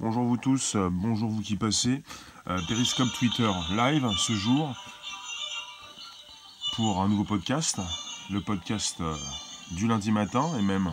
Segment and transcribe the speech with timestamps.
[0.00, 2.02] Bonjour vous tous, euh, bonjour vous qui passez.
[2.48, 4.74] Euh, Periscope Twitter live ce jour
[6.74, 7.78] pour un nouveau podcast.
[8.30, 9.14] Le podcast euh,
[9.72, 10.90] du lundi matin et même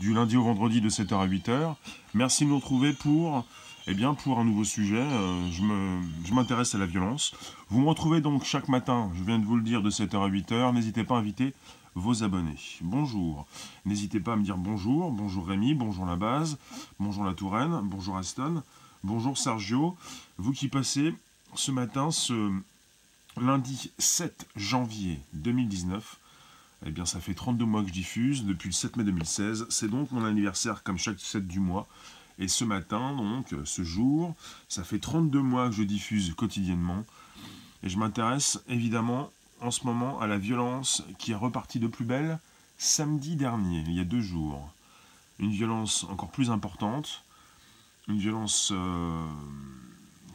[0.00, 1.76] du lundi au vendredi de 7h à 8h.
[2.12, 3.46] Merci de nous retrouver pour,
[3.86, 5.06] eh bien, pour un nouveau sujet.
[5.50, 7.34] je m'intéresse à la violence.
[7.70, 10.28] Vous me retrouvez donc chaque matin, je viens de vous le dire, de 7h à
[10.28, 10.74] 8h.
[10.74, 11.54] N'hésitez pas à inviter
[11.96, 12.58] vos abonnés.
[12.82, 13.46] Bonjour.
[13.86, 15.10] N'hésitez pas à me dire bonjour.
[15.10, 16.58] Bonjour Rémi, bonjour la base,
[17.00, 18.62] bonjour la Touraine, bonjour Aston,
[19.02, 19.96] bonjour Sergio.
[20.36, 21.14] Vous qui passez
[21.54, 22.52] ce matin, ce
[23.40, 26.18] lundi 7 janvier 2019.
[26.84, 29.66] Eh bien, ça fait 32 mois que je diffuse, depuis le 7 mai 2016.
[29.70, 31.88] C'est donc mon anniversaire, comme chaque 7 du mois.
[32.38, 34.34] Et ce matin, donc, ce jour,
[34.68, 37.04] ça fait 32 mois que je diffuse quotidiennement.
[37.82, 42.04] Et je m'intéresse évidemment en ce moment à la violence qui est repartie de plus
[42.04, 42.38] belle
[42.78, 44.72] samedi dernier, il y a deux jours.
[45.38, 47.22] Une violence encore plus importante,
[48.08, 49.26] une violence euh,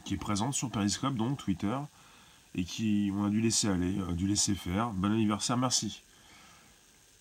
[0.04, 1.76] qui est présente sur Periscope, donc Twitter,
[2.54, 4.90] et qui on a dû laisser aller, a dû laisser faire.
[4.90, 6.02] Bon anniversaire, merci.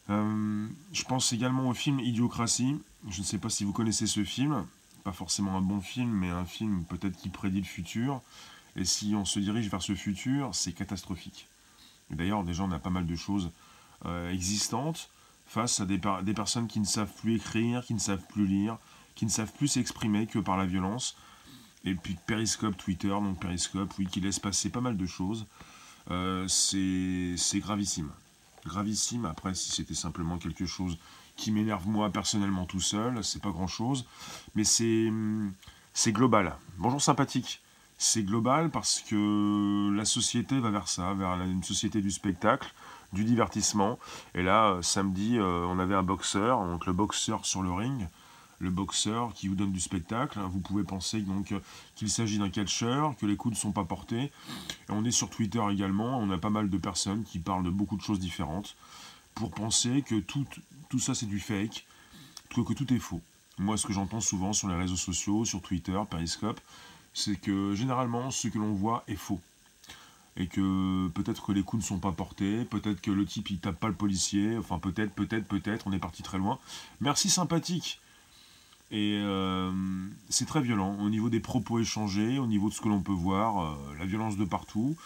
[0.09, 2.75] Euh, je pense également au film Idiocratie.
[3.09, 4.65] Je ne sais pas si vous connaissez ce film.
[5.03, 8.21] Pas forcément un bon film, mais un film peut-être qui prédit le futur.
[8.75, 11.47] Et si on se dirige vers ce futur, c'est catastrophique.
[12.11, 13.51] D'ailleurs, déjà, on a pas mal de choses
[14.05, 15.09] euh, existantes
[15.47, 15.97] face à des,
[16.33, 18.77] personnes qui ne savent plus écrire, qui ne savent plus lire,
[19.15, 21.17] qui ne savent plus s'exprimer que par la violence.
[21.83, 25.45] Et puis Periscope, Twitter, donc Periscope, oui, qui laisse passer pas mal de choses.
[26.09, 28.11] Euh, c'est gravissime.
[28.65, 30.97] Gravissime, après, si c'était simplement quelque chose
[31.35, 34.05] qui m'énerve moi personnellement tout seul, c'est pas grand chose.
[34.55, 36.55] Mais c'est global.
[36.77, 37.61] Bonjour sympathique
[38.01, 42.73] c'est global parce que la société va vers ça, vers une société du spectacle,
[43.13, 43.99] du divertissement.
[44.33, 48.07] Et là, euh, samedi, euh, on avait un boxeur, donc le boxeur sur le ring,
[48.57, 50.39] le boxeur qui vous donne du spectacle.
[50.51, 51.53] Vous pouvez penser donc
[51.95, 54.31] qu'il s'agit d'un catcheur, que les coups ne sont pas portés.
[54.89, 57.97] On est sur Twitter également, on a pas mal de personnes qui parlent de beaucoup
[57.97, 58.75] de choses différentes
[59.35, 60.47] pour penser que tout,
[60.97, 61.85] ça c'est du fake,
[62.49, 63.21] que tout est faux.
[63.59, 66.59] Moi, ce que j'entends souvent sur les réseaux sociaux, sur Twitter, Periscope,
[67.13, 69.39] c'est que généralement ce que l'on voit est faux.
[70.37, 73.59] Et que peut-être que les coups ne sont pas portés, peut-être que le type il
[73.59, 76.57] tape pas le policier, enfin peut-être, peut-être, peut-être, on est parti très loin.
[77.01, 77.99] Merci sympathique.
[78.91, 79.71] Et euh,
[80.29, 83.13] c'est très violent au niveau des propos échangés, au niveau de ce que l'on peut
[83.13, 84.97] voir, euh, la violence de partout.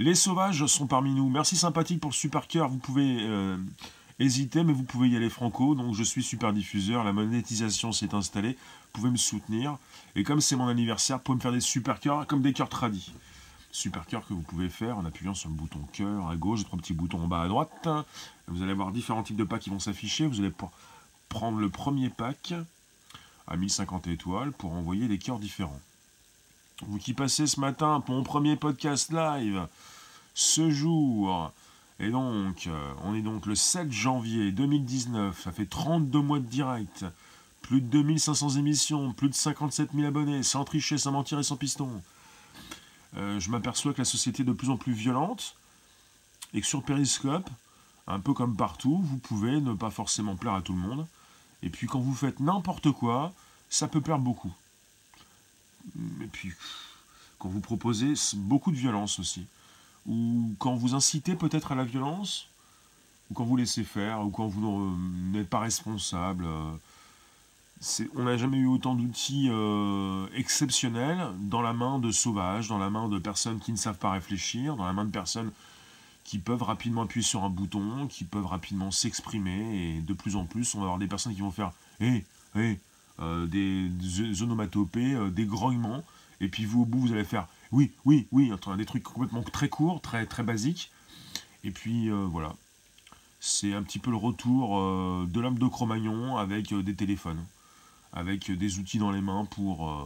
[0.00, 1.28] Les sauvages sont parmi nous.
[1.28, 2.68] Merci sympathique pour le super cœur.
[2.68, 3.56] Vous pouvez euh,
[4.18, 5.74] hésiter, mais vous pouvez y aller franco.
[5.74, 8.52] Donc je suis super diffuseur, la monétisation s'est installée.
[8.52, 9.78] Vous pouvez me soutenir.
[10.16, 12.68] Et comme c'est mon anniversaire, vous pouvez me faire des super cœurs comme des cœurs
[12.68, 13.12] tradis.
[13.72, 16.64] Super cœur que vous pouvez faire en appuyant sur le bouton cœur à gauche, et
[16.64, 17.88] trois petits boutons en bas à droite.
[18.46, 20.26] Vous allez avoir différents types de packs qui vont s'afficher.
[20.26, 20.52] Vous allez
[21.28, 22.54] prendre le premier pack
[23.48, 25.80] à 1050 étoiles pour envoyer des cœurs différents.
[26.86, 29.66] Vous qui passez ce matin pour mon premier podcast live,
[30.34, 31.52] ce jour,
[32.00, 36.46] et donc, euh, on est donc le 7 janvier 2019, ça fait 32 mois de
[36.46, 37.04] direct,
[37.62, 41.56] plus de 2500 émissions, plus de 57 000 abonnés, sans tricher, sans mentir et sans
[41.56, 42.02] piston.
[43.16, 45.56] Euh, je m'aperçois que la société est de plus en plus violente
[46.52, 47.48] et que sur Periscope,
[48.06, 51.06] un peu comme partout, vous pouvez ne pas forcément plaire à tout le monde.
[51.62, 53.32] Et puis quand vous faites n'importe quoi,
[53.70, 54.52] ça peut plaire beaucoup.
[56.22, 56.52] Et puis,
[57.38, 59.46] quand vous proposez beaucoup de violence aussi,
[60.06, 62.48] ou quand vous incitez peut-être à la violence,
[63.30, 64.96] ou quand vous laissez faire, ou quand vous
[65.32, 71.98] n'êtes pas responsable, euh, on n'a jamais eu autant d'outils euh, exceptionnels dans la main
[71.98, 75.04] de sauvages, dans la main de personnes qui ne savent pas réfléchir, dans la main
[75.04, 75.50] de personnes
[76.24, 80.44] qui peuvent rapidement appuyer sur un bouton, qui peuvent rapidement s'exprimer, et de plus en
[80.46, 82.24] plus, on va avoir des personnes qui vont faire hé,
[82.56, 82.78] hé,
[83.18, 86.02] des, onomatopées, euh, des grognements,
[86.40, 89.68] et puis vous, au bout, vous allez faire oui, oui, oui, des trucs complètement très
[89.68, 90.90] courts, très, très basiques,
[91.64, 92.54] et puis euh, voilà.
[93.40, 94.80] C'est un petit peu le retour
[95.26, 97.44] de l'homme de Cro-Magnon avec des téléphones
[98.14, 100.04] avec des outils dans les mains pour, euh,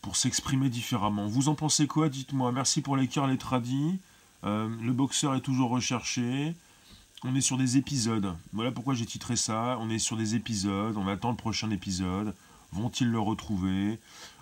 [0.00, 1.26] pour s'exprimer différemment.
[1.26, 2.50] Vous en pensez quoi Dites-moi.
[2.52, 3.98] Merci pour les cœurs, les tradis.
[4.44, 6.54] Euh, le boxeur est toujours recherché.
[7.22, 8.34] On est sur des épisodes.
[8.52, 9.76] Voilà pourquoi j'ai titré ça.
[9.80, 10.96] On est sur des épisodes.
[10.96, 12.34] On attend le prochain épisode.
[12.72, 13.98] Vont-ils le retrouver?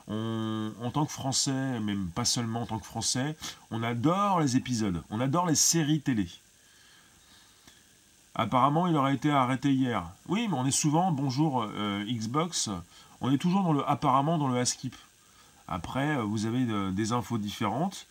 [0.09, 3.37] En tant que Français, même pas seulement en tant que Français,
[3.71, 5.03] on adore les épisodes.
[5.11, 6.29] On adore les séries télé.
[8.37, 10.11] Apparemment, il aurait été arrêté hier.
[10.29, 12.69] Oui, mais on est souvent, bonjour euh, Xbox,
[13.21, 14.97] on est toujours dans le apparemment dans le Askip.
[15.69, 18.09] Après, euh, vous avez euh, des infos différentes.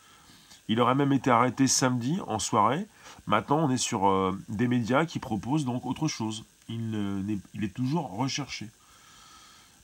[0.69, 2.87] Il aurait même été arrêté samedi en soirée.
[3.27, 6.45] Maintenant, on est sur des médias qui proposent donc autre chose.
[6.69, 8.69] Il, il, est toujours recherché.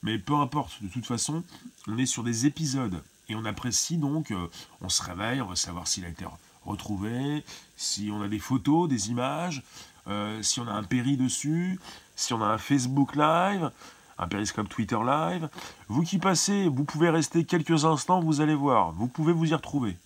[0.03, 1.43] Mais peu importe, de toute façon,
[1.87, 3.03] on est sur des épisodes.
[3.27, 4.47] Et on apprécie donc, euh,
[4.81, 6.25] on se réveille, on va savoir s'il a été
[6.65, 7.43] retrouvé,
[7.75, 9.63] si on a des photos, des images,
[10.07, 11.79] euh, si on a un péri dessus,
[12.15, 13.71] si on a un Facebook Live,
[14.17, 15.49] un Periscope Twitter Live.
[15.87, 19.53] Vous qui passez, vous pouvez rester quelques instants, vous allez voir, vous pouvez vous y
[19.53, 19.97] retrouver.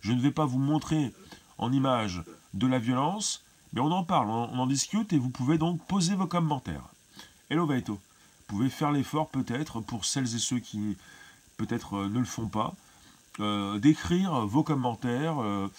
[0.00, 1.12] Je ne vais pas vous montrer
[1.58, 2.22] en image
[2.54, 3.42] de la violence,
[3.72, 6.88] mais on en parle, on en discute et vous pouvez donc poser vos commentaires.
[7.48, 7.98] Hello Vaito,
[8.50, 10.96] pouvez faire l'effort peut-être pour celles et ceux qui
[11.56, 12.74] peut-être euh, ne le font pas,
[13.38, 15.40] euh, d'écrire vos commentaires.
[15.40, 15.70] Euh,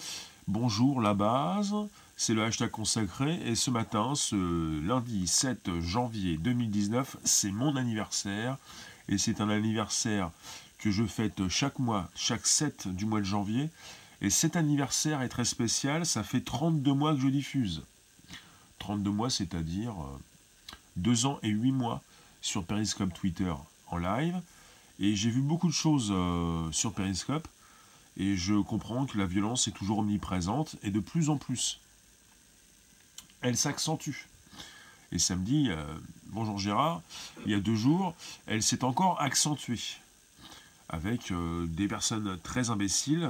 [0.48, 1.74] bonjour la base,
[2.16, 3.34] c'est le hashtag consacré.
[3.44, 8.56] Et ce matin, ce lundi 7 janvier 2019, c'est mon anniversaire.
[9.10, 10.30] Et c'est un anniversaire
[10.78, 13.68] que je fête chaque mois, chaque 7 du mois de janvier.
[14.22, 17.82] Et cet anniversaire est très spécial, ça fait 32 mois que je diffuse.
[18.78, 19.94] 32 mois, c'est-à-dire
[20.96, 22.02] 2 ans et 8 mois
[22.42, 23.52] sur Periscope Twitter
[23.86, 24.40] en live.
[24.98, 27.48] Et j'ai vu beaucoup de choses euh, sur Periscope,
[28.18, 31.80] et je comprends que la violence est toujours omniprésente, et de plus en plus.
[33.40, 34.26] Elle s'accentue.
[35.12, 35.84] Et samedi, euh,
[36.26, 37.02] bonjour Gérard,
[37.46, 38.14] il y a deux jours,
[38.46, 39.80] elle s'est encore accentuée.
[40.88, 43.28] Avec euh, des personnes très imbéciles,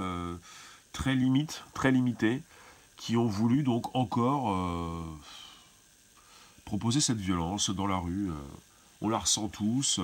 [0.92, 2.42] très limites, très limitées,
[2.96, 4.56] qui ont voulu donc encore
[6.64, 8.30] proposer cette violence dans la rue.
[9.02, 10.00] On la ressent tous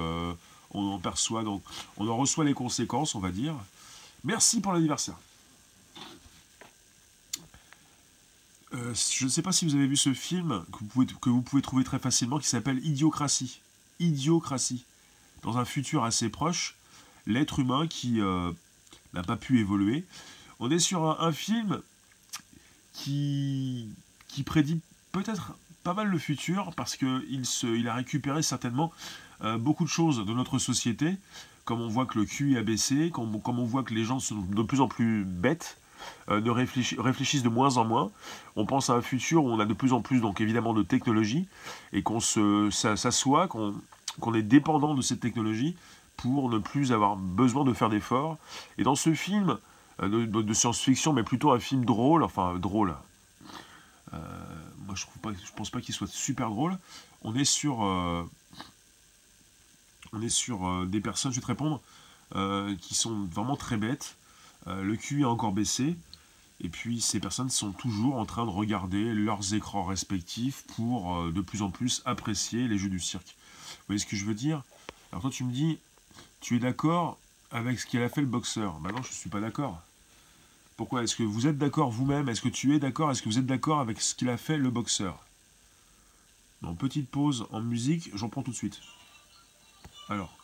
[0.70, 1.62] on en perçoit donc,
[1.96, 3.54] on en reçoit les conséquences, on va dire.
[4.24, 5.16] Merci pour l'anniversaire.
[8.74, 11.84] Euh, je ne sais pas si vous avez vu ce film que vous pouvez, trouver
[11.84, 13.60] très facilement qui s'appelle Idiocratie.
[13.98, 14.84] Idiocratie.
[15.42, 16.76] Dans un futur assez proche,
[17.26, 18.52] l'être humain qui euh,
[19.14, 20.04] n'a pas pu évoluer.
[20.60, 21.80] On est sur un, film
[22.92, 23.94] qui
[24.44, 24.80] prédit
[25.12, 25.52] peut-être
[25.84, 28.92] pas mal le futur parce qu'il il a récupéré certainement
[29.44, 31.16] euh, beaucoup de choses de notre société,
[31.64, 34.36] comme on voit que le QI a baissé, comme, on voit que les gens sont
[34.36, 35.78] de plus en plus bêtes,
[36.28, 38.10] euh, ne réfléchissent de moins en moins.
[38.56, 40.82] On pense à un futur où on a de plus en plus, donc évidemment, de
[40.82, 41.46] technologie,
[41.92, 45.76] et qu'on s'assoit, qu'on est dépendant de cette technologie
[46.16, 48.38] pour ne plus avoir besoin de faire d'efforts.
[48.76, 49.58] Et dans ce film
[50.02, 52.94] euh, de, science-fiction, mais plutôt un film drôle, enfin drôle,
[54.88, 56.76] moi je ne pense pas qu'il soit super drôle,
[57.22, 57.84] on est sur
[60.12, 61.80] on est sur euh, des personnes, je vais te répondre,
[62.34, 64.16] euh, qui sont vraiment très bêtes.
[64.66, 65.96] Euh, le QI a encore baissé.
[66.60, 71.40] Et puis ces personnes sont toujours en train de regarder leurs écrans respectifs pour de
[71.40, 73.36] plus en plus apprécier les jeux du cirque.
[73.68, 74.64] Vous voyez ce que je veux dire?
[75.12, 75.78] Alors toi tu me dis,
[76.40, 77.16] tu es d'accord
[77.52, 78.80] avec ce qu'il a fait le boxeur?
[78.80, 79.80] Ben non, je ne suis pas d'accord.
[80.78, 81.02] Pourquoi?
[81.02, 82.28] Est-ce que vous êtes d'accord vous-même?
[82.28, 83.10] Est-ce que tu es d'accord?
[83.10, 85.18] Est-ce que vous êtes d'accord avec ce qu'il a fait le boxeur?
[86.62, 88.80] Bon, petite pause en musique, j'en prends tout de suite.
[90.08, 90.38] Alors,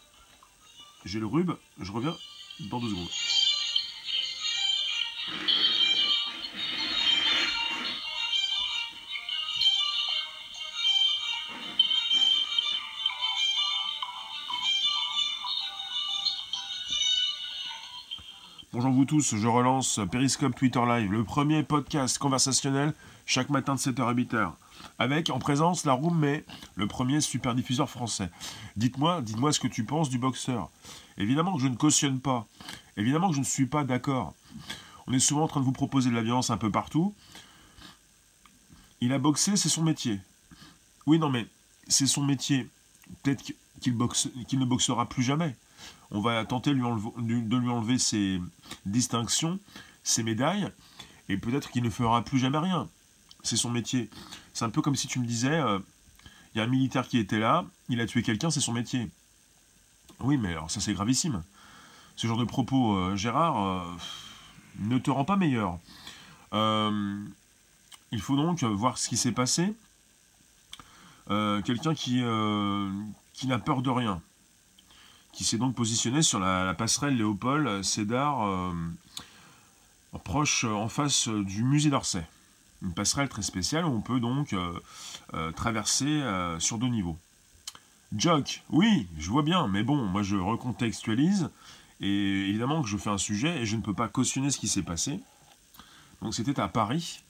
[1.05, 2.17] j'ai le rub, je reviens
[2.69, 3.44] dans deux secondes.
[18.75, 22.93] Bonjour vous tous, je relance Periscope Twitter Live, le premier podcast conversationnel
[23.25, 24.52] chaque matin de 7h à 8h
[24.99, 28.31] avec en présence la Room mais le premier super diffuseur français.
[28.75, 30.71] Dites-moi, dites-moi ce que tu penses du boxeur.
[31.19, 32.49] Évidemment que je ne cautionne pas.
[32.97, 34.35] Évidemment que je ne suis pas d'accord.
[35.07, 37.14] On est souvent en train de vous proposer de la violence un peu partout.
[39.00, 40.19] Il a boxé, c'est son métier.
[41.07, 41.47] Oui, non, mais
[41.87, 42.69] c'est son métier.
[43.23, 43.95] Peut-être qu'il
[44.59, 45.54] ne boxera plus jamais.
[46.11, 48.41] On va tenter de lui enlever ses
[48.87, 49.59] distinctions,
[50.03, 50.69] ses médailles,
[51.29, 52.88] et peut-être qu'il ne fera plus jamais rien
[53.45, 54.11] c'est son métier.
[54.53, 55.79] C'est un peu comme si tu me disais, euh,
[56.55, 59.09] il y a un militaire qui était là, il a tué quelqu'un, c'est son métier.
[60.21, 61.45] Oui, mais alors ça c'est gravissime.
[62.17, 63.97] Ce genre de propos, euh, Gérard, euh,
[64.79, 65.79] ne te rend pas meilleur.
[66.53, 69.75] il faut donc voir ce qui s'est passé.
[71.29, 72.23] quelqu'un qui,
[73.33, 74.21] qui n'a peur de rien,
[75.35, 78.73] qui s'est donc positionné sur la, passerelle Léopold Sédar,
[80.23, 82.25] proche en face du musée d'Orsay
[82.85, 84.73] une passerelle très spéciale où on peut donc euh,
[85.33, 87.17] euh, traverser euh, sur deux niveaux.
[88.14, 91.50] Jock, oui, je vois bien, mais bon, moi je recontextualise,
[92.00, 94.69] et évidemment que je fais un sujet, et je ne peux pas cautionner ce qui
[94.69, 95.19] s'est passé.
[96.23, 97.25] Donc c'était à Paris,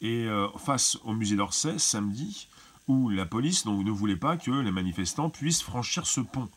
[0.00, 2.46] et face au musée d'Orsay, samedi,
[2.86, 6.48] où la police donc, ne voulait pas que les manifestants puissent franchir ce pont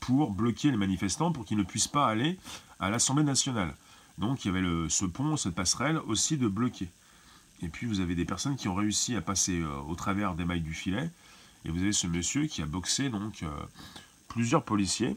[0.00, 2.38] pour bloquer les manifestants, pour qu'ils ne puissent pas aller
[2.80, 3.74] à l'Assemblée nationale.
[4.18, 6.88] Donc il y avait ce pont, cette passerelle aussi de bloquer.
[7.62, 10.44] Et puis vous avez des personnes qui ont réussi à passer euh, au travers des
[10.44, 11.10] mailles du filet.
[11.64, 13.50] Et vous avez ce monsieur qui a boxé donc euh,
[14.28, 15.14] plusieurs policiers,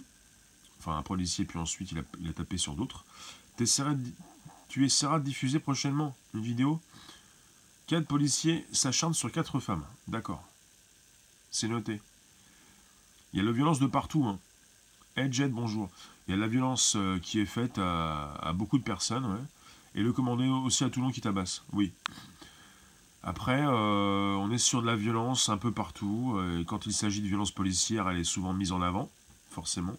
[0.80, 3.06] enfin un policier, puis ensuite il a, il a tapé sur d'autres.
[3.58, 6.82] Tu essaieras de diffuser prochainement une vidéo.
[7.88, 9.86] Quatre policiers s'acharnent sur quatre femmes.
[10.08, 10.44] D'accord.
[11.52, 12.02] C'est noté.
[13.32, 14.25] Il y a la violence de partout.
[14.25, 14.40] Hein.
[15.15, 15.89] Ed bonjour.
[16.27, 19.46] Il y a la violence euh, qui est faite à, beaucoup de personnes.
[19.93, 21.63] Et le commandé aussi à Toulon qui tabasse.
[21.72, 21.91] Oui.
[23.22, 26.34] Après, euh, on est sur de la violence un peu partout.
[26.38, 29.12] Euh, et quand il s'agit de violence policière, elle est souvent mise en avant,
[29.51, 29.96] forcément.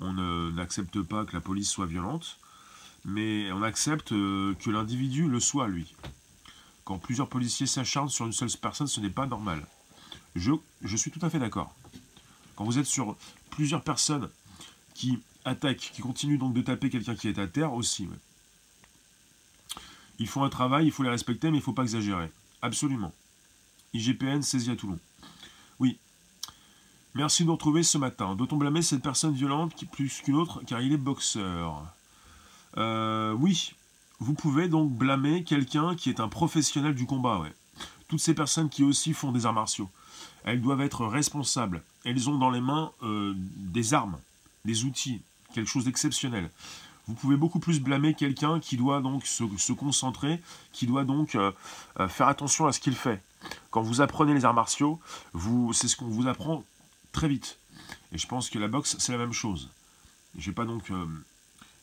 [0.00, 0.12] On
[0.52, 2.38] n'accepte pas que la police soit violente,
[3.04, 5.94] mais on accepte que l'individu le soit, lui.
[6.84, 9.64] Quand plusieurs policiers s'acharnent sur une seule personne, ce n'est pas normal.
[10.34, 10.50] Je,
[10.82, 11.72] je suis tout à fait d'accord.
[12.56, 13.16] Quand vous êtes sur
[13.50, 14.28] plusieurs personnes
[14.94, 18.08] qui attaquent, qui continuent donc de taper quelqu'un qui est à terre aussi.
[20.18, 22.30] Ils font un travail, il faut les respecter, mais il ne faut pas exagérer.
[22.62, 23.12] Absolument.
[23.92, 24.98] IGPN saisie à Toulon.
[25.78, 25.98] Oui.
[27.14, 28.34] Merci de nous retrouver ce matin.
[28.34, 31.84] Doit-on blâmer cette personne violente plus qu'une autre car il est boxeur?
[32.76, 33.74] Euh, Oui.
[34.20, 37.42] Vous pouvez donc blâmer quelqu'un qui est un professionnel du combat.
[38.08, 39.90] Toutes ces personnes qui aussi font des arts martiaux.
[40.44, 41.82] Elles doivent être responsables.
[42.04, 44.18] Elles ont dans les mains euh, des armes,
[44.64, 45.22] des outils,
[45.54, 46.50] quelque chose d'exceptionnel.
[47.06, 50.40] Vous pouvez beaucoup plus blâmer quelqu'un qui doit donc se, concentrer,
[50.72, 51.52] qui doit donc euh,
[52.00, 53.22] euh, faire attention à ce qu'il fait.
[53.70, 55.00] Quand vous apprenez les arts martiaux,
[55.72, 56.64] c'est ce qu'on vous apprend
[57.12, 57.58] très vite.
[58.12, 59.68] Et je pense que la boxe, c'est la même chose.
[60.38, 60.90] J'ai pas donc,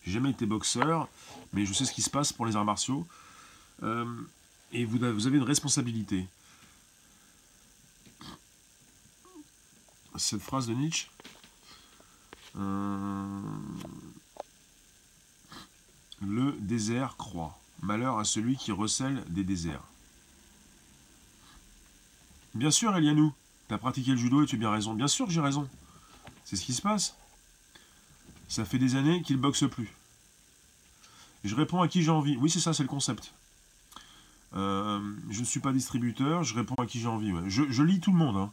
[0.07, 1.07] jamais été boxeur,
[1.53, 3.05] mais je sais ce qui se passe pour les arts martiaux.
[4.73, 6.25] et vous avez une responsabilité.
[10.17, 11.09] Cette phrase de Nietzsche.
[12.57, 13.41] Euh,
[16.21, 17.57] le désert croît.
[17.81, 19.83] Malheur à celui qui recèle des déserts.
[22.53, 23.33] Bien sûr, Elianou,
[23.69, 24.93] as pratiqué le judo et tu as bien raison.
[24.93, 25.67] Bien sûr que j'ai raison.
[26.43, 27.15] C'est ce qui se passe.
[28.47, 29.93] Ça fait des années qu'il boxe plus.
[31.43, 32.37] Je réponds à qui j'ai envie.
[32.37, 33.33] Oui, c'est ça, c'est le concept.
[34.53, 34.99] Euh,
[35.29, 37.31] je ne suis pas distributeur, je réponds à qui j'ai envie.
[37.47, 38.37] Je, je, lis tout le monde.
[38.37, 38.51] Hein.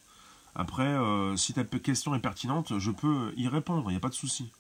[0.54, 4.08] Après, euh, si ta question est pertinente, je peux y répondre, il n'y a pas
[4.08, 4.50] de souci.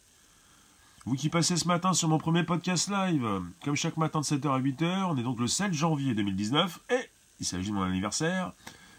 [1.04, 3.26] Vous qui passez ce matin sur mon premier podcast live,
[3.64, 7.08] comme chaque matin de 7h à 8h, on est donc le 7 janvier 2019, et
[7.40, 8.52] il s'agit de mon anniversaire,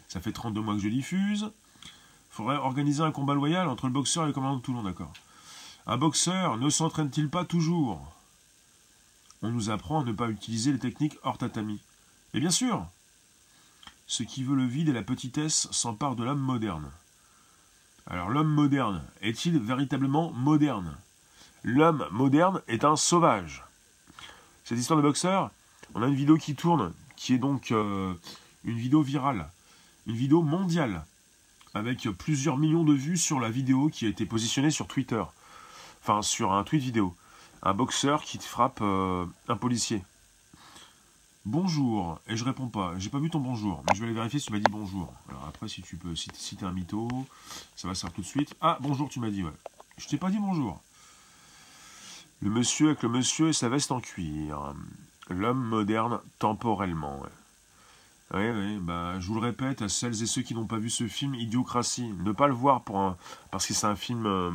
[0.08, 1.52] ça fait 32 mois que je diffuse.
[2.32, 5.14] Faudrait organiser un combat loyal entre le boxeur et le commandant de Toulon, d'accord
[5.86, 8.02] Un boxeur ne s'entraîne-t-il pas toujours?
[9.42, 11.80] On nous apprend à ne pas utiliser les techniques hors tatami.
[12.34, 12.88] Et bien sûr
[14.10, 16.90] ce qui veut le vide et la petitesse s'empare de l'homme moderne.
[18.08, 20.98] Alors l'homme moderne est-il véritablement moderne?
[21.64, 23.64] L'homme moderne est un sauvage.
[24.64, 25.52] Cette histoire de boxeur,
[25.94, 28.12] on a une vidéo qui tourne, qui est donc euh,
[28.64, 29.48] une vidéo virale,
[30.08, 31.06] une vidéo mondiale,
[31.76, 35.24] avec plusieurs millions de vues sur la vidéo qui a été positionnée sur Twitter,
[36.02, 37.16] enfin sur un tweet vidéo.
[37.62, 40.04] Un boxeur qui frappe euh, un policier.
[41.46, 42.94] Bonjour, et je réponds pas.
[42.98, 45.14] J'ai pas vu ton bonjour, mais je vais aller vérifier si tu m'as dit bonjour.
[45.48, 47.08] Après, si tu peux, si, t'es un mytho,
[47.78, 48.54] ça va se faire tout de suite.
[48.60, 49.54] Ah, bonjour, tu m'as dit, ouais.
[49.98, 50.82] Je t'ai pas dit bonjour.
[52.42, 54.76] Le monsieur avec le monsieur et sa veste en cuir.
[55.30, 57.30] L'homme moderne temporellement, ouais.
[58.34, 60.90] Oui, oui, bah, je vous le répète à celles et ceux qui n'ont pas vu
[60.90, 63.16] ce film, Idiocratie, ne pas le voir pour
[63.50, 64.52] parce que c'est un film, euh,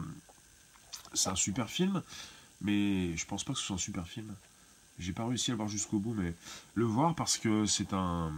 [1.14, 2.02] c'est un super film,
[2.60, 4.34] mais je pense pas que ce soit un super film.
[4.98, 6.34] J'ai pas réussi à le voir jusqu'au bout, mais
[6.74, 8.32] le voir parce que c'est un,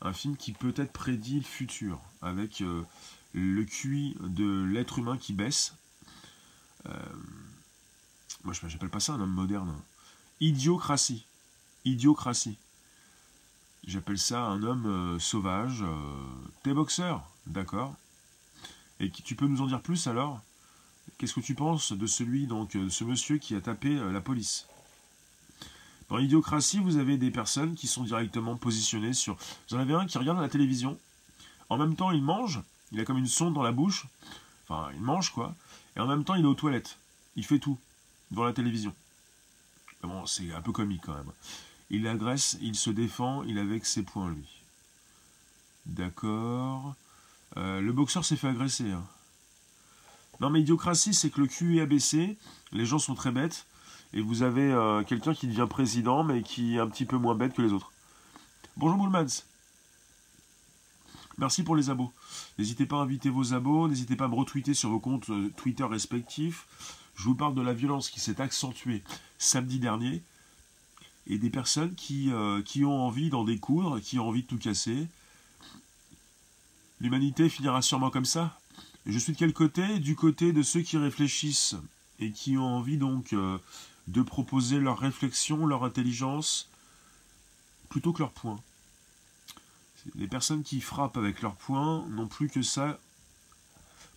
[0.00, 2.82] un film qui peut-être prédit le futur, avec euh,
[3.34, 5.74] le QI de l'être humain qui baisse.
[6.86, 6.92] Euh,
[8.44, 9.74] moi, je n'appelle pas ça un homme moderne.
[10.40, 11.24] Idiocratie.
[11.84, 12.56] Idiocratie.
[13.86, 15.84] J'appelle ça un homme euh, sauvage.
[16.62, 17.94] T'es boxeur, d'accord?
[19.00, 20.40] Et tu peux nous en dire plus alors?
[21.18, 24.66] Qu'est-ce que tu penses de celui, donc, ce monsieur qui a tapé la police?
[26.12, 29.38] Dans l'idiocratie, vous avez des personnes qui sont directement positionnées sur...
[29.70, 30.98] Vous en avez un qui regarde la télévision,
[31.70, 32.60] en même temps il mange,
[32.92, 34.04] il a comme une sonde dans la bouche,
[34.68, 35.54] enfin il mange quoi,
[35.96, 36.98] et en même temps il est aux toilettes,
[37.34, 37.78] il fait tout,
[38.30, 38.94] devant la télévision.
[40.26, 41.32] C'est un peu comique quand même.
[41.88, 44.46] Il agresse, il se défend, il avec ses points lui.
[45.86, 46.94] D'accord.
[47.56, 48.90] Euh, le boxeur s'est fait agresser.
[48.90, 49.06] Hein.
[50.40, 52.36] Non mais idiocratie, c'est que le cul est abaissé,
[52.70, 53.64] les gens sont très bêtes,
[54.14, 57.34] et vous avez euh, quelqu'un qui devient président, mais qui est un petit peu moins
[57.34, 57.92] bête que les autres.
[58.76, 59.44] Bonjour Moulmans.
[61.38, 62.12] Merci pour les abos.
[62.58, 65.50] N'hésitez pas à inviter vos abos, n'hésitez pas à me retweeter sur vos comptes euh,
[65.56, 66.66] Twitter respectifs.
[67.16, 69.02] Je vous parle de la violence qui s'est accentuée
[69.38, 70.22] samedi dernier
[71.26, 74.58] et des personnes qui, euh, qui ont envie d'en découdre, qui ont envie de tout
[74.58, 75.06] casser.
[77.00, 78.58] L'humanité finira sûrement comme ça,
[79.06, 79.98] Je suis de quel côté?
[79.98, 81.76] Du côté de ceux qui réfléchissent
[82.20, 83.34] et qui ont envie donc
[84.08, 86.68] de proposer leur réflexion, leur intelligence,
[87.88, 88.60] plutôt que leur point.
[90.16, 92.98] Les personnes qui frappent avec leur point n'ont plus que ça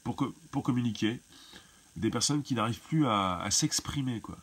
[0.04, 0.15] pour,
[0.51, 1.20] pour communiquer.
[1.96, 4.38] Des personnes qui n'arrivent plus à, s'exprimer, quoi.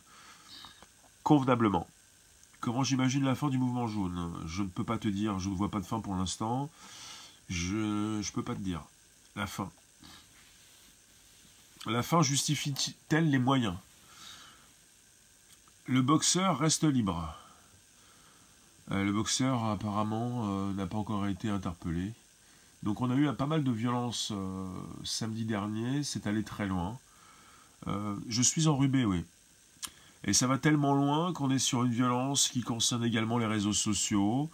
[1.23, 1.87] Convenablement.
[2.59, 4.33] Comment j'imagine la fin du mouvement jaune?
[4.45, 6.69] Je ne peux pas te dire, je ne vois pas de fin pour l'instant.
[7.49, 7.75] Je
[8.17, 8.83] ne peux pas te dire.
[9.35, 9.69] La fin.
[11.85, 13.75] La fin justifie-t-elle les moyens?
[15.85, 17.35] Le boxeur reste libre.
[18.91, 22.13] Euh, le boxeur apparemment euh, n'a pas encore été interpellé.
[22.83, 24.65] Donc on a eu pas mal de violences euh,
[25.03, 26.97] samedi dernier, c'est allé très loin.
[27.85, 29.25] je suis enrubé, oui.
[30.23, 33.73] Et ça va tellement loin qu'on est sur une violence qui concerne également les réseaux
[33.73, 34.49] sociaux.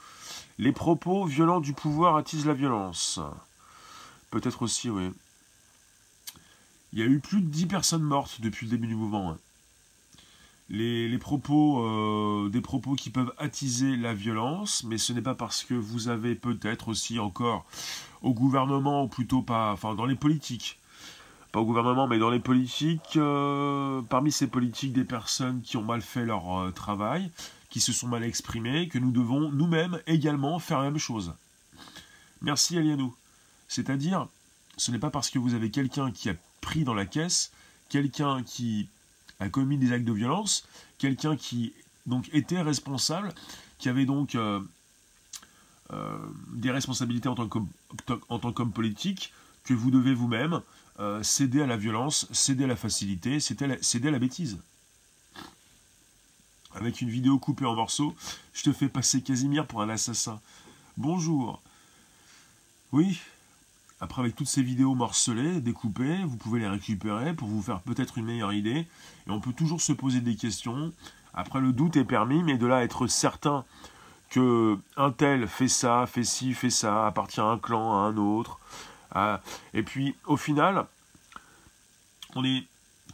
[0.57, 3.19] Les propos violents du pouvoir attisent la violence.
[4.31, 5.11] Peut-être aussi, oui.
[6.91, 9.29] Il y a eu plus de 10 personnes mortes depuis le début du mouvement.
[9.29, 9.37] Hein.
[10.71, 15.63] Les, propos, euh, des propos qui peuvent attiser la violence, mais ce n'est pas parce
[15.63, 17.65] que vous avez peut-être aussi encore
[18.21, 20.77] au gouvernement, ou plutôt pas, enfin dans les politiques,
[21.51, 25.83] pas au gouvernement, mais dans les politiques, euh, parmi ces politiques, des personnes qui ont
[25.83, 27.31] mal fait leur euh, travail,
[27.71, 31.33] qui se sont mal exprimées, que nous devons nous-mêmes également faire la même chose.
[32.41, 33.15] Merci Alianou.
[33.67, 34.27] C'est-à-dire,
[34.77, 37.51] ce n'est pas parce que vous avez quelqu'un qui a pris dans la caisse,
[37.89, 38.87] quelqu'un qui
[39.39, 40.67] a commis des actes de violence,
[40.97, 41.73] quelqu'un qui
[42.05, 43.33] donc était responsable,
[43.77, 44.59] qui avait donc euh,
[45.91, 46.17] euh,
[46.53, 50.61] des responsabilités en tant, qu'homme politique, que vous devez vous-même
[50.99, 54.59] euh, céder à la violence, céder à la facilité, céder à la bêtise.
[56.75, 58.15] Avec une vidéo coupée en morceaux,
[58.53, 60.39] je te fais passer Casimir pour un assassin.
[60.97, 61.61] Bonjour.
[62.91, 63.19] Oui,
[64.01, 68.17] après, avec toutes ces vidéos morcelées, découpées, vous pouvez les récupérer pour vous faire peut-être
[68.17, 68.87] une meilleure idée.
[69.27, 70.93] Et on peut toujours se poser des questions.
[71.33, 73.65] Après, le doute est permis, mais de là être certain
[74.29, 78.17] que un tel fait ça, fait ci, fait ça, appartient à un clan, à un
[78.17, 78.59] autre.
[79.73, 80.85] Et puis, au final,
[82.35, 82.65] on est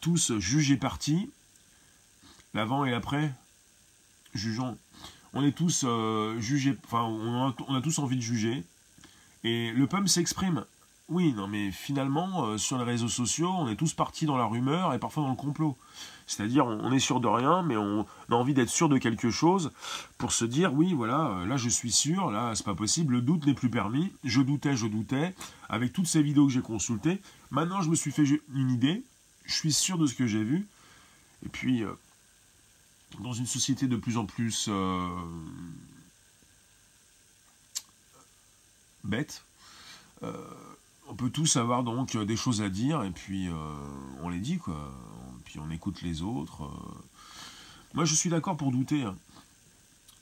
[0.01, 1.31] tous jugés partis,
[2.53, 3.33] l'avant et l'après,
[4.35, 4.77] jugeons.
[5.33, 8.63] On est tous euh, jugés, enfin, on a, on a tous envie de juger.
[9.43, 10.65] Et le peuple s'exprime.
[11.07, 14.45] Oui, non, mais finalement, euh, sur les réseaux sociaux, on est tous partis dans la
[14.45, 15.77] rumeur et parfois dans le complot.
[16.25, 19.71] C'est-à-dire, on, est sûr de rien, mais on, a envie d'être sûr de quelque chose
[20.17, 23.21] pour se dire, oui, voilà, euh, là je suis sûr, là c'est pas possible, le
[23.21, 24.11] doute n'est plus permis.
[24.23, 25.35] Je doutais, je doutais,
[25.69, 27.21] avec toutes ces vidéos que j'ai consultées.
[27.51, 29.03] Maintenant, je me suis fait une idée,
[29.45, 30.65] je suis sûr de ce que j'ai vu.
[31.45, 31.91] Et puis, euh,
[33.19, 34.71] dans une société de plus en plus
[39.03, 39.43] bête,
[41.07, 43.53] on peut tous avoir donc euh, des choses à dire et puis euh,
[44.21, 44.93] on les dit quoi.
[45.45, 46.63] Puis on écoute les autres.
[46.63, 47.03] Euh.
[47.93, 49.03] Moi je suis d'accord pour douter.
[49.03, 49.15] Hein.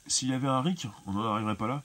[0.06, 1.82] S'il y avait un RIC, on n'en arriverait pas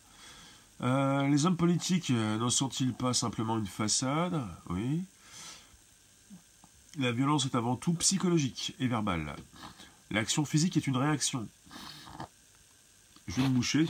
[0.81, 1.27] là.
[1.27, 4.45] les hommes politiques n'en sont-ils pas simplement une façade?
[4.69, 5.03] Oui.
[6.97, 9.35] La violence est avant tout psychologique et verbale.
[10.11, 11.47] L'action physique est une réaction.
[13.27, 13.85] Je vais me moucher.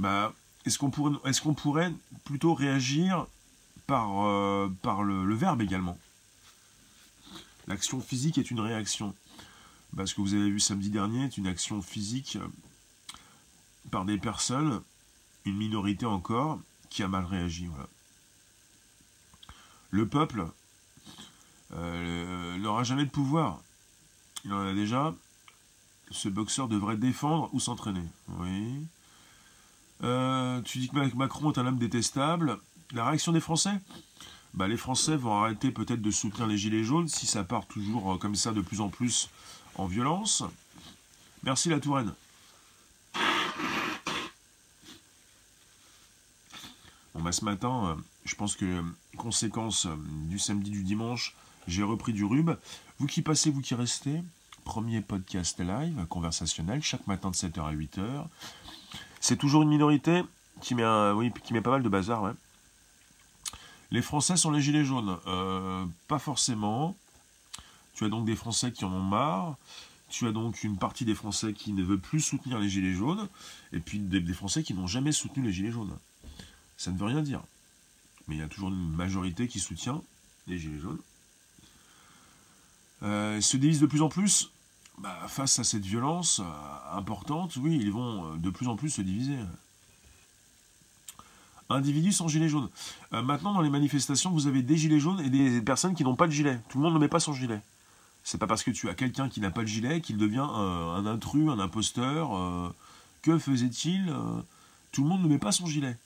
[0.00, 0.32] Bah,
[0.64, 0.90] est-ce qu'on
[1.54, 1.92] pourrait,
[2.24, 3.26] plutôt réagir
[3.86, 4.68] par, euh,
[5.04, 5.98] le, verbe également?
[7.68, 9.14] L'action physique est une réaction.
[9.92, 12.48] Bah, ce que vous avez vu samedi dernier est une action physique euh,
[13.90, 14.80] par des personnes,
[15.44, 16.58] une minorité encore,
[16.88, 17.68] qui a mal réagi.
[19.90, 20.46] Le peuple
[21.74, 23.60] euh, n'aura jamais de pouvoir.
[24.46, 25.14] Il en a déjà.
[26.10, 28.06] Ce boxeur devrait défendre ou s'entraîner.
[28.28, 28.86] Oui.
[30.02, 32.58] Euh, tu dis que Macron est un homme détestable.
[32.92, 33.78] La réaction des Français?
[34.54, 38.12] Bah, Les Français vont arrêter peut-être de soutenir les Gilets jaunes si ça part toujours
[38.12, 39.28] euh, comme ça de plus en plus
[39.76, 40.42] en violence.
[41.42, 42.12] Merci la Touraine.
[47.14, 48.82] Bon bah ce matin, euh, je pense que
[49.16, 49.86] conséquence
[50.28, 51.34] du samedi du dimanche,
[51.66, 52.56] j'ai repris du rub.
[52.98, 54.22] Vous qui passez, vous qui restez,
[54.64, 58.26] premier podcast live, conversationnel, chaque matin de 7h à 8h.
[59.20, 60.22] C'est toujours une minorité
[60.60, 62.32] qui met, pas mal de bazar.
[63.90, 65.18] Les Français sont les gilets jaunes.
[65.26, 66.96] Euh, pas forcément.
[67.94, 69.56] Tu as donc des Français qui en ont marre.
[70.08, 73.28] Tu as donc une partie des Français qui ne veut plus soutenir les gilets jaunes.
[73.72, 75.96] Et puis des, Français qui n'ont jamais soutenu les gilets jaunes.
[76.76, 77.42] Ça ne veut rien dire.
[78.26, 80.02] Mais il y a toujours une majorité qui soutient
[80.46, 80.98] les gilets jaunes.
[83.02, 84.50] Euh, ils se divisent de plus en plus.
[85.00, 88.90] Bah, face à cette violence euh, importante, oui, ils vont euh, de plus en plus
[88.90, 89.38] se diviser.
[91.70, 92.68] Individus sans gilet jaune.
[93.14, 96.16] Euh, maintenant, dans les manifestations, vous avez des gilets jaunes et des personnes qui n'ont
[96.16, 96.60] pas de gilet.
[96.68, 97.62] Tout le monde ne met pas son gilet.
[98.24, 101.06] C'est pas parce que tu as quelqu'un qui n'a pas de gilet qu'il devient un
[101.06, 102.74] intrus, un imposteur.
[103.22, 104.14] Que faisait-il
[104.92, 105.96] Tout le monde ne met pas son gilet.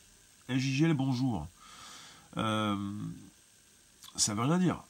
[0.49, 1.49] JGL, bonjour.
[2.37, 2.77] ça
[4.35, 4.85] veut rien dire.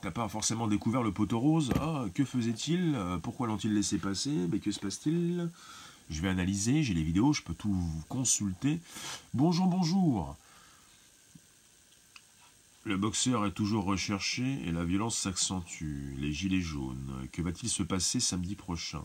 [0.00, 1.70] T'as pas forcément découvert le poteau rose.
[1.80, 2.96] Ah, que faisait-il?
[3.22, 4.32] Pourquoi l'ont-ils laissé passer?
[4.50, 5.48] Mais que se passe-t-il?
[6.10, 8.80] Je vais analyser, j'ai les vidéos, je peux tout consulter.
[9.32, 10.36] Bonjour, bonjour.
[12.84, 16.16] Le boxeur est toujours recherché et la violence s'accentue.
[16.18, 17.28] Les gilets jaunes.
[17.30, 19.04] Que va-t-il se passer samedi prochain?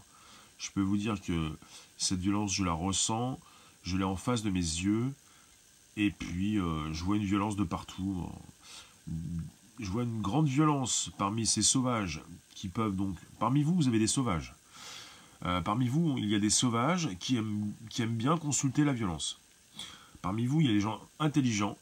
[0.58, 1.56] Je peux vous dire que
[1.98, 3.40] cette violence, je la ressens.
[3.84, 5.14] Je l'ai en face de mes yeux.
[5.96, 8.28] Et puis, euh, je vois une violence de partout.
[9.80, 12.22] Je vois une grande violence parmi ces sauvages
[12.56, 13.16] qui peuvent donc...
[13.40, 14.56] Parmi vous, vous avez des sauvages.
[15.46, 18.94] Euh, parmi vous, il y a des sauvages qui aiment, qui aiment, bien consulter la
[18.94, 19.40] violence.
[20.24, 21.78] Parmi vous, il y a des gens intelligents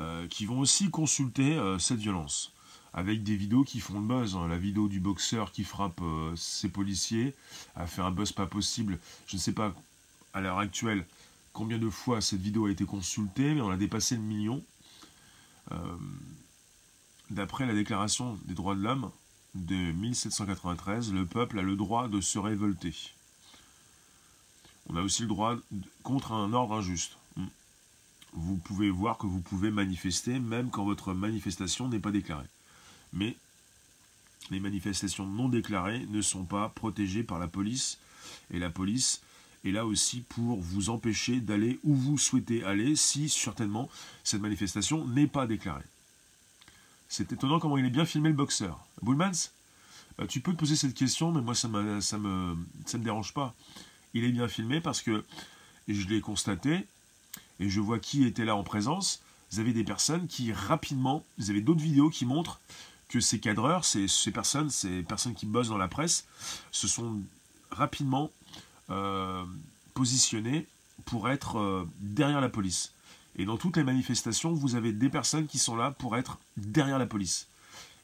[0.00, 2.52] euh, qui vont aussi consulter euh, cette violence.
[2.92, 4.36] Avec des vidéos qui font le buzz.
[4.36, 4.48] Hein.
[4.48, 6.02] La vidéo du boxeur qui frappe
[6.36, 7.34] ses policiers
[7.76, 8.98] a fait un buzz pas possible.
[9.26, 9.72] Je ne sais pas
[10.34, 11.06] à l'heure actuelle
[11.54, 14.62] combien de fois cette vidéo a été consultée, mais on a dépassé le million.
[17.30, 19.10] D'après la déclaration des droits de l'homme,
[19.54, 22.94] de 1793, le peuple a le droit de se révolter.
[24.88, 25.56] On a aussi le droit
[26.02, 27.16] contre un ordre injuste.
[27.36, 27.46] Hmm.
[28.32, 32.48] Vous pouvez voir que vous pouvez manifester même quand votre manifestation n'est pas déclarée.
[33.12, 33.36] Mais
[34.50, 37.98] les manifestations non déclarées ne sont pas protégées par la police.
[38.52, 39.20] Et la police
[39.64, 43.88] est là aussi pour vous empêcher d'aller où vous souhaitez aller si certainement
[44.24, 45.84] cette manifestation n'est pas déclarée.
[47.10, 48.86] C'est étonnant comment il est bien filmé le boxeur.
[49.02, 49.50] Bullmans,
[50.20, 51.68] euh, tu peux te poser cette question, mais moi ça
[52.00, 52.56] ça me,
[52.94, 53.52] dérange pas.
[54.14, 55.24] Il est bien filmé parce que
[55.88, 56.86] je l'ai constaté
[57.58, 59.22] et je vois qui était là en présence.
[59.50, 62.60] Vous avez des personnes qui rapidement, vous avez d'autres vidéos qui montrent
[63.08, 66.28] que ces cadreurs, ces, ces, personnes, ces personnes qui bossent dans la presse,
[66.70, 67.18] se sont
[67.72, 68.30] rapidement
[68.90, 69.44] euh,
[69.94, 70.68] positionnés
[71.06, 72.92] pour être euh, derrière la police.
[73.36, 76.98] Et dans toutes les manifestations, vous avez des personnes qui sont là pour être derrière
[76.98, 77.48] la police.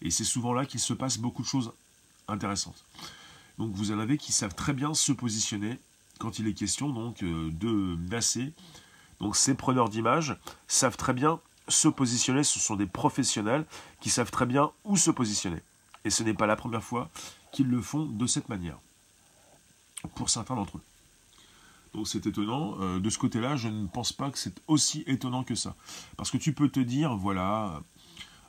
[0.03, 1.73] Et c'est souvent là qu'il se passe beaucoup de choses
[2.29, 2.85] intéressantes.
[3.59, 5.79] Donc vous en avez qui savent très bien se positionner
[6.19, 8.53] quand il est question donc euh, de nasser.
[9.21, 10.37] Donc ces preneurs d'images
[10.69, 12.45] savent très bien se positionner.
[12.45, 13.65] Ce sont des professionnels
[14.01, 15.61] qui savent très bien où se positionner.
[16.05, 17.11] Et ce n'est pas la première fois
[17.53, 18.79] qu'ils le font de cette manière.
[20.15, 20.83] Pour certains d'entre eux.
[21.97, 22.77] Donc c'est étonnant.
[22.81, 25.75] Euh, de ce côté-là, je ne pense pas que c'est aussi étonnant que ça.
[26.19, 27.81] Parce que tu peux te dire, voilà,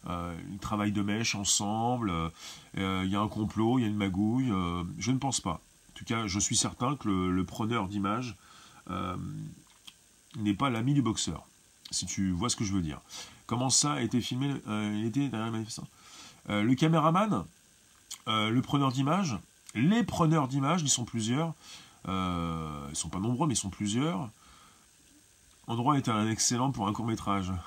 [0.09, 3.87] euh, ils travaillent de mèche ensemble, euh, il y a un complot, il y a
[3.87, 4.51] une magouille.
[4.99, 5.61] je ne pense pas.
[5.61, 8.35] En tout cas, je suis certain que le, preneur d'image
[10.35, 11.47] n'est pas l'ami du boxeur.
[11.89, 12.99] Si tu vois ce que je veux dire.
[13.45, 17.45] Comment ça a été filmé Il était derrière le Le caméraman,
[18.27, 19.37] le preneur d'image,
[19.73, 21.53] les preneurs d'image, ils sont plusieurs,
[22.07, 24.29] euh, ils sont pas nombreux, mais ils sont plusieurs.
[25.67, 27.51] Endroit est un excellent pour un court métrage.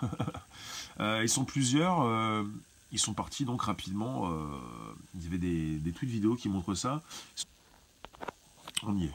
[0.99, 2.03] Euh, ils sont plusieurs.
[2.03, 2.45] Euh,
[2.93, 4.31] ils sont partis donc rapidement.
[5.15, 7.01] il y avait des, des tweets vidéo qui montrent ça.
[8.83, 9.13] On y est.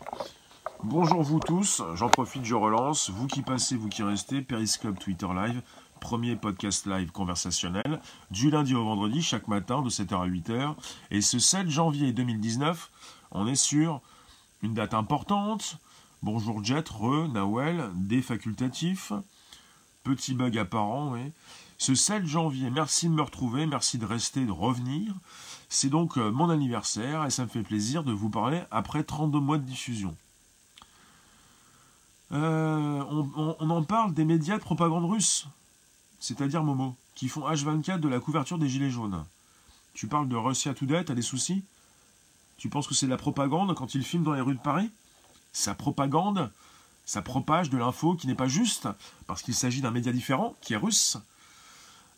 [0.84, 3.10] Bonjour vous tous, j'en profite, je relance.
[3.10, 5.62] Vous qui passez, vous qui restez, Periscope, Twitter Live,
[6.00, 8.00] premier podcast live conversationnel,
[8.30, 10.76] du lundi au vendredi, chaque matin, de 7h à 8h.
[11.12, 12.92] Et ce 7 janvier 2019,
[13.32, 14.02] on est sur
[14.66, 15.78] une date importante.
[16.24, 19.14] Bonjour Jet, Re, Nawel, des facultatifs.
[20.04, 21.32] Petit bug apparent, oui.
[21.78, 25.14] Ce 7 janvier, merci de me retrouver, merci de rester, de revenir.
[25.70, 29.40] C'est donc euh, mon anniversaire et ça me fait plaisir de vous parler après 32
[29.40, 30.16] mois de diffusion.
[32.32, 35.46] Euh, on, on, en parle des médias de propagande russe,
[36.20, 39.24] c'est-à-dire Momo, qui font H24 de la couverture des Gilets jaunes.
[39.94, 41.64] Tu parles de Russia Today, t'as des soucis?
[42.58, 44.90] Tu penses que c'est de la propagande quand il filme dans les rues de Paris?
[45.52, 46.52] Sa propagande,
[47.06, 48.88] ça propage de l'info qui n'est pas juste,
[49.28, 51.18] parce qu'il s'agit d'un média différent, qui est russe.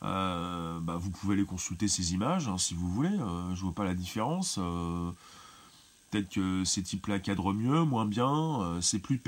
[0.03, 3.73] Euh, bah, vous pouvez aller consulter ces images hein, si vous voulez, euh, je vois
[3.73, 4.57] pas la différence.
[4.59, 5.09] Euh,
[6.11, 9.19] peut-être que ces types-là cadrent mieux, moins bien, c'est plus,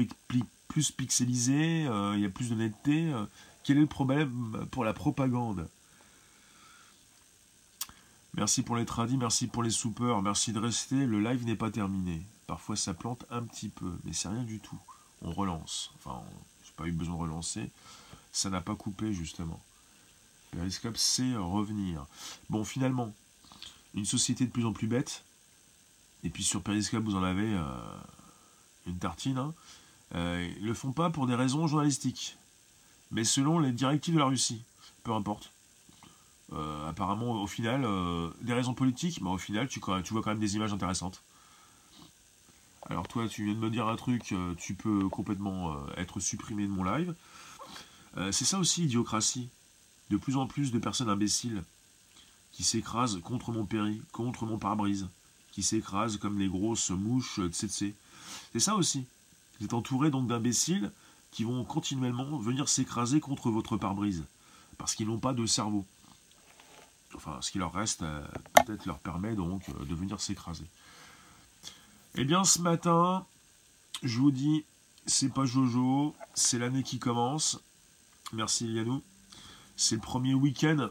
[0.67, 3.11] plus pixelisé, il y a plus de netteté.
[3.63, 5.67] quel est le problème pour la propagande?
[8.39, 11.05] Merci pour les tradis, merci pour les soupeurs, merci de rester.
[11.05, 12.25] Le live n'est pas terminé.
[12.47, 14.79] Parfois ça plante un petit peu, mais c'est rien du tout.
[15.21, 15.91] On relance.
[15.97, 16.21] Enfin,
[16.63, 17.69] j'ai pas eu besoin de relancer.
[18.31, 19.61] Ça n'a pas coupé justement.
[20.51, 22.05] Periscope c'est revenir.
[22.49, 23.13] Bon, finalement,
[23.93, 25.25] une société de plus en plus bête.
[26.23, 27.61] Et puis sur Periscope, vous en avez euh,
[28.87, 29.37] une tartine.
[29.37, 29.53] Hein.
[30.15, 32.37] Euh, ils ne le font pas pour des raisons journalistiques,
[33.11, 34.63] mais selon les directives de la Russie.
[35.03, 35.51] Peu importe.
[36.53, 40.39] Euh, apparemment, au final, euh, des raisons politiques, mais au final, tu, vois quand même
[40.39, 41.23] des images intéressantes.
[42.89, 46.71] Alors toi, tu viens de me dire un truc, tu peux complètement être supprimé de
[46.71, 47.13] mon live.
[48.31, 49.49] C'est ça aussi, idiocratie.
[50.09, 51.63] De plus en plus de personnes imbéciles
[52.51, 55.07] qui s'écrasent contre mon péri, contre mon pare-brise,
[55.51, 57.93] qui s'écrasent comme les grosses mouches tsetse.
[58.53, 59.05] C'est ça aussi.
[59.59, 60.91] Vous êtes entouré donc d'imbéciles
[61.31, 64.23] qui vont continuellement venir s'écraser contre votre pare-brise,
[64.77, 65.85] parce qu'ils n'ont pas de cerveau.
[67.15, 70.65] Enfin, ce qui leur reste, euh, peut-être leur permet donc euh, de venir s'écraser.
[72.15, 73.25] Eh bien, ce matin,
[74.03, 74.63] je vous dis,
[75.05, 77.59] c'est pas Jojo, c'est l'année qui commence.
[78.33, 79.01] Merci Yannou.
[79.75, 80.89] C'est le premier week-end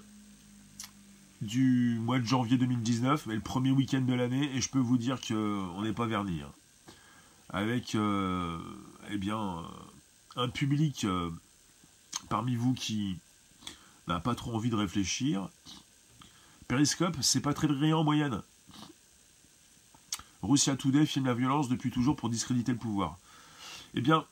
[1.40, 4.98] du mois de janvier 2019, mais le premier week-end de l'année, et je peux vous
[4.98, 6.42] dire qu'on n'est pas verni.
[6.42, 6.52] Hein
[7.50, 8.58] avec euh,
[9.10, 9.64] eh bien,
[10.36, 11.30] un public euh,
[12.28, 13.18] parmi vous qui
[14.06, 15.48] n'a pas trop envie de réfléchir.
[16.68, 18.42] Periscope, c'est pas très brillant en moyenne.
[20.42, 23.18] Russia Today filme la violence depuis toujours pour discréditer le pouvoir.
[23.94, 24.26] Eh bien,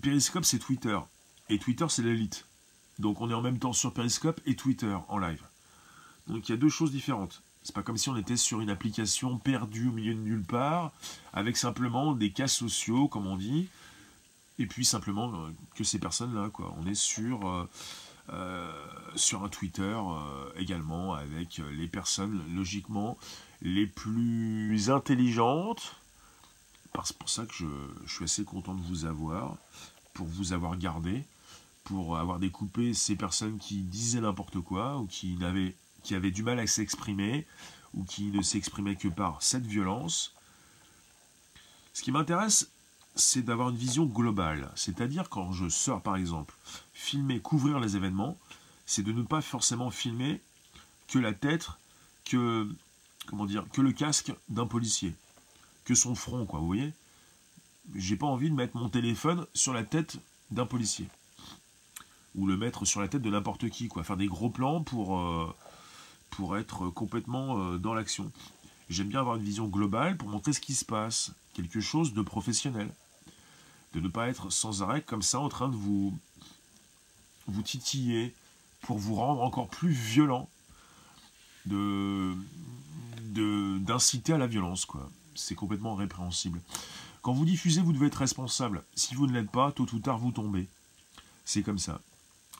[0.00, 0.96] Periscope, c'est Twitter.
[1.48, 2.46] Et Twitter, c'est l'élite.
[3.00, 5.42] Donc on est en même temps sur Periscope et Twitter en live.
[6.28, 7.42] Donc il y a deux choses différentes.
[7.64, 10.92] C'est pas comme si on était sur une application perdue au milieu de nulle part,
[11.32, 13.68] avec simplement des cas sociaux, comme on dit,
[14.60, 16.72] et puis simplement euh, que ces personnes-là, quoi.
[16.78, 17.68] On est sur, euh,
[19.16, 19.98] sur un Twitter
[20.56, 23.18] également, avec les personnes, logiquement,
[23.62, 25.96] les plus intelligentes.
[27.04, 27.66] C'est pour ça que je,
[28.04, 29.56] je suis assez content de vous avoir,
[30.14, 31.24] pour vous avoir gardé,
[31.84, 36.42] pour avoir découpé ces personnes qui disaient n'importe quoi, ou qui n'avaient qui avait du
[36.42, 37.46] mal à s'exprimer
[37.94, 40.34] ou qui ne s'exprimait que par cette violence.
[41.92, 42.70] Ce qui m'intéresse,
[43.20, 44.70] c'est d'avoir une vision globale.
[44.74, 46.54] C'est-à-dire quand je sors, par exemple,
[46.92, 48.36] filmer, couvrir les événements,
[48.86, 50.40] c'est de ne pas forcément filmer
[51.08, 51.68] que la tête,
[52.24, 52.68] que
[53.26, 55.14] comment dire, que le casque d'un policier,
[55.84, 56.60] que son front, quoi.
[56.60, 56.92] Vous voyez?
[57.94, 60.18] J'ai pas envie de mettre mon téléphone sur la tête
[60.50, 61.08] d'un policier
[62.34, 64.04] ou le mettre sur la tête de n'importe qui, quoi.
[64.04, 68.30] Faire des gros plans pour euh, être complètement euh, dans l'action.
[68.88, 72.22] J'aime bien avoir une vision globale pour montrer ce qui se passe, quelque chose de
[72.22, 72.92] professionnel.
[73.92, 76.16] De ne pas être sans arrêt comme ça en train de vous,
[77.64, 78.34] titiller
[78.82, 80.48] pour vous rendre encore plus violent,
[81.66, 82.34] de
[83.32, 84.84] d'inciter à la violence.
[84.84, 85.08] quoi.
[85.34, 86.60] C'est complètement répréhensible.
[87.22, 88.82] Quand vous diffusez, vous devez être responsable.
[88.94, 90.68] Si vous ne l'êtes pas, tôt ou tard, vous tombez.
[91.44, 92.00] C'est comme ça.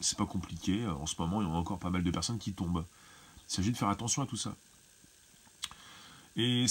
[0.01, 0.87] C'est pas compliqué.
[0.87, 2.85] En ce moment, il y a encore pas mal de personnes qui tombent.
[3.49, 4.55] Il s'agit de faire attention à tout ça.
[6.37, 6.67] Et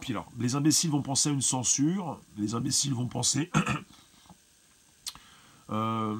[0.00, 3.50] puis alors, les imbéciles vont penser à une censure, les imbéciles vont penser
[5.70, 6.16] euh,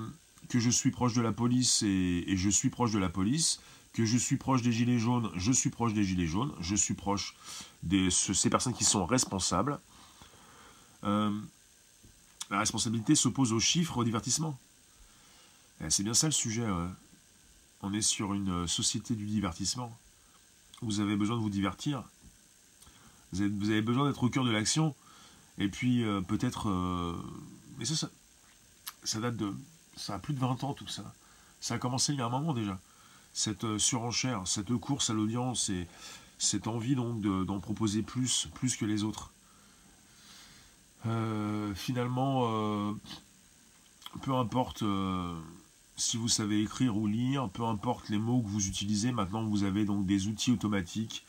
[0.48, 3.60] que je suis proche de la police et, je suis proche de la police,
[3.92, 6.94] que je suis proche des gilets jaunes, je suis proche des gilets jaunes, je suis
[6.94, 7.36] proche
[7.82, 9.78] de ces personnes qui sont responsables.
[11.04, 11.30] Euh,
[12.50, 14.58] la responsabilité s'oppose aux chiffres, au divertissement.
[15.88, 16.64] C'est bien ça le sujet.
[17.82, 19.96] On est sur une société du divertissement.
[20.80, 22.04] Vous avez besoin de vous divertir.
[23.34, 24.94] Vous avez, besoin d'être au cœur de l'action.
[25.58, 26.68] Et puis euh, peut-être...
[26.68, 27.16] Euh,
[27.78, 28.08] mais ça,
[29.02, 29.52] ça, date de...
[29.96, 31.14] Ça a plus de 20 ans tout ça.
[31.60, 32.78] Ça a commencé il y a un moment déjà.
[33.32, 35.86] Cette surenchère, cette course à l'audience et
[36.38, 39.32] cette envie donc d'en proposer plus, plus que les autres.
[41.74, 42.94] finalement,
[44.22, 44.84] peu importe
[45.96, 49.64] si vous savez écrire ou lire, peu importe les mots que vous utilisez, maintenant vous
[49.64, 51.24] avez donc des outils automatiques.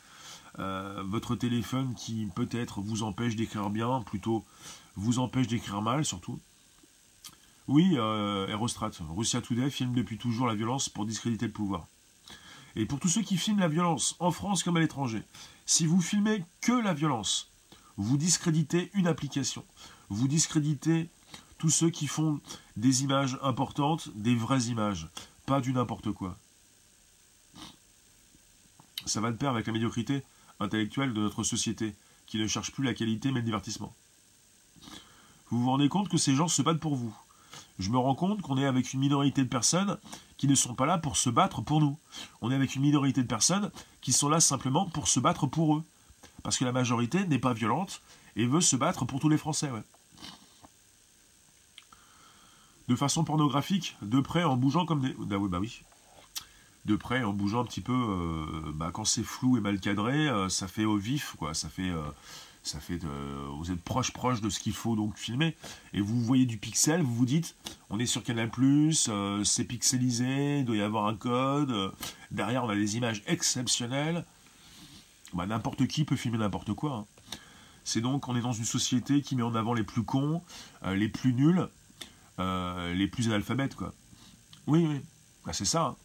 [0.58, 4.44] Euh, votre téléphone qui peut-être vous empêche d'écrire bien, plutôt
[4.94, 6.40] vous empêche d'écrire mal surtout.
[7.68, 11.86] Oui, euh, Aerostrat, Russia Today filme depuis toujours la violence pour discréditer le pouvoir.
[12.76, 15.22] Et pour tous ceux qui filment la violence, en France comme à l'étranger,
[15.66, 17.50] si vous filmez que la violence,
[17.96, 19.64] vous discréditez une application,
[20.10, 21.08] vous discréditez
[21.58, 22.40] tous ceux qui font
[22.76, 25.08] des images importantes, des vraies images,
[25.46, 26.36] pas du n'importe quoi.
[29.06, 30.22] Ça va de pair avec la médiocrité
[30.60, 31.94] intellectuelle de notre société,
[32.26, 33.94] qui ne cherche plus la qualité mais le divertissement.
[35.50, 37.16] Vous vous rendez compte que ces gens se battent pour vous.
[37.78, 39.98] Je me rends compte qu'on est avec une minorité de personnes
[40.38, 41.98] qui ne sont pas là pour se battre pour nous.
[42.40, 45.76] On est avec une minorité de personnes qui sont là simplement pour se battre pour
[45.76, 45.84] eux.
[46.42, 48.02] Parce que la majorité n'est pas violente
[48.34, 49.70] et veut se battre pour tous les Français.
[52.88, 55.14] De façon pornographique, de près, en bougeant comme des...
[55.18, 55.82] Bah oui, bah oui.
[56.86, 60.28] De près, en bougeant un petit peu, euh, bah, quand c'est flou et mal cadré,
[60.28, 61.52] euh, ça fait au vif, quoi.
[61.52, 62.00] Ça fait, euh,
[62.62, 63.00] ça fait
[63.58, 65.56] vous êtes proche proche de ce qu'il faut donc filmer.
[65.94, 67.54] Et vous voyez du pixel vous vous dites
[67.90, 68.50] on est sur Canal
[69.44, 71.92] c'est pixelisé il doit y avoir un code
[72.32, 74.24] derrière on a des images exceptionnelles.
[75.32, 77.06] Bah, n'importe qui peut filmer n'importe quoi hein.
[77.84, 80.42] c'est donc on est dans une société qui met en avant les plus cons
[80.84, 81.68] les plus nuls
[82.38, 83.94] les plus analphabètes quoi.
[84.66, 85.00] Oui oui.
[85.44, 85.96] Bah, c'est ça hein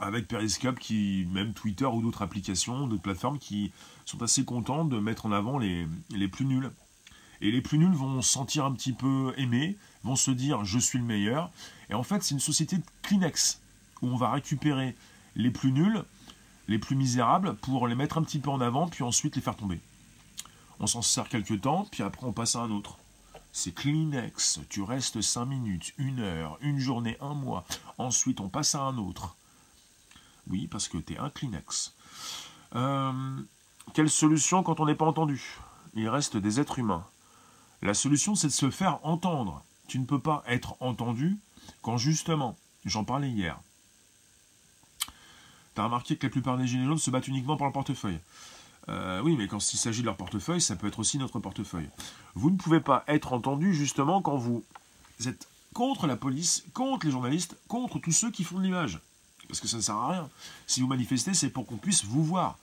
[0.00, 3.72] avec Periscope, qui, même Twitter ou d'autres applications, d'autres plateformes qui
[4.04, 6.70] sont assez contents de mettre en avant les, les plus nuls.
[7.40, 10.78] Et les plus nuls vont se sentir un petit peu aimés, vont se dire je
[10.78, 11.50] suis le meilleur.
[11.88, 13.60] Et en fait, c'est une société de Kleenex,
[14.02, 14.94] où on va récupérer
[15.36, 16.02] les plus nuls,
[16.68, 19.56] les plus misérables, pour les mettre un petit peu en avant, puis ensuite les faire
[19.56, 19.80] tomber.
[20.80, 22.98] On s'en sert quelques temps, puis après on passe à un autre.
[23.52, 27.64] C'est Kleenex, tu restes 5 minutes, une heure, une journée, un mois.
[27.98, 29.36] Ensuite on passe à un autre.
[30.50, 31.94] Oui, parce que tu es un Kleenex.
[32.74, 33.40] Euh,
[33.94, 35.58] quelle solution quand on n'est pas entendu?
[35.94, 37.06] Il reste des êtres humains.
[37.82, 39.64] La solution, c'est de se faire entendre.
[39.86, 41.38] Tu ne peux pas être entendu
[41.82, 43.58] quand justement, j'en parlais hier,
[45.74, 48.18] tu as remarqué que la plupart des gilets jaunes se battent uniquement pour leur portefeuille.
[48.88, 51.88] Euh, oui, mais quand il s'agit de leur portefeuille, ça peut être aussi notre portefeuille.
[52.34, 54.64] Vous ne pouvez pas être entendu justement quand vous
[55.26, 59.00] êtes contre la police, contre les journalistes, contre tous ceux qui font de l'image
[59.50, 60.30] parce que ça ne sert à rien.
[60.68, 62.56] Si vous manifestez, c'est pour qu'on puisse vous voir.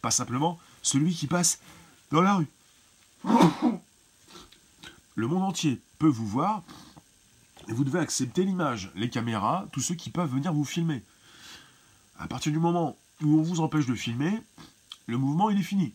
[0.00, 1.58] Pas simplement celui qui passe
[2.12, 2.46] dans la rue.
[5.16, 6.62] Le monde entier peut vous voir
[7.68, 11.02] et vous devez accepter l'image, les caméras, tous ceux qui peuvent venir vous filmer.
[12.18, 14.40] À partir du moment où on vous empêche de filmer,
[15.06, 15.92] le mouvement il est fini.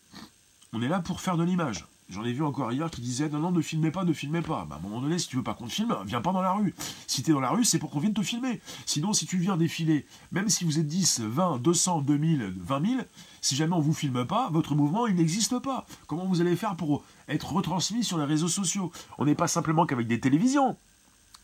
[0.73, 1.85] On est là pour faire de l'image.
[2.07, 4.65] J'en ai vu encore hier qui disait non, non, ne filmez pas, ne filmez pas.
[4.69, 6.41] Bah, à un moment donné, si tu veux pas qu'on te filme, viens pas dans
[6.41, 6.75] la rue.
[7.07, 8.61] Si tu es dans la rue, c'est pour qu'on vienne te filmer.
[8.85, 13.01] Sinon, si tu viens défiler, même si vous êtes 10, 20, 200, 2000, 20 000,
[13.41, 15.87] si jamais on vous filme pas, votre mouvement, il n'existe pas.
[16.05, 18.91] Comment vous allez faire pour être retransmis sur les réseaux sociaux?
[19.17, 20.77] On n'est pas simplement qu'avec des télévisions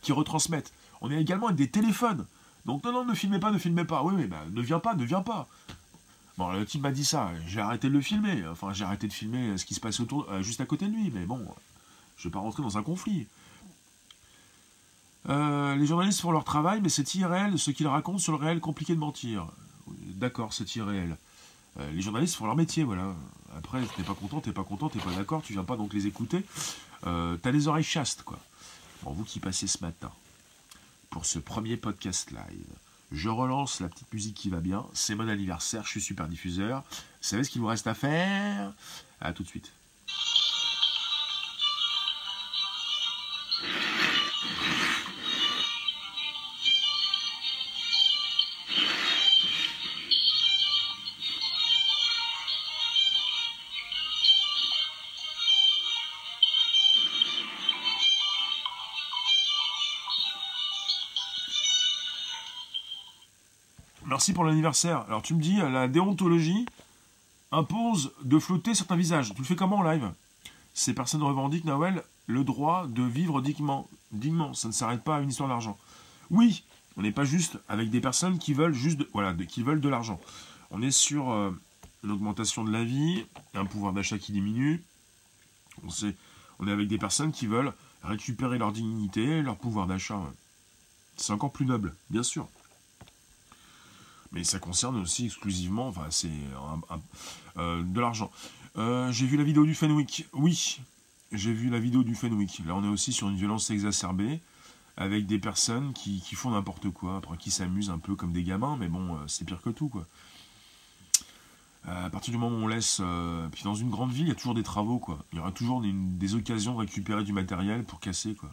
[0.04, 0.72] qui retransmettent.
[1.02, 2.28] On est également avec des téléphones.
[2.66, 4.04] Donc non, non, ne filmez pas, ne filmez pas.
[4.04, 5.48] Oui, mais bah, ne viens pas, ne viens pas.
[6.42, 9.14] Bon, le type m'a dit ça, j'ai arrêté de le filmer, enfin j'ai arrêté de
[9.14, 11.40] filmer ce qui se passe autour, euh, juste à côté de lui, mais bon,
[12.18, 13.28] je vais pas rentrer dans un conflit.
[15.30, 18.60] Euh, les journalistes font leur travail, mais c'est irréel ce qu'ils racontent sur le réel
[18.60, 19.50] compliqué de mentir.
[20.16, 21.16] D'accord, c'est irréel.
[21.80, 23.14] Euh, les journalistes font leur métier, voilà.
[23.56, 26.08] Après, t'es pas content, t'es pas content, t'es pas d'accord, tu viens pas donc les
[26.08, 26.44] écouter.
[27.04, 28.40] T'as les oreilles chastes, quoi.
[29.04, 30.10] Bon, vous qui passez ce matin
[31.12, 32.74] pour ce premier podcast live,
[33.12, 34.86] je relance la petite musique qui va bien.
[34.94, 36.84] C'est mon anniversaire, je suis super diffuseur.
[36.90, 38.74] Vous savez ce qu'il vous reste à faire?
[39.20, 39.72] A tout de suite.
[64.22, 65.00] Merci pour l'anniversaire.
[65.08, 66.68] Alors tu me dis, la déontologie
[67.52, 69.34] impose de flotter certains visages.
[69.34, 70.12] Tu le fais comment en live?
[70.76, 73.90] Ces personnes revendiquent, Noël, le droit de vivre dignement.
[74.12, 75.76] Dignement, ça ne s'arrête pas à une histoire d'argent.
[76.30, 76.64] Oui,
[76.98, 79.90] on n'est pas juste avec des personnes qui veulent juste de, voilà, qui veulent de
[79.90, 80.22] l'argent.
[80.70, 81.50] On est sur euh,
[82.04, 84.84] une augmentation de la vie, un pouvoir d'achat qui diminue.
[85.84, 86.16] On, sait,
[86.60, 90.22] on est avec des personnes qui veulent récupérer leur dignité, leur pouvoir d'achat.
[91.18, 92.48] C'est encore plus noble, bien sûr.
[94.32, 96.30] Mais ça concerne aussi exclusivement, enfin, c'est
[97.58, 98.32] euh, de l'argent.
[98.78, 100.26] Euh, j'ai vu la vidéo du Fenwick.
[100.34, 100.80] Oui,
[101.34, 102.62] j'ai vu la vidéo du Fenwick.
[102.66, 104.40] Là, on est aussi sur une violence exacerbée,
[104.96, 108.78] avec des personnes qui, font n'importe quoi, après qui s'amusent un peu comme des gamins,
[108.80, 110.08] mais bon, euh, c'est pire que tout, quoi.
[111.86, 113.02] à partir du moment où on laisse...
[113.52, 115.26] puis dans une grande ville, il y a toujours des travaux, quoi.
[115.34, 118.52] Il y aura toujours des occasions de récupérer du matériel pour casser, quoi.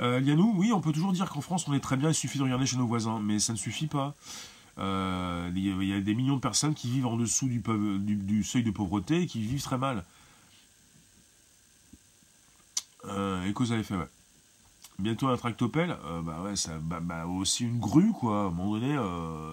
[0.00, 2.38] Euh, Lianou, oui, on peut toujours dire qu'en France, on est très bien, il suffit
[2.38, 4.14] de regarder chez nos voisins, mais ça ne suffit pas.
[4.78, 8.70] Euh, il y a des millions de personnes qui vivent en dessous du, seuil de
[8.70, 10.04] pauvreté et qui vivent très mal.
[13.06, 14.08] Euh, et cause à effet, ouais.
[14.98, 18.44] Bientôt un tractopelle, euh, bah ouais, ça, bah, bah, aussi une grue, quoi.
[18.44, 18.96] À un moment donné,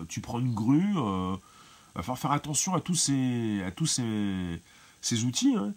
[0.08, 5.56] tu prends une grue, va falloir faire attention à tous ces, à tous ces, outils,
[5.56, 5.74] hein,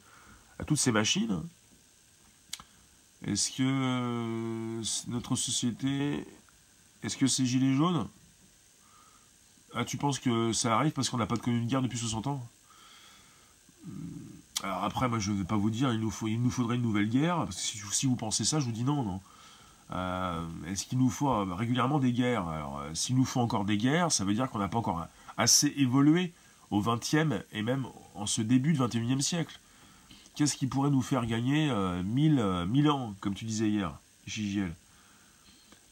[0.58, 1.42] à toutes ces machines.
[3.26, 6.26] Est-ce que euh, notre société,
[7.02, 8.06] est-ce que c'est gilet jaune?
[9.74, 12.26] Ah, tu penses que ça arrive parce qu'on n'a pas connu une guerre depuis 60
[12.26, 12.46] ans?
[13.86, 13.90] Hmm.
[14.62, 17.36] Alors après, moi je ne vais pas vous dire, il nous, faudrait une nouvelle guerre,
[17.44, 19.20] parce que si, vous pensez ça, je vous dis non, non.
[19.92, 22.46] Euh, est-ce qu'il nous faut euh, régulièrement des guerres?
[22.46, 25.06] Alors, s'il nous faut encore des guerres, ça veut dire qu'on n'a pas encore
[25.36, 26.32] assez évolué
[26.70, 29.58] au XXe et même en ce début du XXIe siècle.
[30.34, 34.74] Qu'est-ce qui pourrait nous faire gagner euh, mille, euh, ans, comme tu disais hier, JGL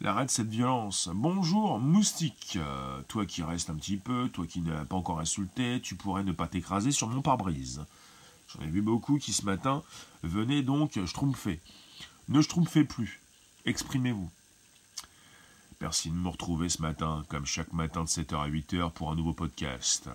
[0.01, 1.09] L'arrêt de cette violence.
[1.15, 2.57] Bonjour, moustique.
[2.57, 6.25] Euh, toi qui restes un petit peu, toi qui n'as pas encore insulté, tu pourrais
[6.25, 7.85] ne pas t'écraser sur mon pare-brise.
[8.49, 9.85] J'en ai vu beaucoup qui ce matin
[10.25, 11.61] venaient donc schtroumpfer.
[12.27, 13.21] Ne schtroumpfez plus.
[13.65, 14.29] Exprimez-vous.
[15.81, 19.15] Merci de me retrouver ce matin, comme chaque matin de 7h à 8h pour un
[19.15, 20.09] nouveau podcast.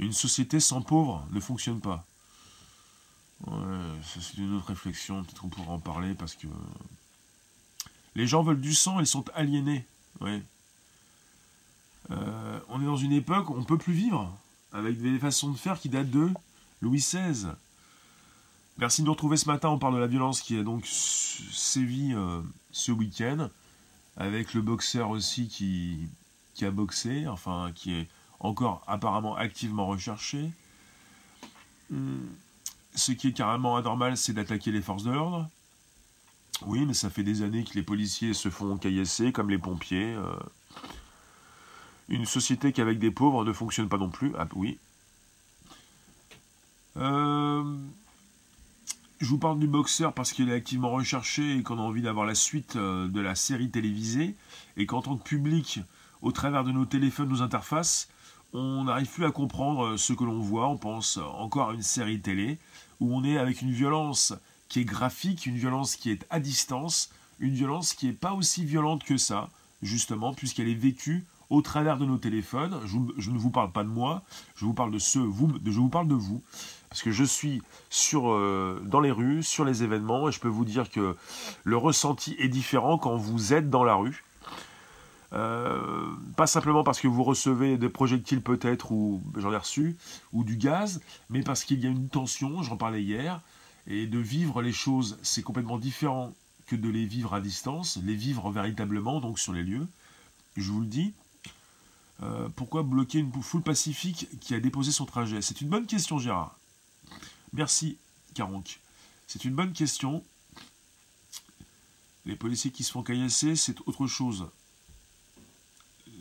[0.00, 2.04] Une société sans pauvres ne fonctionne pas.
[3.46, 6.46] Ouais, c'est une autre réflexion, peut-être qu'on pourra en parler parce que
[8.14, 9.84] les gens veulent du sang, ils sont aliénés.
[12.10, 14.36] Euh, on est dans une époque où on ne peut plus vivre
[14.72, 16.30] avec des façons de faire qui datent de
[16.80, 17.48] Louis XVI.
[18.78, 19.68] Merci de nous retrouver ce matin.
[19.70, 22.40] On parle de la violence qui a donc sévi euh,
[22.70, 23.48] ce week-end
[24.16, 26.08] avec le boxeur aussi qui,
[26.54, 28.08] qui a boxé, enfin qui est
[28.40, 30.50] encore apparemment activement recherché.
[31.90, 32.26] Hmm.
[32.94, 35.48] Ce qui est carrément anormal, c'est d'attaquer les forces de l'ordre.
[36.66, 40.14] Oui, mais ça fait des années que les policiers se font caillasser, comme les pompiers.
[40.14, 40.36] Euh.
[42.08, 44.32] Une société qui avec des pauvres ne fonctionne pas non plus.
[44.38, 44.78] Ah oui.
[46.98, 47.64] Euh,
[49.20, 52.26] je vous parle du boxeur parce qu'il est activement recherché et qu'on a envie d'avoir
[52.26, 54.36] la suite euh, de la série télévisée.
[54.76, 55.80] Et qu'en tant que public,
[56.20, 58.08] au travers de nos téléphones, nos interfaces,
[58.52, 60.68] on n'arrive plus à comprendre ce que l'on voit.
[60.68, 62.58] On pense encore à une série télé
[63.00, 64.34] où on est avec une violence
[64.68, 68.64] qui est graphique, une violence qui est à distance, une violence qui n'est pas aussi
[68.64, 69.48] violente que ça,
[69.82, 72.80] justement, puisqu'elle est vécue au travers de nos téléphones.
[72.86, 74.22] Je, ne vous parle pas de moi,
[74.56, 76.42] je vous parle de ce, vous, je vous parle de vous,
[76.88, 80.48] parce que je suis sur, euh, dans les rues, sur les événements, et je peux
[80.48, 81.16] vous dire que
[81.64, 84.24] le ressenti est différent quand vous êtes dans la rue.
[85.32, 89.96] Euh, pas simplement parce que vous recevez des projectiles peut-être, ou j'en ai reçu,
[90.32, 93.40] ou du gaz, mais parce qu'il y a une tension, j'en parlais hier,
[93.86, 96.34] et de vivre les choses, c'est complètement différent
[96.66, 99.86] que de les vivre à distance, les vivre véritablement, donc sur les lieux.
[100.56, 101.12] Je vous le dis,
[102.22, 105.40] euh, pourquoi bloquer une foule pacifique qui a déposé son trajet?
[105.40, 106.56] C'est une bonne question, Gérard.
[107.52, 107.96] Merci,
[108.34, 108.64] Caronc.
[109.26, 110.22] C'est une bonne question.
[112.24, 114.46] Les policiers qui se font caillasser, c'est autre chose.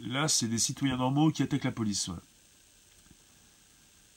[0.01, 2.09] Là, c'est des citoyens normaux qui attaquent la police.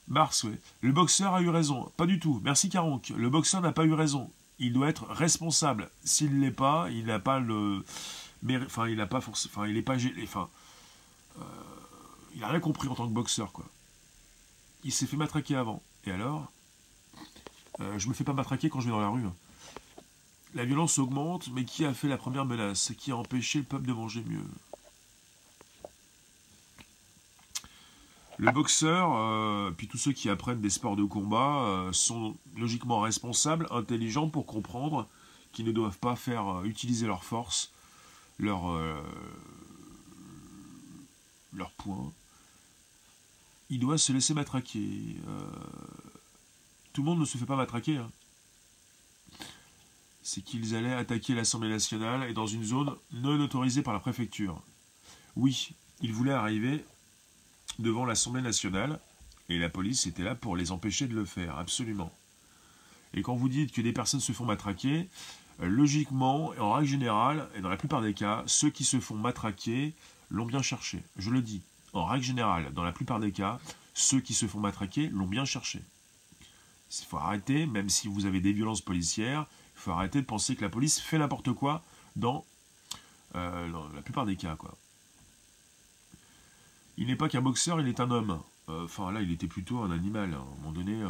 [0.07, 0.55] Mars, oui.
[0.81, 1.91] Le boxeur a eu raison.
[1.97, 2.41] Pas du tout.
[2.43, 3.01] Merci Caronc.
[3.15, 4.31] Le boxeur n'a pas eu raison.
[4.59, 5.89] Il doit être responsable.
[6.03, 7.83] S'il ne l'est pas, il n'a pas le.
[8.65, 9.53] Enfin, il n'a pas forcément.
[9.55, 9.95] Enfin, il n'est pas.
[10.23, 10.49] Enfin.
[11.39, 11.43] Euh,
[12.33, 13.65] il n'a rien compris en tant que boxeur, quoi.
[14.83, 15.81] Il s'est fait matraquer avant.
[16.05, 16.51] Et alors?
[17.79, 19.25] Euh, Je me fais pas matraquer quand je vais dans la rue.
[19.25, 19.33] Hein.
[20.53, 22.93] La violence augmente, mais qui a fait la première menace?
[22.97, 24.45] Qui a empêché le peuple de manger mieux?
[28.37, 32.99] Le boxeur, euh, puis tous ceux qui apprennent des sports de combat, euh, sont logiquement
[32.99, 35.07] responsables, intelligents pour comprendre
[35.53, 37.71] qu'ils ne doivent pas faire euh, utiliser leur force,
[38.37, 38.77] leur,
[41.53, 42.11] leur point.
[43.69, 45.15] Ils doivent se laisser matraquer.
[46.91, 47.97] tout le monde ne se fait pas matraquer.
[47.97, 48.11] Hein.
[50.21, 54.61] C'est qu'ils allaient attaquer l'Assemblée nationale et dans une zone non autorisée par la préfecture.
[55.37, 55.69] Oui,
[56.01, 56.83] ils voulaient arriver
[57.79, 58.99] devant l'Assemblée nationale,
[59.49, 62.11] et la police était là pour les empêcher de le faire, absolument.
[63.13, 65.07] Et quand vous dites que des personnes se font matraquer,
[65.61, 69.15] euh, logiquement, en règle générale, et dans la plupart des cas, ceux qui se font
[69.15, 69.93] matraquer
[70.29, 71.01] l'ont bien cherché.
[71.17, 71.61] Je le dis,
[71.93, 73.59] en règle générale, dans la plupart des cas,
[73.93, 75.81] ceux qui se font matraquer l'ont bien cherché.
[76.99, 79.45] Il faut arrêter, même si vous avez des violences policières,
[79.75, 81.83] il faut arrêter de penser que la police fait n'importe quoi
[82.15, 82.45] dans,
[83.35, 84.55] euh, dans la plupart des cas.
[84.55, 84.75] Quoi.
[86.97, 88.39] Il n'est pas qu'un boxeur, il est un homme.
[88.69, 90.33] Euh, enfin, là, il était plutôt un animal.
[90.33, 91.01] À un moment donné.
[91.01, 91.09] Euh,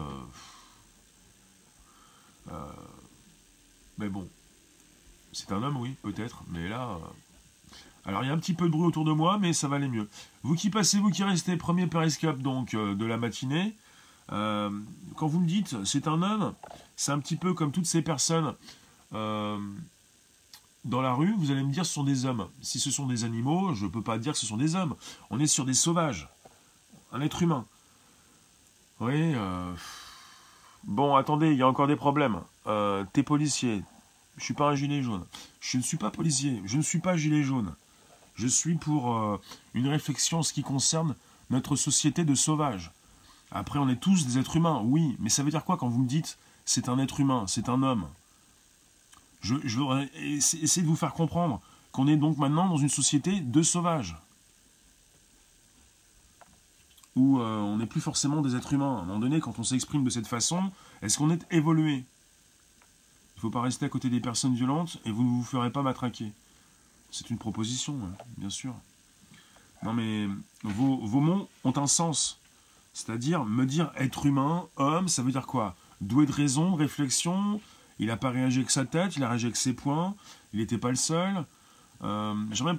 [2.52, 2.72] euh,
[3.98, 4.28] mais bon.
[5.32, 6.44] C'est un homme, oui, peut-être.
[6.50, 6.98] Mais là.
[8.06, 9.78] Alors, il y a un petit peu de bruit autour de moi, mais ça va
[9.78, 10.08] aller mieux.
[10.44, 13.76] Vous qui passez, vous qui restez, premier périscope donc de la matinée.
[14.30, 16.54] quand vous me dites c'est un homme,
[16.96, 18.54] c'est un petit peu comme toutes ces personnes
[20.86, 22.48] dans la rue, vous allez me dire ce sont des hommes.
[22.62, 24.96] Si ce sont des animaux, je ne peux pas dire que ce sont des hommes.
[25.32, 26.30] On est sur des sauvages.
[27.12, 27.66] Un être humain.
[29.00, 29.34] Oui.
[29.36, 29.74] Euh,
[30.84, 32.40] bon, attendez, il y a encore des problèmes.
[32.68, 33.84] Euh, T'es policier.
[34.38, 35.26] Je suis pas un gilet jaune.
[35.60, 36.62] Je ne suis pas policier.
[36.66, 37.74] Je ne suis pas gilet jaune.
[38.36, 39.42] Je suis pour euh,
[39.74, 41.16] une réflexion en ce qui concerne
[41.50, 42.92] notre société de sauvages.
[43.52, 46.02] Après, on est tous des êtres humains, oui, mais ça veut dire quoi quand vous
[46.02, 48.08] me dites c'est un être humain, c'est un homme?
[49.46, 53.62] Je, voudrais essayer de vous faire comprendre qu'on est donc maintenant dans une société de
[53.62, 54.18] sauvages.
[57.16, 58.98] où euh, on n'est plus forcément des êtres humains.
[58.98, 60.72] À un moment donné, quand on s'exprime de cette façon,
[61.02, 61.94] est-ce qu'on est évolué?
[61.94, 65.72] Il ne faut pas rester à côté des personnes violentes et vous ne vous ferez
[65.72, 66.32] pas matraquer.
[67.12, 68.74] C'est une proposition, hein, bien sûr.
[69.84, 70.28] Non mais
[70.64, 72.40] vos, mots ont un sens.
[72.94, 75.76] C'est-à-dire, me dire être humain, homme, ça veut dire quoi?
[76.02, 77.62] Doué de raison, réflexion,
[78.00, 80.16] il n'a pas réagi avec sa tête, il a réagi avec ses poings,
[80.54, 81.46] il n'était pas le seul.
[82.04, 82.78] Euh, J'aimerais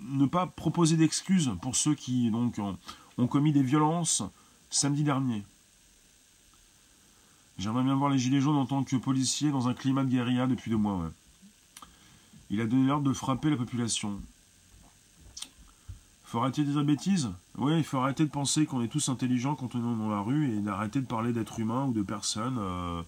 [0.00, 4.22] ne pas proposer d'excuses pour ceux qui donc ont, commis des violences
[4.70, 5.44] samedi dernier.
[7.58, 10.46] J'aimerais bien voir les Gilets jaunes en tant que policiers dans un climat de guérilla
[10.46, 11.10] depuis deux mois.
[12.50, 14.20] Il a donné l'ordre de frapper la population.
[16.24, 17.30] Faut arrêter de dire bêtises?
[17.56, 20.20] Oui, il faut arrêter de penser qu'on est tous intelligents quand on est dans la
[20.20, 23.02] rue et d'arrêter de parler d'êtres humains ou de personnes euh,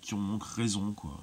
[0.00, 1.18] qui ont donc raison, quoi.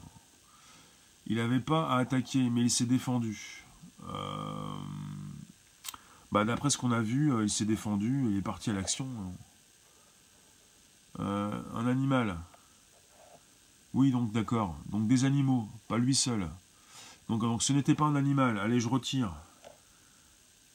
[1.28, 3.64] Il n'avait pas à attaquer, mais il s'est défendu.
[4.10, 4.76] Euh,
[6.32, 9.08] bah, D'après ce qu'on a vu, il s'est défendu, il est parti à l'action.
[11.20, 12.38] un animal.
[13.94, 14.78] Oui, donc d'accord.
[14.90, 16.50] Donc des animaux, pas lui seul.
[17.30, 18.58] Donc, donc ce n'était pas un animal.
[18.58, 19.34] Allez, je retire.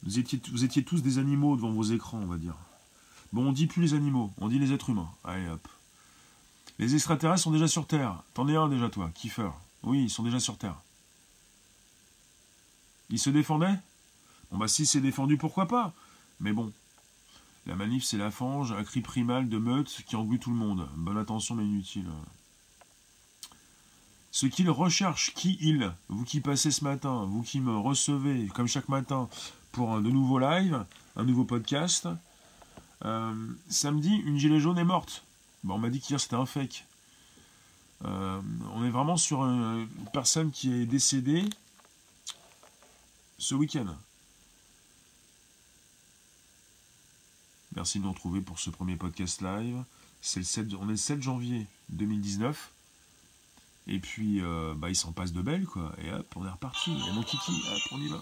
[0.03, 2.57] Vous étiez, vous étiez tous des animaux devant vos écrans, on va dire.
[3.33, 5.11] Bon, on dit plus les animaux, on dit les êtres humains.
[5.25, 5.67] Allez, hop.
[6.79, 8.23] Les extraterrestres sont déjà sur Terre.
[8.35, 9.51] T'en es un déjà, toi, Kiefer.
[9.83, 10.77] Oui, ils sont déjà sur Terre.
[13.09, 13.79] Ils se défendaient?
[14.51, 15.95] Bon, bah, si c'est défendu, pourquoi pas?
[16.41, 16.73] Mais bon.
[17.67, 20.89] La manif, c'est la fange, un cri primal de meute qui engloutit tout le monde.
[20.97, 22.07] Bonne attention, mais inutile.
[24.31, 25.93] Ce qu'ils recherchent, qui ils?
[26.09, 29.29] Vous qui passez ce matin, vous qui me recevez, comme chaque matin,
[29.73, 30.85] pour un de nouveaux lives,
[31.17, 32.07] un nouveau podcast.
[33.05, 33.35] Euh,
[33.69, 35.26] samedi, une gilet jaune est morte.
[35.65, 36.85] Bon, on m'a dit qu'hier c'était un fake.
[38.05, 38.41] Euh,
[38.75, 41.45] on est vraiment sur une personne qui est décédée
[43.39, 43.97] ce week-end.
[47.75, 49.83] Merci de nous retrouver pour ce premier podcast live.
[50.35, 52.71] Le 7, on est le 7 janvier 2019.
[53.89, 55.93] Et puis, euh, bah, il s'en passe de belles, quoi.
[56.03, 56.91] Et hop, on est reparti.
[56.91, 58.21] Et mon kiki, hop, on y va.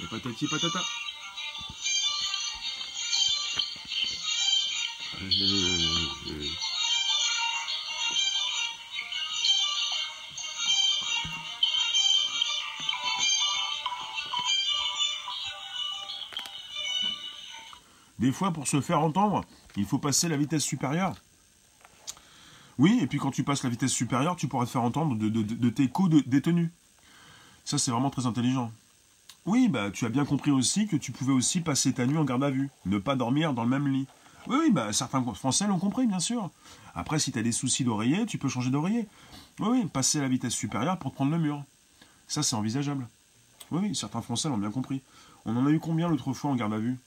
[0.00, 0.80] Et patati patata.
[18.22, 19.44] Des fois, pour se faire entendre,
[19.76, 21.16] il faut passer la vitesse supérieure.
[22.78, 25.70] Oui, et puis quand tu passes la vitesse supérieure, tu pourras te faire entendre de,
[25.70, 26.70] tes coups détenus.
[27.64, 28.72] Ça, c'est vraiment très intelligent.
[29.44, 32.24] Oui, bah tu as bien compris aussi que tu pouvais aussi passer ta nuit en
[32.24, 34.06] garde à vue, ne pas dormir dans le même lit.
[34.48, 36.50] Oui, oui, bah certains Français l'ont compris, bien sûr.
[36.94, 39.08] Après, si tu as des soucis d'oreiller, tu peux changer d'oreiller.
[39.60, 41.62] Oui, oui, passer à la vitesse supérieure pour prendre le mur.
[42.26, 43.06] Ça, c'est envisageable.
[43.70, 45.02] Oui, oui, certains Français l'ont bien compris.
[45.44, 46.98] On en a eu combien l'autre fois en garde à vue?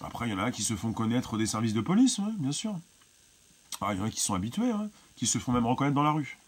[0.00, 2.78] Après, il y en a qui se font connaître des services de police, bien sûr.
[3.80, 6.02] Ah, il y en a qui sont habitués, hein, qui se font même reconnaître dans
[6.02, 6.38] la rue.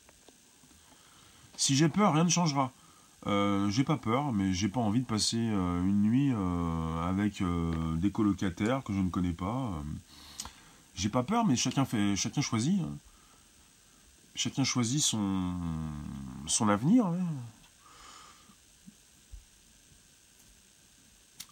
[1.57, 2.73] Si j'ai peur, rien ne changera.
[3.27, 7.43] Euh, j'ai pas peur, mais j'ai pas envie de passer euh, une nuit euh, avec
[8.01, 9.83] des colocataires que je ne connais pas.
[10.95, 12.81] J'ai pas peur, mais chacun fait, chacun choisit.
[12.81, 12.99] Hein.
[14.35, 15.55] Chacun choisit son,
[16.47, 17.07] son avenir.
[17.07, 17.19] Hein.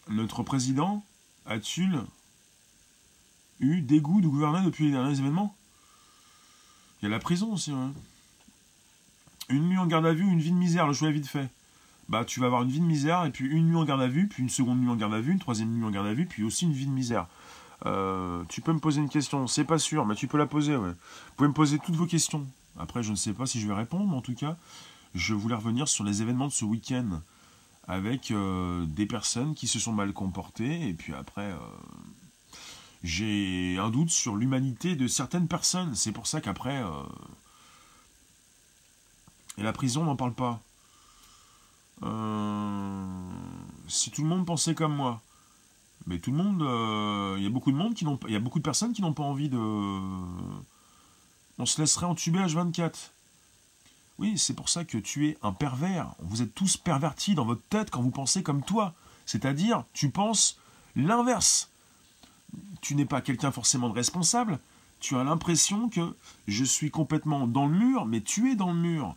[0.08, 1.04] Notre président
[1.46, 2.00] a-t-il
[3.60, 5.56] eu dégoût de gouverner depuis les derniers événements?
[7.00, 7.72] Il y a la prison aussi.
[7.72, 7.92] Hein.
[9.48, 11.48] Une nuit en garde à vue une vie de misère, le choix est vite fait
[12.08, 14.08] bah, tu vas avoir une vie de misère, et puis une nuit en garde à
[14.08, 16.14] vue, puis une seconde nuit en garde à vue, une troisième nuit en garde à
[16.14, 17.26] vue, puis aussi une vie de misère.
[17.86, 20.76] Euh, tu peux me poser une question, c'est pas sûr, mais tu peux la poser,
[20.76, 20.90] ouais.
[20.90, 22.46] Vous pouvez me poser toutes vos questions.
[22.78, 24.56] Après, je ne sais pas si je vais répondre, mais en tout cas,
[25.14, 27.20] je voulais revenir sur les événements de ce week-end
[27.88, 31.56] avec euh, des personnes qui se sont mal comportées, et puis après, euh,
[33.02, 35.94] j'ai un doute sur l'humanité de certaines personnes.
[35.94, 36.82] C'est pour ça qu'après,
[39.58, 40.60] et la prison n'en parle pas.
[42.02, 43.06] Euh,
[43.88, 45.20] si tout le monde pensait comme moi,
[46.06, 48.36] mais tout le monde, euh, il y a beaucoup de monde qui n'ont, il y
[48.36, 49.58] a beaucoup de personnes qui n'ont pas envie de,
[51.58, 53.10] on se laisserait entuber H24.
[54.18, 56.14] Oui, c'est pour ça que tu es un pervers.
[56.20, 58.94] Vous êtes tous pervertis dans votre tête quand vous pensez comme toi.
[59.26, 60.58] C'est-à-dire, tu penses
[60.96, 61.70] l'inverse.
[62.80, 64.58] Tu n'es pas quelqu'un forcément de responsable.
[65.00, 66.14] Tu as l'impression que
[66.46, 69.16] je suis complètement dans le mur, mais tu es dans le mur.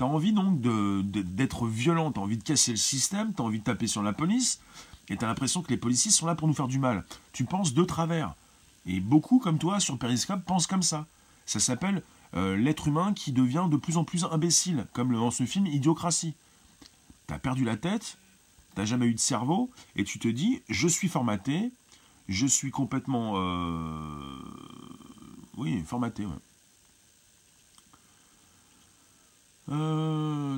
[0.00, 3.44] Tu as envie donc d'être violent, tu as envie de casser le système, tu as
[3.44, 4.62] envie de taper sur la police,
[5.10, 7.04] et tu as l'impression que les policiers sont là pour nous faire du mal.
[7.34, 8.34] Tu penses de travers.
[8.86, 11.06] Et beaucoup, comme toi, sur Periscope, pensent comme ça.
[11.44, 15.44] Ça s'appelle euh, l'être humain qui devient de plus en plus imbécile, comme dans ce
[15.44, 16.32] film Idiocratie.
[17.28, 18.16] Tu as perdu la tête,
[18.74, 21.72] tu n'as jamais eu de cerveau, et tu te dis, je suis formaté,
[22.26, 23.34] Je suis complètement...
[25.58, 26.24] Oui, formaté,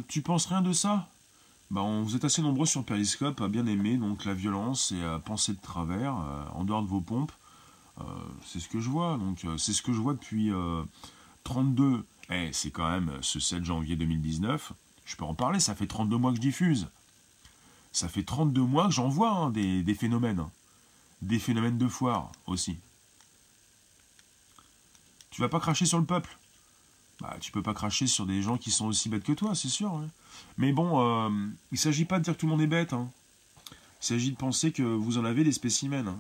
[0.09, 1.09] tu penses rien de ça?
[1.71, 5.19] Bah, Vous êtes assez nombreux sur Periscope à bien aimer donc la violence et à
[5.19, 6.15] penser de travers,
[6.55, 7.33] en dehors de vos pompes.
[8.47, 10.51] c'est ce que je vois, donc c'est ce que je vois depuis
[11.45, 14.73] 32 eh, c'est quand même ce 7 janvier 2019.
[15.05, 16.89] Je peux en parler, ça fait 32 mois que je diffuse.
[17.93, 20.47] Ça fait 32 mois que j'en vois hein, des, phénomènes.
[21.21, 22.79] Des phénomènes de foire aussi.
[25.31, 26.39] Tu vas pas cracher sur le peuple?
[27.23, 29.69] Bah, tu peux pas cracher sur des gens qui sont aussi bêtes que toi, c'est
[29.69, 29.93] sûr.
[29.93, 30.09] Hein.
[30.59, 31.31] Mais bon, euh,
[31.71, 32.93] il s'agit pas de dire que tout le monde est bête.
[32.93, 33.09] Hein.
[33.71, 36.17] Il s'agit de penser que vous en avez des spécimens.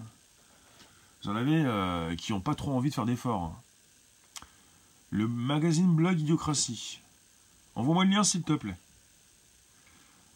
[1.22, 3.60] Vous en avez euh, qui n'ont pas trop envie de faire d'efforts.
[5.10, 7.00] Le magazine blog Idiocratie.
[7.74, 8.78] Envoie-moi le lien s'il te plaît.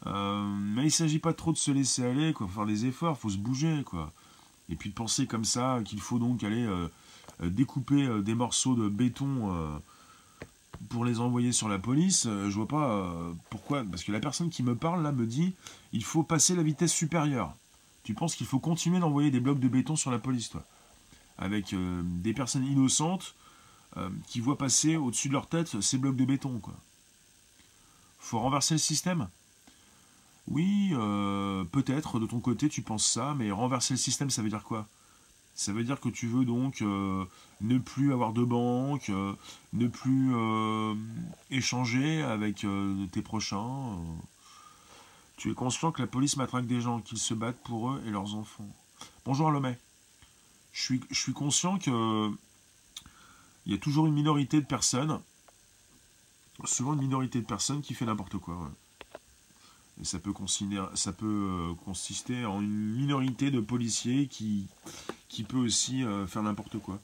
[0.07, 3.17] Euh, mais il ne s'agit pas trop de se laisser aller, quoi, faire des efforts,
[3.17, 4.13] faut se bouger, quoi.
[4.69, 6.89] Et puis de penser comme ça qu'il faut donc aller euh,
[7.41, 9.81] découper des morceaux de béton
[10.89, 13.15] pour les envoyer sur la police, je vois pas
[13.51, 13.85] pourquoi.
[13.85, 15.55] Parce que la personne qui me parle là me dit
[15.93, 17.55] il faut passer la vitesse supérieure.
[18.03, 20.65] Tu penses qu'il faut continuer d'envoyer des blocs de béton sur la police, toi?
[21.39, 23.35] Avec des personnes innocentes
[23.97, 26.59] euh, qui voient passer au-dessus de leur tête ces blocs de béton.
[26.59, 26.75] Quoi.
[28.19, 29.29] Faut renverser le système?
[30.49, 34.51] Oui, euh, peut-être de ton côté tu penses ça, mais renverser le système ça veut
[34.51, 34.87] dire quoi?
[35.57, 37.25] Ça veut dire que tu veux donc euh,
[37.61, 39.11] ne plus avoir de banque,
[39.73, 40.33] ne plus
[41.51, 42.65] échanger avec
[43.13, 43.97] tes prochains.
[45.37, 48.11] Tu es conscient que la police matraque des gens, qu'ils se battent pour eux et
[48.11, 48.69] leurs enfants.
[49.25, 49.77] Bonjour Lomé.
[50.73, 52.31] Je suis, je suis conscient que
[53.67, 55.21] il y a toujours une minorité de personnes,
[56.65, 58.71] souvent une minorité de personnes qui fait n'importe quoi.
[60.01, 60.33] Et ça peut,
[61.23, 64.67] euh, consister en une minorité de policiers qui,
[65.29, 67.01] qui peut aussi euh, faire n'importe quoi.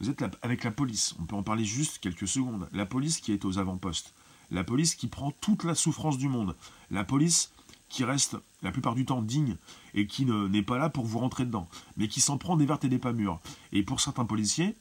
[0.00, 2.68] Vous êtes avec la police, on peut en parler juste quelques secondes.
[2.72, 4.14] La police qui est aux avant-postes.
[4.50, 6.56] La police qui prend toute la souffrance du monde.
[6.90, 7.52] La police
[7.88, 9.56] qui reste la plupart du temps digne
[9.94, 12.84] et qui n'est pas là pour vous rentrer dedans, mais qui s'en prend des vertes
[12.84, 13.38] et des pas mûres.
[13.70, 14.74] Et pour certains policiers,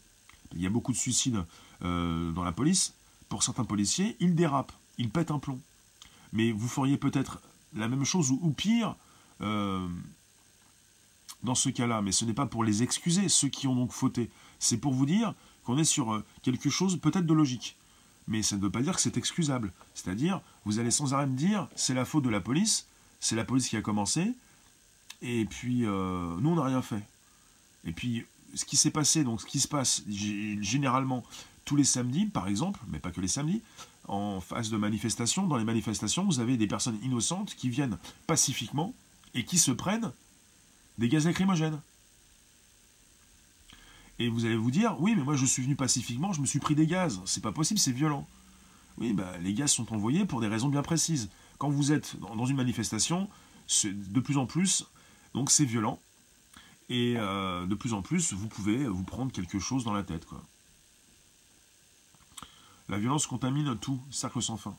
[0.56, 1.44] il y a beaucoup de suicides
[1.84, 2.94] euh, dans la police,
[3.30, 5.60] pour certains policiers, ils dérapent, ils pètent un plomb.
[6.34, 7.42] Mais vous feriez peut-être
[7.76, 8.96] la même chose ou, pire
[9.42, 9.88] euh,
[11.44, 12.02] dans ce cas-là.
[12.02, 14.30] Mais ce n'est pas pour les excuser, ceux qui ont donc fauté.
[14.60, 17.76] C'est pour vous dire qu'on est sur euh, quelque chose peut-être de logique.
[18.28, 19.72] Mais ça ne veut pas dire que c'est excusable.
[19.94, 22.88] C'est-à-dire, vous allez sans arrêt me dire, c'est la faute de la police,
[23.20, 24.32] c'est la police qui a commencé,
[25.22, 27.04] et puis nous, on n'a rien fait.
[27.84, 31.24] Et puis, ce qui s'est passé, donc ce qui se passe généralement
[31.66, 33.62] tous les samedis, par exemple, mais pas que les samedis,
[34.08, 37.98] en phase de manifestation, dans les manifestations, vous avez des personnes innocentes qui viennent
[38.28, 38.94] pacifiquement
[39.34, 40.12] et qui se prennent
[40.98, 41.82] des gaz lacrymogènes.
[44.20, 46.60] Et vous allez vous dire, oui, mais moi je suis venu pacifiquement, je me suis
[46.60, 47.22] pris des gaz.
[47.26, 48.28] C'est pas possible, c'est violent.
[48.98, 51.30] Oui, bah, les gaz sont envoyés pour des raisons bien précises.
[51.58, 53.30] Quand vous êtes dans une manifestation,
[53.86, 54.86] de plus en plus,
[55.34, 56.00] donc c'est violent.
[56.90, 60.28] Et euh, de plus en plus, vous pouvez vous prendre quelque chose dans la tête.
[62.92, 64.76] La violence contamine tout, cercle sans fin.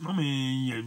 [0.00, 0.86] Non mais il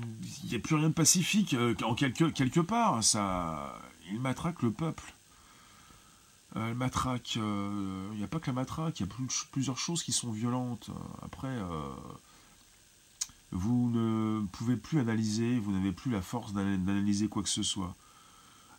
[0.50, 3.02] n'y a, plus rien de pacifique euh, en quelque, quelque part.
[3.04, 3.80] Ça,
[4.12, 5.14] il matraque le peuple.
[6.56, 9.16] Euh, matraque, il n'y a pas que la matraque, il y a
[9.52, 10.90] plusieurs choses qui sont violentes.
[11.22, 11.56] Après,
[13.52, 17.96] vous ne pouvez plus analyser, vous n'avez plus la force d'analyser quoi que ce soit.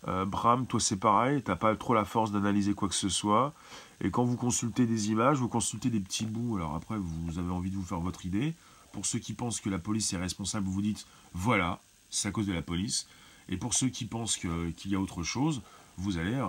[0.08, 3.54] Euh, Bram, toi c'est pareil, t'as pas trop la force d'analyser quoi que ce soit.
[4.00, 7.50] Et quand vous consultez des images, vous consultez des petits bouts, alors après vous avez
[7.50, 8.54] envie de vous faire votre idée.
[8.92, 11.80] Pour ceux qui pensent que la police est responsable, vous dites voilà,
[12.10, 13.06] c'est à cause de la police.
[13.48, 15.62] Et pour ceux qui pensent qu'il y a autre chose,
[15.96, 16.48] vous allez euh,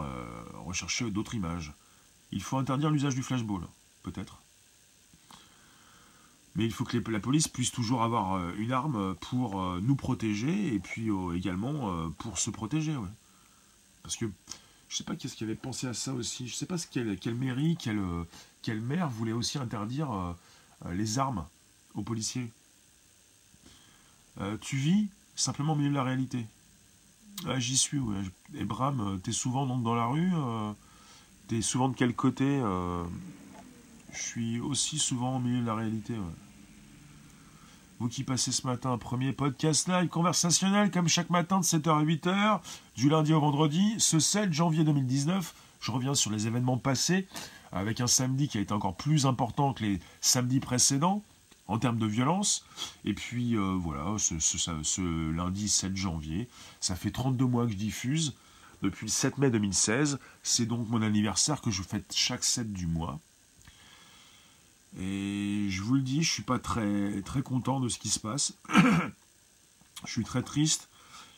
[0.65, 1.73] rechercher d'autres images.
[2.31, 3.61] Il faut interdire l'usage du flashball,
[4.03, 4.41] peut-être.
[6.55, 9.95] Mais il faut que la police puisse toujours avoir euh, une arme pour euh, nous
[9.95, 12.95] protéger et puis également pour se protéger.
[14.07, 14.25] Parce que
[14.87, 16.47] je ne sais pas qu'est-ce qui avait pensé à ça aussi.
[16.47, 18.01] Je ne sais pas ce quelle, mairie, quelle,
[18.61, 20.33] quelle maire voulait aussi interdire
[20.91, 21.45] les armes
[21.93, 22.49] aux policiers.
[24.61, 26.45] tu vis simplement au milieu de la réalité.
[27.47, 28.15] Ah, j'y suis, ouais.
[28.53, 30.31] Et Bram, t'es souvent donc dans la rue
[31.49, 32.61] T'es souvent de quel côté
[34.13, 36.13] Je suis aussi souvent au milieu de la réalité.
[37.99, 41.89] Vous qui passez ce matin un premier podcast live conversationnel comme chaque matin de 7h
[41.89, 42.59] à 8h,
[42.95, 45.55] du lundi au vendredi, ce 7 janvier 2019.
[45.81, 47.27] Je reviens sur les événements passés
[47.71, 51.23] avec un samedi qui a été encore plus important que les samedis précédents.
[51.67, 52.65] en termes de violence.
[53.03, 56.47] Et puis voilà, ce, lundi 7 janvier,
[56.79, 58.35] ça fait 32 mois que je diffuse,
[58.83, 60.19] depuis le 7 mai 2016.
[60.43, 63.19] C'est donc mon anniversaire que je fête chaque 7 du mois.
[64.99, 68.19] Et je vous le dis, je suis pas très, très content de ce qui se
[68.19, 68.53] passe.
[70.05, 70.89] je suis très triste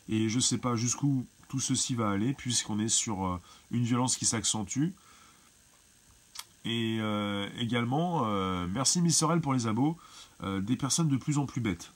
[0.08, 3.42] et je ne sais pas jusqu'où tout ceci va aller, puisqu'on est sur euh,
[3.72, 4.90] une violence qui s'accentue.
[6.64, 9.98] Et euh, également, euh, merci Miss Sorel pour les abos,
[10.42, 11.92] des personnes de plus en plus bêtes.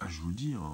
[0.00, 0.70] Ah, je vous le dis, hein,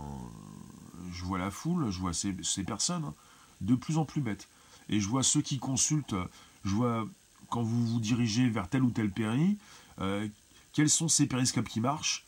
[1.12, 3.14] je vois la foule, je vois ces, personnes hein,
[3.60, 4.48] de plus en plus bêtes.
[4.88, 6.16] Et je vois ceux qui consultent,
[6.64, 7.06] je vois
[7.50, 9.58] quand vous vous dirigez vers tel ou tel péri,
[10.00, 10.26] euh,
[10.72, 12.24] quels sont ces périscopes qui marchent,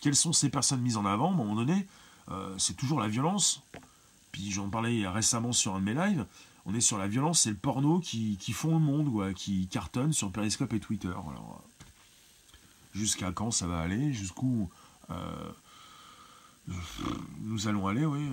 [0.00, 1.86] quelles sont ces personnes mises en avant, à un moment donné,
[2.30, 3.62] euh, c'est toujours la violence.
[4.32, 6.26] Puis j'en parlais récemment sur un de mes lives,
[6.66, 10.32] on est sur la violence, c'est le porno qui, font le monde, qui cartonne sur
[10.32, 11.08] Periscope et Twitter.
[11.08, 11.62] Alors,
[12.94, 14.70] jusqu'à quand ça va aller, jusqu'où
[15.10, 15.52] euh,
[17.42, 18.28] nous allons aller, oui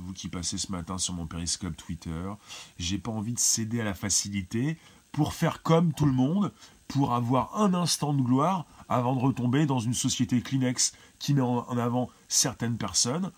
[0.00, 2.30] vous qui passez ce matin sur mon périscope Twitter,
[2.78, 4.78] j'ai pas envie de céder à la facilité
[5.12, 6.52] pour faire comme tout le monde,
[6.88, 11.40] pour avoir un instant de gloire avant de retomber dans une société Kleenex qui met
[11.40, 13.30] en avant certaines personnes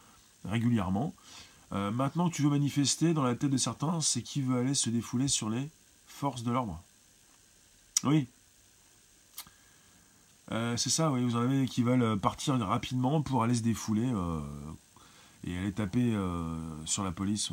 [0.44, 1.14] régulièrement.
[1.72, 4.74] Euh, maintenant que tu veux manifester dans la tête de certains, c'est qui veut aller
[4.74, 5.68] se défouler sur les
[6.06, 6.80] forces de l'ordre.
[8.04, 8.28] Oui.
[10.50, 14.40] Euh, c'est ça, vous en avez qui veulent partir rapidement pour aller se défouler euh,
[15.44, 17.52] et elle est tapée euh, sur la police.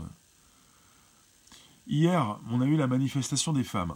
[1.88, 3.96] Hier, on a eu la manifestation des femmes,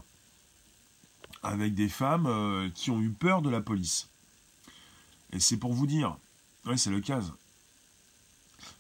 [1.44, 4.10] avec des femmes euh, qui ont eu peur de la police.
[5.32, 6.18] Et c'est pour vous dire,
[6.66, 7.22] ouais, c'est le cas.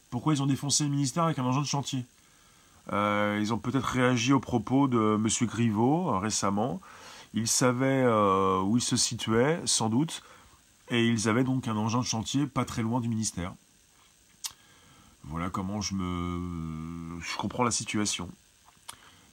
[0.09, 2.05] Pourquoi ils ont défoncé le ministère avec un engin de chantier?
[2.91, 5.47] Euh, Ils ont peut-être réagi aux propos de M.
[5.47, 6.81] Griveaux récemment.
[7.33, 8.05] Ils savaient
[8.61, 10.21] où ils se situaient, sans doute,
[10.89, 13.55] et ils avaient donc un engin de chantier pas très loin du ministère.
[15.23, 17.19] Voilà comment je me.
[17.21, 18.29] Je comprends la situation.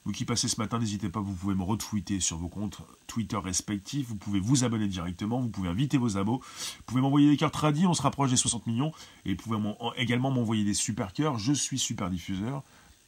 [0.03, 3.37] Vous qui passez ce matin, n'hésitez pas, vous pouvez me retweeter sur vos comptes Twitter
[3.37, 7.37] respectifs, vous pouvez vous abonner directement, vous pouvez inviter vos abos, vous pouvez m'envoyer des
[7.37, 8.91] cartes tradis, on se rapproche des 60 millions,
[9.25, 9.59] et vous pouvez
[9.97, 12.63] également m'envoyer des super cœurs, je suis super diffuseur,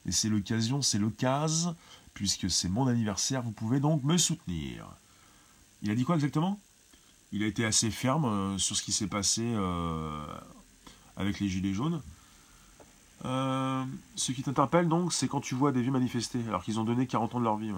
[0.05, 1.75] et c'est l'occasion, c'est l'occasion,
[2.13, 4.86] puisque c'est mon anniversaire, vous pouvez donc me soutenir.
[5.81, 6.59] Il a dit quoi exactement?
[7.31, 10.23] Il a été assez ferme euh, sur ce qui s'est passé euh,
[11.17, 12.03] avec les Gilets jaunes.
[13.26, 13.84] Euh,
[14.15, 17.07] ce qui t'interpelle donc, c'est quand tu vois des vieux manifester, alors qu'ils ont donné
[17.07, 17.71] 40 ans de leur vie.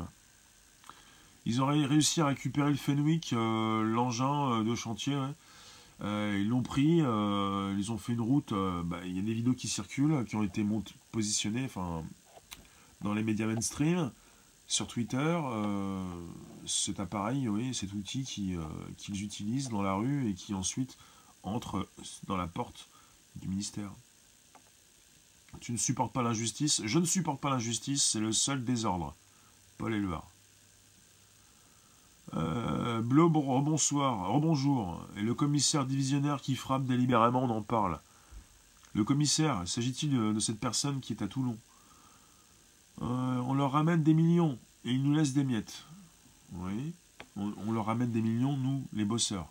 [1.45, 5.17] Ils auraient réussi à récupérer le Fenwick, euh, l'engin euh, de chantier.
[6.01, 8.53] ils l'ont pris, ils ont fait une route.
[8.85, 10.65] Bah, il y a des vidéos qui circulent, qui ont été
[11.11, 11.69] positionnées
[13.01, 14.11] dans les médias mainstream,
[14.67, 15.39] sur Twitter.
[16.65, 20.97] cet appareil, oui, cet outil qu'ils utilisent dans la rue et qui ensuite
[21.43, 21.87] entre
[22.27, 22.89] dans la porte
[23.35, 23.91] du ministère.
[25.59, 26.81] Tu ne supportes pas l'injustice.
[26.85, 29.15] Je ne supporte pas l'injustice, c'est le seul désordre.
[29.77, 30.27] Paul Éluard.
[32.33, 35.05] Euh, Blob, rebonsoir, rebonjour.
[35.17, 37.99] Et le commissaire divisionnaire qui frappe délibérément, on en parle.
[38.93, 41.57] Le commissaire, s'agit-il de, cette personne qui est à Toulon
[43.01, 45.83] euh, On leur ramène des millions et ils nous laissent des miettes.
[46.53, 46.93] Oui,
[47.35, 49.49] on, leur ramène des millions, nous, les bosseurs.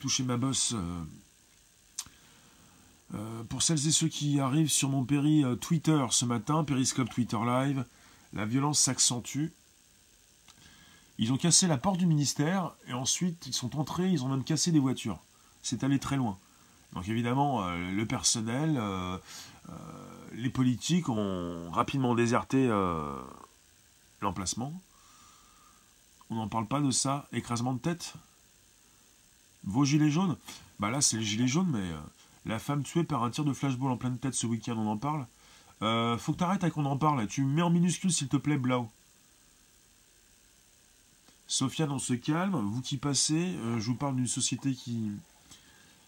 [0.00, 1.04] toucher ma bosse, euh,
[3.14, 7.10] euh, pour celles et ceux qui arrivent sur mon péri euh, Twitter ce matin, Periscope
[7.10, 7.84] Twitter Live,
[8.32, 9.48] la violence s'accentue.
[11.18, 14.44] Ils ont cassé la porte du ministère et ensuite ils sont entrés, ils ont même
[14.44, 15.18] cassé des voitures.
[15.62, 16.38] C'est allé très loin.
[16.92, 18.80] Donc évidemment, euh, le personnel,
[20.32, 22.68] les politiques ont rapidement déserté
[24.20, 24.80] l'emplacement.
[26.30, 28.14] On n'en parle pas de ça, écrasement de tête?
[29.64, 30.36] Vos gilets jaunes?
[30.78, 31.92] Bah là c'est les gilets jaunes, mais
[32.46, 34.96] la femme tuée par un tir de flashball en pleine tête ce week-end, on en
[34.96, 35.26] parle.
[35.82, 37.26] Euh, faut que t'arrêtes à qu'on en parle.
[37.26, 38.88] Tu mets en minuscule, s'il te plaît, Blau.
[41.46, 42.56] Sofiane, on se calme.
[42.56, 45.10] Vous qui passez, euh, je vous parle d'une société qui,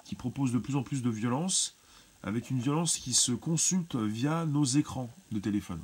[0.04, 1.74] qui propose de plus en plus de violence,
[2.22, 5.82] avec une violence qui se consulte via nos écrans de téléphone.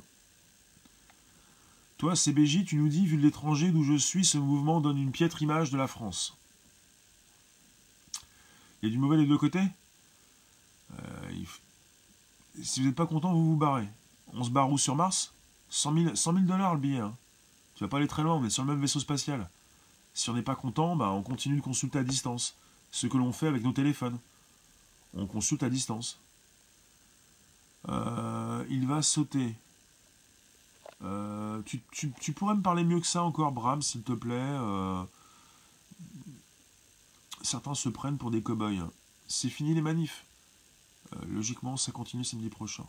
[1.97, 5.11] Toi, CBJ, tu nous dis, vu de l'étranger d'où je suis, ce mouvement donne une
[5.11, 6.37] piètre image de la France.
[8.81, 9.67] Il y a du mauvais des deux côtés?
[10.93, 11.31] Euh,
[12.61, 13.87] si vous n'êtes pas content, vous vous barrez.
[14.33, 15.33] On se barre où sur Mars?
[15.69, 16.99] 100 000, dollars le billet.
[16.99, 17.13] Hein.
[17.75, 19.49] Tu vas pas aller très loin, on est sur le même vaisseau spatial.
[20.13, 22.55] Si on n'est pas content, bah, on continue de consulter à distance.
[22.91, 24.17] Ce que l'on fait avec nos téléphones.
[25.15, 26.19] On consulte à distance.
[27.87, 29.55] Euh, il va sauter.
[31.03, 34.57] Euh, tu, pourrais me parler mieux que ça encore, Bram, s'il te plaît
[37.41, 38.89] certains se prennent pour des cow-boys.
[39.27, 40.25] C'est fini les manifs.
[41.13, 42.85] Euh, logiquement, ça continue samedi prochain.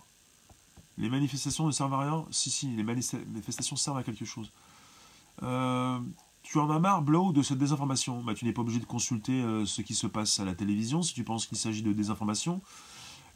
[0.99, 4.51] Les manifestations ne servent à rien Si, si, les manifestations servent à quelque chose.
[5.43, 5.99] Euh,
[6.43, 8.23] tu en as marre, Blow, de cette désinformation?
[8.23, 11.03] Bah, Tu n'es pas obligé de consulter euh, ce qui se passe à la télévision
[11.03, 12.61] si tu penses qu'il s'agit de désinformation.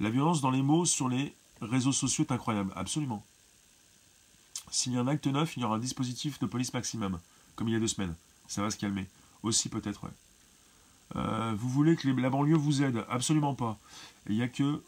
[0.01, 3.25] La violence dans les mots sur les réseaux sociaux est incroyable, absolument.
[4.71, 7.21] S'il y a un acte neuf, il y aura un dispositif de police maximum,
[7.55, 8.17] comme il y a deux semaines.
[8.49, 9.07] Ça va se calmer.
[9.43, 10.11] Aussi peut-être, ouais.
[11.17, 13.79] Euh, vous voulez que la banlieue vous aide Absolument pas.
[14.29, 14.83] Il n'y a que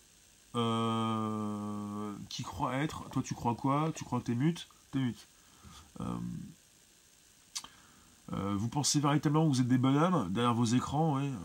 [0.54, 3.08] euh, qui croit être.
[3.10, 3.92] Toi, tu crois quoi?
[3.94, 4.68] Tu crois que t'es mute?
[4.90, 5.28] T'es mute.
[6.00, 6.16] Euh,
[8.56, 10.32] vous pensez véritablement que vous êtes des bonhommes?
[10.32, 11.36] Derrière vos écrans Il ne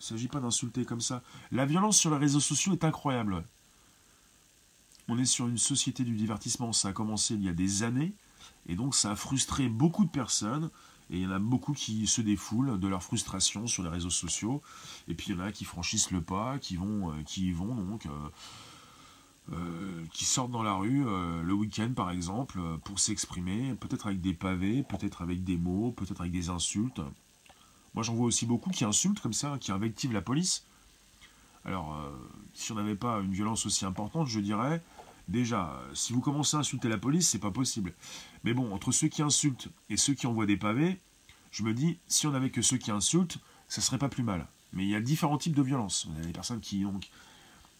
[0.00, 1.22] s'agit pas d'insulter comme ça.
[1.50, 3.44] La violence sur les réseaux sociaux est incroyable.
[5.08, 6.72] On est sur une société du divertissement.
[6.72, 8.12] Ça a commencé il y a des années.
[8.66, 10.70] Et donc ça a frustré beaucoup de personnes.
[11.10, 14.10] Et il y en a beaucoup qui se défoulent de leur frustration sur les réseaux
[14.10, 14.62] sociaux.
[15.08, 17.74] Et puis il y en a qui franchissent le pas, qui vont, euh, qui vont
[17.74, 18.10] donc, euh,
[19.52, 24.34] euh, qui sortent dans la rue le week-end par exemple pour s'exprimer, peut-être avec des
[24.34, 27.00] pavés, peut-être avec des mots, peut-être avec des insultes.
[27.94, 30.64] Moi j'en vois aussi beaucoup qui insultent comme ça, qui invectivent la police.
[31.64, 31.98] Alors,
[32.54, 34.80] si on n'avait pas une violence aussi importante, je dirais,
[35.30, 37.94] déjà, si vous commencez à insulter la police, c'est pas possible.
[38.44, 41.00] Mais bon, entre ceux qui insultent et ceux qui envoient des pavés,
[41.50, 44.46] je me dis, si on n'avait que ceux qui insultent, ça serait pas plus mal.
[44.72, 46.06] Mais il y a différents types de violences.
[46.10, 47.08] Il y a des personnes qui, donc,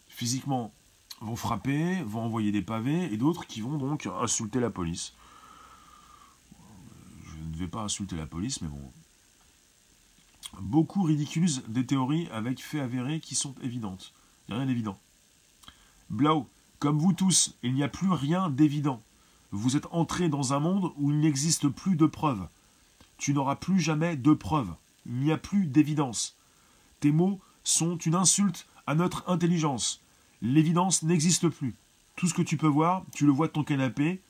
[0.08, 0.72] physiquement,
[1.20, 5.12] vont frapper, vont envoyer des pavés, et d'autres qui vont donc insulter la police.
[7.24, 8.92] Je ne vais pas insulter la police, mais bon.
[10.60, 14.12] Beaucoup ridiculisent des théories avec faits avérés qui sont évidentes.
[14.48, 14.98] Il n'y a rien d'évident.
[16.08, 16.48] Blau,
[16.80, 19.02] comme vous tous, il n'y a plus rien d'évident.
[19.52, 22.48] Vous êtes entré dans un monde où il n'existe plus de preuves.
[23.18, 24.74] Tu n'auras plus jamais de preuves.
[25.04, 26.36] Il n'y a plus d'évidence.
[27.00, 30.00] Tes mots sont une insulte à notre intelligence.
[30.40, 31.74] L'évidence n'existe plus.
[32.16, 34.22] Tout ce que tu peux voir, tu le vois de ton canapé,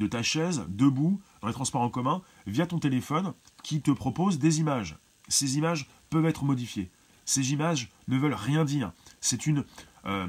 [0.00, 4.38] de ta chaise, debout, dans les transports en commun, via ton téléphone, qui te propose
[4.38, 4.96] des images.
[5.28, 6.90] Ces images peuvent être modifiées.
[7.26, 8.92] Ces images ne veulent rien dire.
[9.20, 9.64] C'est une
[10.06, 10.26] euh,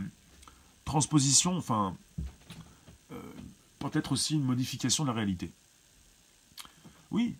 [0.89, 1.95] transposition, enfin,
[3.11, 3.21] euh,
[3.77, 5.51] peut-être aussi une modification de la réalité.
[7.11, 7.35] Oui,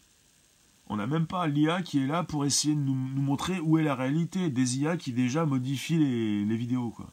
[0.88, 3.84] on n'a même pas l'IA qui est là pour essayer de nous, montrer où est
[3.84, 4.52] la réalité.
[4.52, 6.92] Des IA qui déjà modifient les, vidéos.
[6.92, 7.12] Quoi.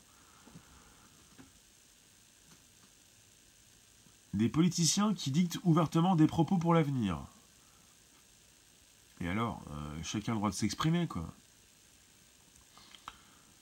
[4.35, 7.19] Des politiciens qui dictent ouvertement des propos pour l'avenir.
[9.23, 11.33] Et alors, euh, chacun a le droit de s'exprimer, quoi.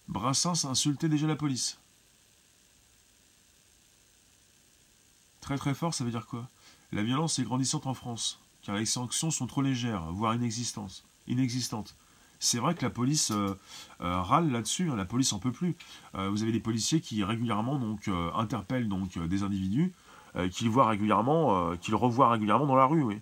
[0.08, 1.78] Brassens a insulté déjà la police.
[5.44, 6.48] Très très fort, ça veut dire quoi?
[6.90, 11.04] La violence est grandissante en France, car les sanctions sont trop légères, voire inexistantes.
[12.38, 13.54] C'est vrai que la police euh,
[14.00, 15.76] euh, râle là-dessus, hein, la police en peut plus.
[16.14, 19.92] Euh, vous avez des policiers qui régulièrement donc interpellent donc des individus,
[20.50, 23.02] qu'ils voient régulièrement, qu'ils revoient régulièrement dans la rue.
[23.02, 23.20] Oui.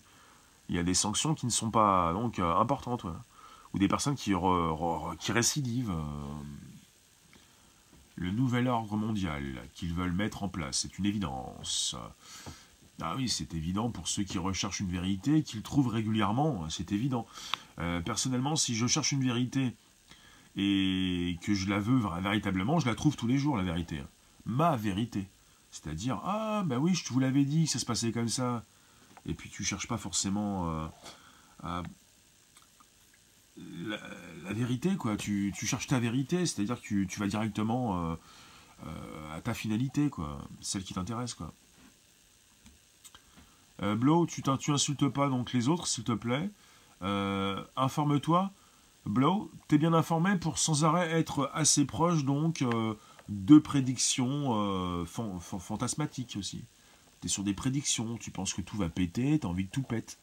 [0.69, 3.05] Il y a des sanctions qui ne sont pas donc importantes,
[3.75, 4.33] ou des personnes qui,
[5.19, 5.93] qui récidivent
[8.17, 9.43] le nouvel ordre mondial
[9.75, 10.81] qu'ils veulent mettre en place.
[10.81, 11.97] C'est une évidence.
[13.01, 17.27] Ah oui, c'est évident pour ceux qui recherchent une vérité, qu'ils trouvent régulièrement, c'est évident.
[17.79, 19.75] Euh, personnellement, si je cherche une vérité
[20.57, 24.03] et que je la veux véritablement, je la trouve tous les jours, la vérité.
[24.45, 25.27] Ma vérité.
[25.71, 28.63] C'est-à-dire, ah ben oui, je vous l'avais dit ça se passait comme ça.
[29.25, 30.87] Et puis tu cherches pas forcément euh,
[31.63, 31.83] à
[33.57, 35.17] la, vérité, quoi.
[35.17, 38.17] Tu, cherches ta vérité, c'est-à-dire que tu, vas directement euh,
[38.87, 40.39] euh, à ta finalité, quoi.
[40.61, 41.53] Celle qui t'intéresse, quoi.
[43.83, 46.51] Euh, Blow, tu, tu insultes pas donc les autres, s'il te plaît.
[47.77, 48.53] Informe-toi.
[49.05, 52.65] Blow, t'es bien informé pour sans arrêt être assez proche, donc,
[53.29, 56.65] de prédictions fantasmatiques aussi.
[57.21, 60.19] T'es sur des prédictions, tu penses que tout va péter, t'as envie que tout pète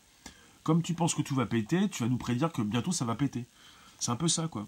[0.63, 3.15] comme tu penses que tout va péter, tu vas nous prédire que bientôt ça va
[3.15, 3.45] péter.
[3.99, 4.67] C'est un peu ça, quoi.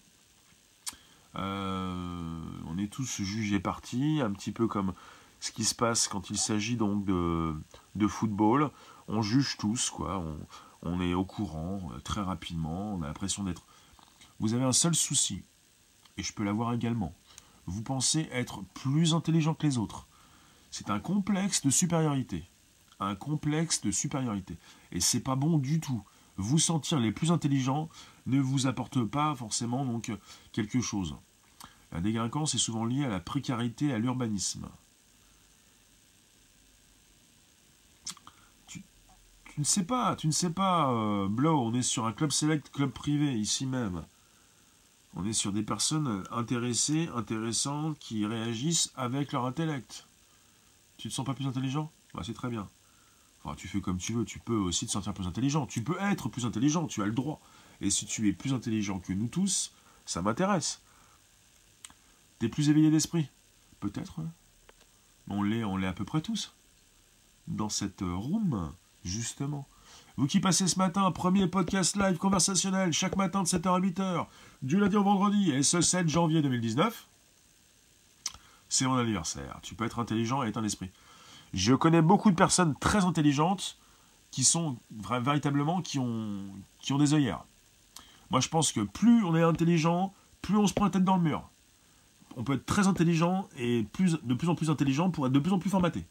[1.36, 4.94] Euh, on est tous jugés partis, un petit peu comme
[5.40, 8.72] ce qui se passe quand il s'agit donc de, football.
[9.08, 10.20] On juge tous, quoi.
[10.20, 10.38] On,
[10.84, 12.96] on est au courant euh, très rapidement.
[12.96, 13.66] On a l'impression d'être.
[14.40, 15.44] Vous avez un seul souci,
[16.18, 17.14] et je peux l'avoir également.
[17.68, 20.08] Vous pensez être plus intelligent que les autres.
[20.72, 22.46] C'est un complexe de supériorité
[23.02, 24.58] un complexe de supériorité.
[24.92, 26.04] Et c'est pas bon du tout.
[26.38, 27.90] Vous sentir les plus intelligents
[28.26, 30.12] ne vous apporte pas forcément donc
[30.52, 31.16] quelque chose.
[31.92, 34.68] La délinquance est souvent liée à la précarité à l'urbanisme.
[38.68, 38.84] Tu,
[39.58, 42.92] ne sais pas, tu ne sais pas, euh, on est sur un club select, club
[42.92, 44.06] privé, ici même.
[45.14, 50.08] On est sur des personnes intéressées, intéressantes, qui réagissent avec leur intellect.
[50.98, 51.92] Tu te sens pas plus intelligent?
[52.14, 52.70] Bah, C'est très bien.
[53.44, 55.66] Enfin, tu fais comme tu veux, tu peux aussi te sentir plus intelligent.
[55.66, 57.42] Tu peux être plus intelligent, tu as le droit.
[57.82, 59.74] Et si tu es plus intelligent que nous tous,
[60.06, 60.82] ça m'intéresse.
[62.40, 63.30] T'es plus éveillé d'esprit?
[63.80, 64.20] Peut-être.
[64.20, 64.30] Hein.
[65.28, 66.54] On l'est, on l'est à peu près tous.
[67.48, 68.74] Dans cette room,
[69.04, 69.68] justement.
[70.18, 74.28] Vous qui passez ce matin, premier podcast live conversationnel, chaque matin de 7h à 8h,
[74.62, 77.08] du lundi au vendredi, et ce 7 janvier 2019,
[78.70, 79.60] c'est mon anniversaire.
[79.64, 80.92] Tu peux être intelligent et être un esprit.
[81.54, 83.78] Je connais beaucoup de personnes très intelligentes
[84.32, 86.44] qui sont véritablement qui ont,
[86.80, 87.44] qui ont des œillères.
[88.30, 91.18] Moi, je pense que plus on est intelligent, plus on se prend la tête dans
[91.18, 91.50] le mur.
[92.38, 95.40] On peut être très intelligent et plus, de plus en plus intelligent pour être de
[95.40, 96.06] plus en plus formaté.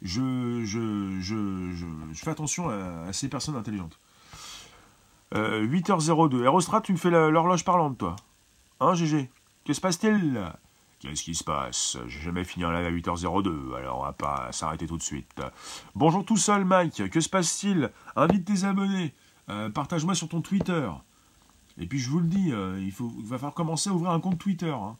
[0.00, 3.98] Je, je, je, fais attention à, ces personnes intelligentes.
[5.32, 6.36] 8h02.
[6.36, 8.16] Euh, Aerostrat, tu me fais l'horloge parlante, toi.
[8.80, 9.30] Hein, GG
[9.64, 10.40] Que se passe-t-il?
[11.04, 11.98] Qu'est-ce qui se passe?
[12.06, 15.28] J'ai jamais fini en live à 8h02, alors on va pas s'arrêter tout de suite.
[15.94, 17.10] Bonjour tout seul, Mike.
[17.10, 17.90] Que se passe-t-il?
[18.16, 19.12] Invite tes abonnés.
[19.50, 20.88] Euh, partage-moi sur ton Twitter.
[21.76, 24.20] Et puis je vous le dis, euh, il, faut, va falloir commencer à ouvrir un
[24.20, 24.70] compte Twitter.
[24.70, 24.96] Hein.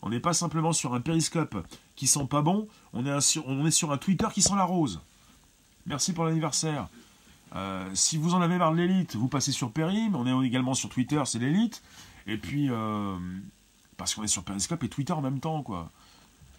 [0.00, 1.56] On n'est pas simplement sur un périscope
[1.96, 5.02] qui sent pas bon, on est, sur, un Twitter qui sent la rose.
[5.84, 6.88] Merci pour l'anniversaire.
[7.54, 10.16] Euh, si vous en avez marre de l'élite, vous passez sur Périm.
[10.16, 11.82] On est également sur Twitter, c'est l'élite.
[12.26, 12.70] Et puis,
[13.96, 15.90] parce qu'on est sur Periscope et Twitter en même temps, quoi.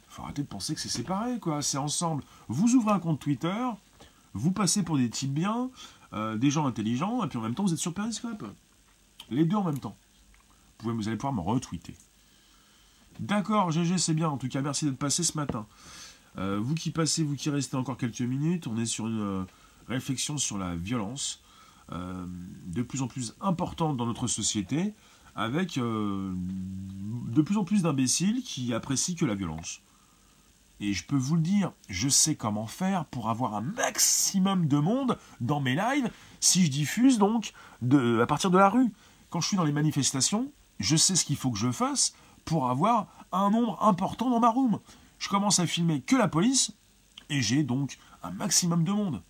[0.09, 1.61] Faut arrêter de penser que c'est séparé, quoi.
[1.61, 2.23] C'est ensemble.
[2.47, 3.65] Vous ouvrez un compte Twitter,
[4.33, 5.69] vous passez pour des types bien,
[6.13, 8.45] euh, des gens intelligents, et puis en même temps, vous êtes sur Periscope.
[9.29, 9.95] Les deux en même temps.
[10.79, 11.95] Vous, pouvez, vous allez pouvoir me retweeter.
[13.19, 14.29] D'accord, GG, c'est bien.
[14.29, 15.65] En tout cas, merci d'être passé ce matin.
[16.37, 19.43] Euh, vous qui passez, vous qui restez encore quelques minutes, on est sur une euh,
[19.87, 21.41] réflexion sur la violence
[21.89, 24.93] de plus en plus importante dans notre société
[25.37, 29.79] avec euh, de plus en plus d'imbéciles qui apprécient que la violence.
[30.79, 34.77] Et je peux vous le dire, je sais comment faire pour avoir un maximum de
[34.77, 38.91] monde dans mes lives si je diffuse donc à partir de la rue.
[39.29, 42.13] Quand je suis dans les manifestations, je sais ce qu'il faut que je fasse
[42.45, 44.79] pour avoir un nombre important dans ma room.
[45.19, 46.71] Je commence à filmer que la police
[47.29, 49.21] et j'ai donc un maximum de monde.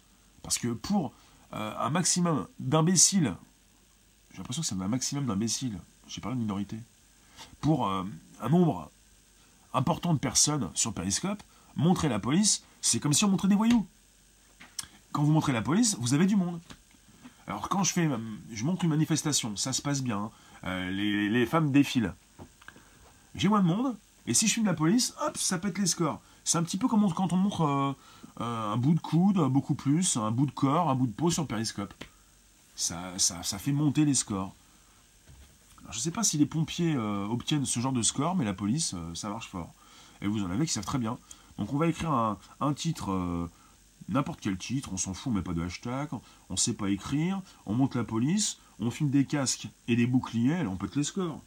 [0.43, 1.13] Parce que pour
[1.53, 3.35] euh, un maximum d'imbéciles,
[4.31, 6.77] j'ai l'impression que c'est un maximum d'imbéciles, j'ai parlé de minorité,
[7.61, 8.03] pour euh,
[8.41, 8.89] un nombre
[9.73, 11.41] important de personnes sur Periscope,
[11.75, 13.85] montrer la police, c'est comme si on montrait des voyous.
[15.11, 16.59] Quand vous montrez la police, vous avez du monde.
[17.47, 18.09] Alors quand je fais,
[18.51, 20.31] je montre une manifestation, ça se passe bien,
[20.63, 22.13] euh, les, femmes défilent.
[23.35, 23.95] J'ai moins de monde,
[24.25, 26.21] et si je filme la police, hop, ça pète les scores.
[26.43, 27.95] C'est un petit peu comme quand on montre
[28.41, 31.29] euh, un bout de coude, beaucoup plus, un bout de corps, un bout de peau
[31.29, 31.93] sur Periscope.
[32.75, 34.53] Ça, ça, ça fait monter les scores
[35.91, 38.53] je ne sais pas si les pompiers euh, obtiennent ce genre de score, mais la
[38.53, 39.73] police, euh, ça marche fort.
[40.21, 41.17] Et vous en avez qui savent très bien.
[41.57, 43.49] Donc on va écrire un, titre, euh,
[44.09, 46.09] n'importe quel titre, on s'en fout, met pas de hashtag,
[46.49, 50.05] on ne sait pas écrire, on monte la police, on filme des casques et des
[50.05, 51.41] boucliers, on pète les scores.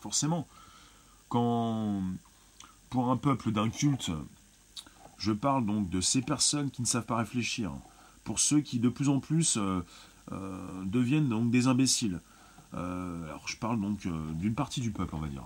[0.00, 0.46] Forcément.
[1.28, 2.02] Quand,
[2.90, 4.10] pour un peuple d'un culte,
[5.16, 7.72] je parle donc de ces personnes qui ne savent pas réfléchir,
[8.24, 9.58] pour ceux qui de plus en plus
[10.84, 12.20] deviennent donc des imbéciles.
[12.74, 15.44] Euh, alors je parle donc euh, d'une partie du peuple, on va dire.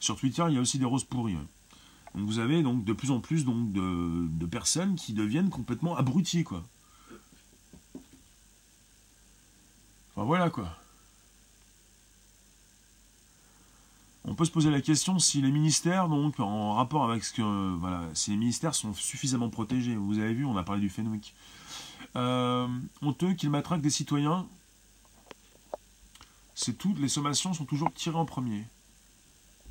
[0.00, 1.36] Sur Twitter, il y a aussi des roses pourries.
[2.14, 6.44] Donc vous avez donc de plus en plus donc de, personnes qui deviennent complètement abruties,
[6.44, 6.62] quoi.
[10.14, 10.76] Enfin voilà quoi.
[14.24, 17.74] On peut se poser la question si les ministères, donc en rapport avec ce que.
[17.76, 19.96] Voilà, si les ministères sont suffisamment protégés.
[19.96, 21.34] Vous avez vu, on a parlé du Fenwick.
[22.14, 22.68] Euh,
[23.00, 24.46] honteux qu'ils matraquent des citoyens
[26.54, 28.64] c'est tout, les sommations sont toujours tirées en premier.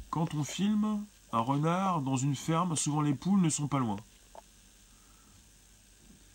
[0.10, 3.98] Quand on filme un renard dans une ferme, souvent les poules ne sont pas loin.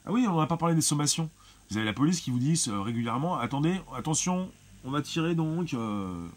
[0.06, 1.28] Ah oui, on n'a pas parlé des sommations.
[1.68, 4.50] Vous avez la police qui vous dit euh, régulièrement attendez, attention,
[4.84, 6.28] on va tirer donc euh,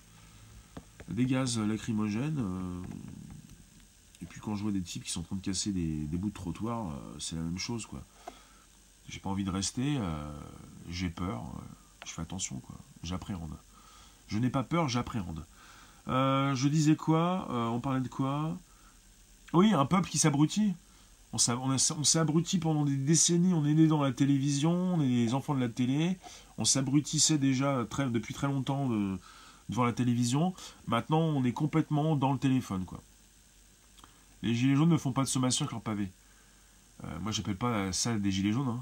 [1.08, 2.40] des gaz lacrymogènes.
[2.40, 2.82] Euh,
[4.24, 6.18] et puis quand je vois des types qui sont en train de casser des, des
[6.18, 8.04] bouts de trottoir, c'est la même chose quoi.
[9.08, 9.98] J'ai pas envie de rester,
[10.90, 11.42] j'ai peur,
[12.06, 13.56] je fais attention quoi, j'appréhende.
[14.30, 15.46] Je n'ai pas peur, j'appréhende.
[16.08, 18.58] Euh, je disais quoi euh, On parlait de quoi?
[19.54, 20.74] Oui, un peuple qui s'abrutit.
[21.34, 25.34] On s'est abruti pendant des décennies, on est né dans la télévision, on est des
[25.36, 26.18] enfants de la télé,
[26.58, 28.90] on s'abrutissait déjà depuis très longtemps
[29.70, 30.56] devant la télévision.
[30.88, 32.86] Maintenant, on est complètement dans le téléphone.
[32.86, 33.00] quoi.
[34.42, 36.10] Les gilets jaunes ne font pas de sommation avec leur pavé.
[37.04, 38.80] Euh, moi, j'appelle pas ça des gilets jaunes.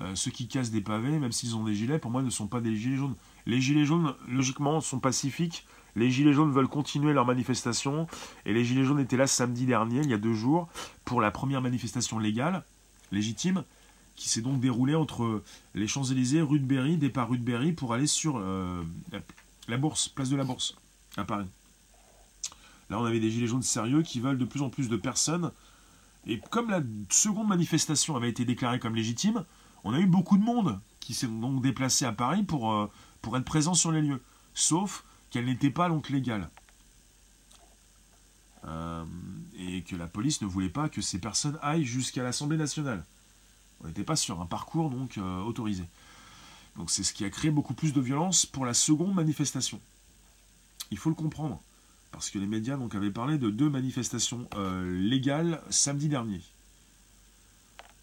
[0.00, 0.14] Hein.
[0.14, 2.62] ceux qui cassent des pavés, même s'ils ont des gilets, pour moi, ne sont pas
[2.62, 3.16] des gilets jaunes.
[3.46, 5.66] Les Gilets jaunes, logiquement, sont pacifiques.
[5.94, 8.06] Les Gilets jaunes veulent continuer leur manifestation.
[8.44, 10.68] Et les Gilets jaunes étaient là samedi dernier, il y a deux jours,
[11.04, 12.64] pour la première manifestation légale,
[13.12, 13.64] légitime,
[14.16, 15.42] qui s'est donc déroulée entre
[15.74, 18.82] les Champs-Élysées, rue de Berry, départ rue de Berry, pour aller sur euh,
[19.68, 20.76] la Bourse, place de la Bourse,
[21.16, 21.46] à Paris.
[22.90, 25.50] Là, on avait des Gilets jaunes sérieux qui veulent de plus en plus de personnes.
[26.26, 29.44] Et comme la seconde manifestation avait été déclarée comme légitime,
[29.84, 32.90] on a eu beaucoup de monde qui s'est donc déplacé à Paris pour, euh,
[33.26, 34.22] pour être présent sur les lieux.
[34.54, 36.48] Sauf qu'elle n'était pas donc légale.
[38.64, 39.04] Euh,
[39.58, 43.04] et que la police ne voulait pas que ces personnes aillent jusqu'à l'Assemblée nationale.
[43.80, 45.82] On n'était pas sur un parcours donc euh, autorisé.
[46.76, 49.80] Donc c'est ce qui a créé beaucoup plus de violence pour la seconde manifestation.
[50.92, 51.60] Il faut le comprendre.
[52.12, 56.42] Parce que les médias donc, avaient parlé de deux manifestations euh, légales samedi dernier.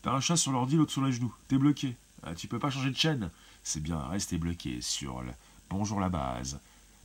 [0.02, 1.34] T'as un chat sur l'ordi, l'autre sur les genoux.
[1.48, 1.96] T'es bloqué.
[2.24, 3.32] Ah, tu peux pas changer de chaîne.
[3.64, 5.32] C'est bien, rester bloqué sur le
[5.70, 6.60] Bonjour la base.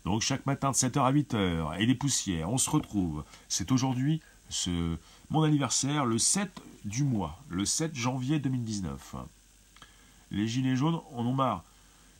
[0.04, 3.24] Donc chaque matin de 7h à 8h et des poussières, on se retrouve.
[3.48, 4.20] C'est aujourd'hui
[5.30, 6.50] mon anniversaire, le 7
[6.84, 9.16] du mois, le 7 janvier 2019.
[10.30, 11.64] Les gilets jaunes en ont marre.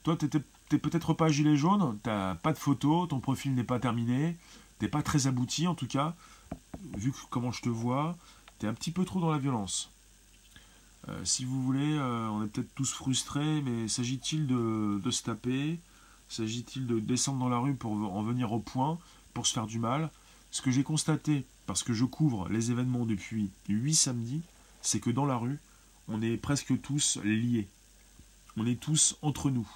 [0.04, 4.36] Toi, t'es peut-être pas gilet jaune, t'as pas de photo, ton profil n'est pas terminé,
[4.78, 6.14] t'es pas très abouti en tout cas,
[6.96, 8.16] vu comment je te vois,
[8.58, 9.90] t'es un petit peu trop dans la violence.
[11.06, 15.78] Euh, si vous voulez, euh, on est peut-être tous frustrés, mais s'agit-il de, se taper
[16.28, 18.98] S'agit-il de descendre dans la rue pour en venir au point,
[19.32, 20.10] pour se faire du mal
[20.50, 24.42] Ce que j'ai constaté, parce que je couvre les événements depuis 8 samedis,
[24.82, 25.58] c'est que dans la rue,
[26.08, 27.68] on est presque tous liés.
[28.56, 29.68] On est tous entre nous.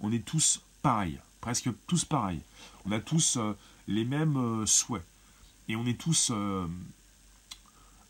[0.00, 2.42] On est tous pareils, presque tous pareils.
[2.84, 3.56] On a tous euh,
[3.88, 5.04] les mêmes souhaits.
[5.68, 6.32] Et on est tous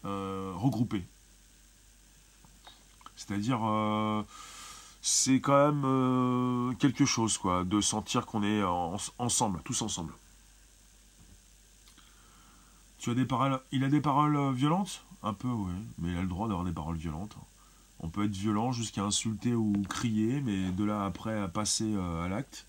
[0.05, 1.05] regroupés.
[3.19, 3.61] C'est-à-dire,
[5.03, 8.63] c'est quand même quelque chose, quoi, de sentir qu'on est
[9.19, 10.13] ensemble, tous ensemble.
[12.99, 13.61] Tu as des paroles.
[13.73, 15.05] Il a des paroles violentes?
[15.25, 15.73] Un peu, oui.
[15.99, 17.37] Mais il a le droit d'avoir des paroles violentes.
[18.01, 22.29] On peut être violent jusqu'à insulter ou crier, mais de là après à passer à
[22.29, 22.67] l'acte.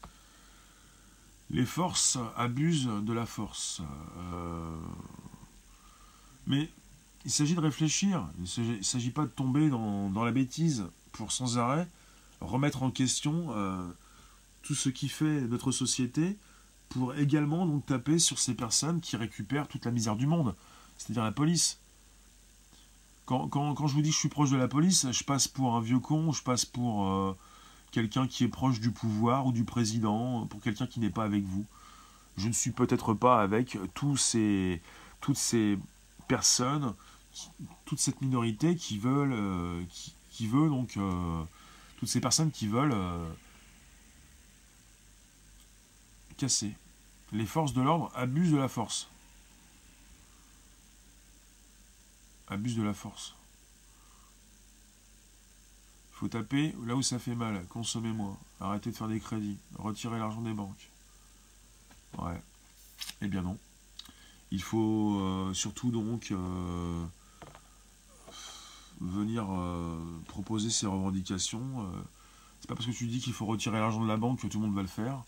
[1.52, 3.82] Les forces abusent de la force.
[4.18, 4.78] Euh,
[6.48, 6.70] mais
[7.26, 8.28] il s'agit de réfléchir.
[8.38, 11.88] Il ne s'agit pas de tomber dans, la bêtise pour sans arrêt
[12.42, 13.86] remettre en question euh,
[14.62, 16.38] tout ce qui fait notre société
[16.88, 20.56] pour également donc taper sur ces personnes qui récupèrent toute la misère du monde,
[20.98, 21.80] c'est-à-dire la police.
[23.26, 25.82] Quand, je vous dis que je suis proche de la police, je passe pour un
[25.82, 27.38] vieux con, je passe pour euh,
[27.92, 31.44] quelqu'un qui est proche du pouvoir ou du président, pour quelqu'un qui n'est pas avec
[31.44, 31.64] vous.
[32.38, 34.36] Je ne suis peut-être pas avec tous
[35.22, 35.78] toutes ces
[36.28, 36.96] personnes,
[37.86, 39.84] toute cette minorité qui veulent, euh,
[40.30, 41.44] qui, veut donc, euh,
[41.98, 43.30] toutes ces personnes qui veulent euh,
[46.38, 46.74] casser.
[47.32, 49.10] Les forces de l'ordre abusent de la force.
[52.48, 53.36] Abusent de la force
[56.12, 60.20] faut taper là où ça fait mal, consommer moins, arrêter de faire des crédits, retirer
[60.20, 60.90] l'argent des banques.
[62.18, 62.42] Ouais.
[63.22, 63.58] Eh bien non.
[64.52, 66.34] Il faut surtout donc
[69.02, 69.98] venir euh,
[70.28, 71.86] proposer ses revendications.
[72.60, 74.60] c'est pas parce que tu dis qu'il faut retirer l'argent de la banque que tout
[74.60, 75.24] le monde va le faire.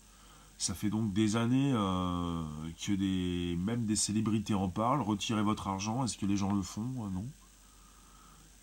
[0.58, 5.02] Ça fait donc des années que des, même des célébrités en parlent.
[5.02, 7.10] Retirez votre argent, est-ce que les gens le font?
[7.10, 7.24] Non.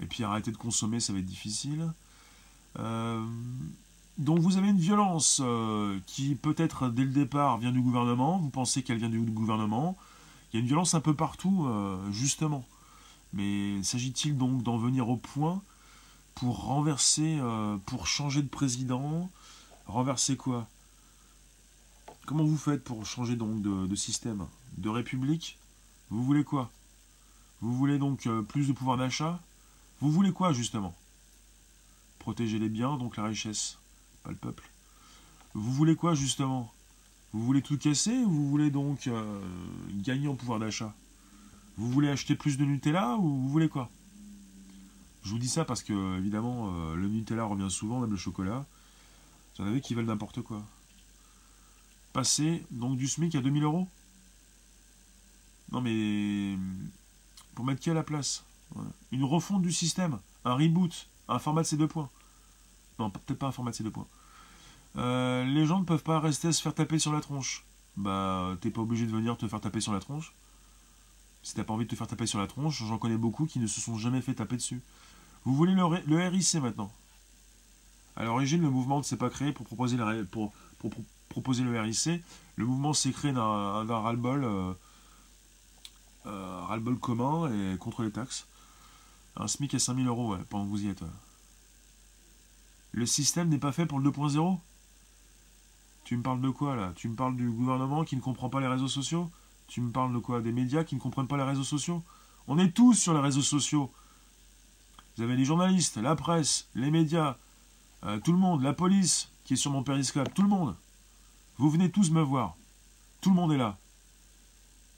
[0.02, 1.92] Et puis arrêter de consommer, ça va être difficile.
[2.78, 3.26] Euh,
[4.18, 8.50] donc vous avez une violence euh, qui peut-être dès le départ vient du gouvernement, vous
[8.50, 9.98] pensez qu'elle vient du gouvernement,
[10.52, 12.66] il y a une violence un peu partout, euh, justement.
[13.34, 15.62] Mais s'agit-il donc d'en venir au point
[16.36, 17.40] pour renverser,
[17.86, 19.30] pour changer de président?
[19.86, 20.68] Renverser quoi?
[22.26, 24.48] Comment vous faites pour changer donc de, système?
[24.78, 25.58] De république?
[26.10, 26.72] Vous voulez quoi?
[27.62, 29.40] Vous voulez donc plus de pouvoir d'achat?
[30.00, 30.96] Vous voulez quoi justement?
[32.20, 33.78] Protéger les biens, donc la richesse,
[34.24, 34.70] pas le peuple.
[35.54, 36.72] Vous voulez quoi justement?
[37.34, 39.42] Vous voulez tout casser ou vous voulez donc euh,
[39.92, 40.94] gagner en pouvoir d'achat?
[41.80, 43.90] Vous voulez acheter plus de Nutella ou vous voulez quoi?
[45.24, 48.66] Je vous dis ça parce que évidemment euh, le Nutella revient souvent, même le chocolat.
[49.56, 50.62] Vous en avez qui veulent n'importe quoi.
[52.12, 53.88] Passer donc du SMIC à 2000 euros?
[55.72, 56.58] Non mais
[57.56, 58.44] pour mettre qui à la place?
[59.14, 61.08] Une refonte du système, un reboot.
[61.30, 62.10] Un format de ces deux points.
[62.98, 64.08] Non, peut-être pas un format de ces deux points.
[64.98, 67.64] Euh, les gens ne peuvent pas rester à se faire taper sur la tronche.
[67.96, 70.34] Bah, t'es pas obligé de venir te faire taper sur la tronche.
[71.44, 73.60] Si t'as pas envie de te faire taper sur la tronche, j'en connais beaucoup qui
[73.60, 74.82] ne se sont jamais fait taper dessus.
[75.46, 76.92] Vous voulez le, RIC maintenant
[78.16, 82.22] À l'origine, le mouvement ne s'est pas créé pour proposer, le RIC.
[82.56, 84.74] Le mouvement s'est créé d'un ras-le-bol euh,
[86.26, 88.46] euh, commun et contre les taxes.
[89.38, 91.04] Un SMIC à 5000 euros, ouais, pendant que vous y êtes.
[92.92, 94.58] Le système n'est pas fait pour le 2.0
[96.04, 96.92] Tu me parles de quoi là?
[96.96, 99.30] Tu me parles du gouvernement qui ne comprend pas les réseaux sociaux?
[99.70, 100.42] Tu me parles de quoi?
[100.42, 102.04] Des médias qui ne comprennent pas les réseaux sociaux?
[102.48, 103.92] On est tous sur les réseaux sociaux.
[105.16, 107.38] Vous avez les journalistes, la presse, les médias,
[108.04, 110.76] euh, tout le monde, la police qui est sur mon périscope, tout le monde.
[111.58, 112.56] Vous venez tous me voir.
[113.22, 113.78] Tout le monde est là.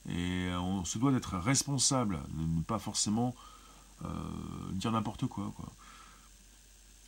[0.07, 3.35] Et euh, on se doit d'être responsable, de ne pas forcément
[4.05, 4.07] euh,
[4.71, 5.51] dire n'importe quoi.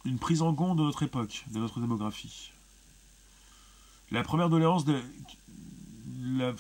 [0.04, 2.52] Une prise en compte de notre époque, de notre démographie.
[4.12, 5.02] La première doléance de
[6.22, 6.54] la,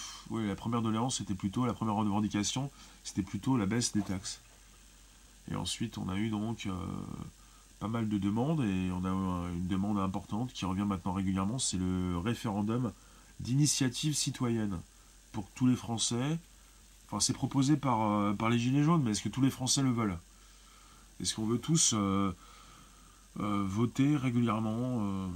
[0.55, 2.71] première doléance c'était plutôt la première revendication,
[3.03, 4.39] c'était plutôt la baisse des taxes.
[5.51, 6.73] Et ensuite, on a eu donc euh,
[7.79, 11.77] pas mal de demandes et on a une demande importante qui revient maintenant régulièrement, c'est
[11.77, 12.91] le référendum
[13.39, 14.79] d'initiative citoyenne
[15.31, 16.39] pour tous les Français.
[17.07, 19.91] Enfin, c'est proposé par, euh, les Gilets jaunes, mais est-ce que tous les Français le
[19.91, 20.17] veulent?
[21.19, 22.33] Est-ce qu'on veut tous euh,
[23.35, 25.29] voter régulièrement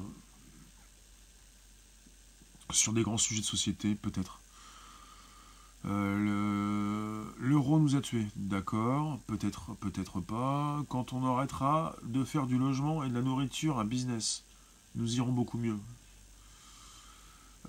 [2.71, 4.39] sur des grands sujets de société, peut-être
[5.83, 10.83] L'euro nous a tués, d'accord, peut-être peut-être pas.
[10.89, 14.43] Quand on arrêtera de faire du logement et de la nourriture un business,
[14.95, 15.77] nous irons beaucoup mieux.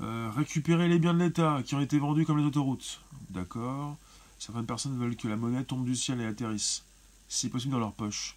[0.01, 3.01] Euh, récupérer les biens de l'État qui ont été vendus comme les autoroutes.
[3.31, 3.97] D'accord.
[4.39, 6.85] Certaines personnes veulent que la monnaie tombe du ciel et atterrisse,
[7.29, 8.37] si possible dans leur poche.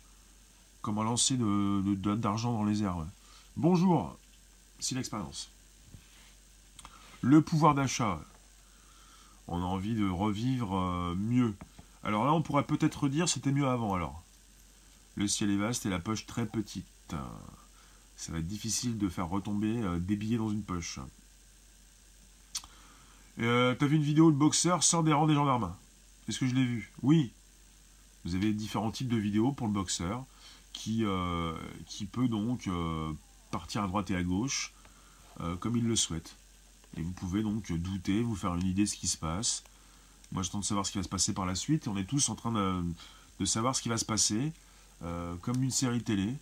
[0.81, 3.05] Comment lancer d'argent dans les airs.
[3.55, 4.17] Bonjour,
[4.79, 5.51] c'est l'expérience.
[7.21, 8.19] Le pouvoir d'achat.
[9.47, 11.53] On a envie de revivre euh, mieux.
[12.03, 14.23] Alors là, on pourrait peut-être dire c'était mieux avant alors.
[15.15, 16.85] Le ciel est vaste et la poche très petite.
[18.15, 20.99] Ça va être difficile de faire retomber euh, des billets dans une poche.
[23.39, 25.75] Euh, T'as vu une vidéo, le boxeur sort des rangs des gendarmes?
[26.27, 26.91] Est-ce que je l'ai vu?
[27.03, 27.31] Oui.
[28.25, 30.25] Vous avez différents types de vidéos pour le boxeur
[30.73, 31.03] qui,
[32.11, 32.69] peut donc
[33.49, 34.73] partir à droite et à gauche
[35.59, 36.35] comme il le souhaite.
[36.97, 39.63] Et vous pouvez donc douter, vous faire une idée de ce qui se passe.
[40.31, 41.87] Moi, je tente de savoir ce qui va se passer par la suite.
[41.87, 44.51] Et on est tous en train de, savoir ce qui va se passer,
[45.41, 46.35] comme une série télé.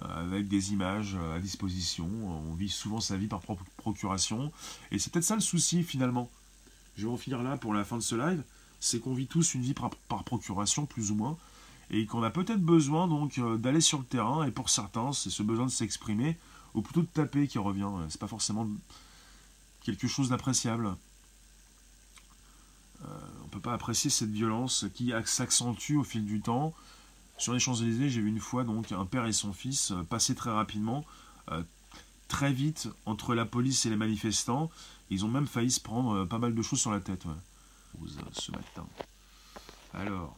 [0.00, 2.08] Euh, avec des images euh, à disposition.
[2.48, 3.40] On vit souvent sa vie par
[3.76, 4.50] procuration.
[4.90, 6.30] Et c'est peut-être ça le souci finalement.
[6.96, 8.42] Je vais en finir là pour la fin de ce live.
[8.80, 9.90] C'est qu'on vit tous une vie par,
[10.24, 11.36] procuration, plus ou moins.
[11.90, 14.46] Et qu'on a peut-être besoin donc euh, d'aller sur le terrain.
[14.46, 16.38] Et pour certains, c'est ce besoin de s'exprimer,
[16.74, 17.90] ou plutôt de taper qui revient.
[18.08, 18.66] C'est pas forcément
[19.84, 20.96] quelque chose d'appréciable.
[23.02, 26.74] on peut pas apprécier cette violence qui s'accentue au fil du temps.
[27.42, 30.34] Sur les Champs-Élysées, j'ai vu une fois donc un père et son fils euh, passer
[30.36, 31.04] très rapidement,
[31.50, 31.62] euh,
[32.28, 34.70] très vite, entre la police et les manifestants.
[35.10, 37.24] Ils ont même failli se prendre euh, pas mal de choses sur la tête.
[38.32, 38.86] Ce matin.
[39.92, 40.36] Alors.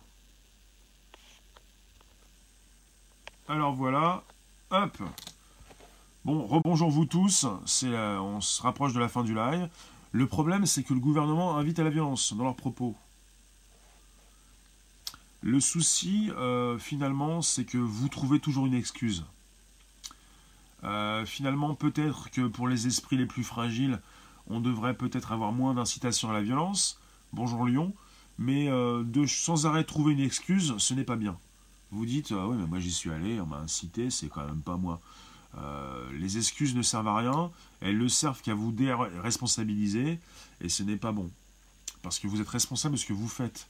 [3.49, 4.25] Alors voilà.
[4.71, 5.03] Hop.
[6.25, 7.47] Bon, rebonjour vous tous.
[7.67, 9.69] C'est, on se rapproche de la fin du live.
[10.13, 12.95] Le problème, c'est que le gouvernement invite à la violence dans leurs propos.
[15.43, 19.27] Le souci, euh, finalement, c'est que vous trouvez toujours une excuse.
[20.85, 24.01] Euh, finalement, peut-être que pour les esprits les plus fragiles,
[24.49, 26.99] on devrait peut-être avoir moins d'incitation à la violence.
[27.35, 27.93] Bonjour Lyon.
[28.39, 31.37] Mais euh, de sans arrêt trouver une excuse, ce n'est pas bien.
[31.91, 34.63] Vous dites, ah oui, mais moi j'y suis allé, on m'a incité, c'est quand même
[34.63, 35.01] pas moi.
[36.13, 37.51] Les excuses ne servent à rien,
[37.81, 40.19] elles ne servent qu'à vous déresponsabiliser,
[40.61, 41.31] et ce n'est pas bon.
[42.03, 43.69] Parce que vous êtes responsable de ce que vous faites.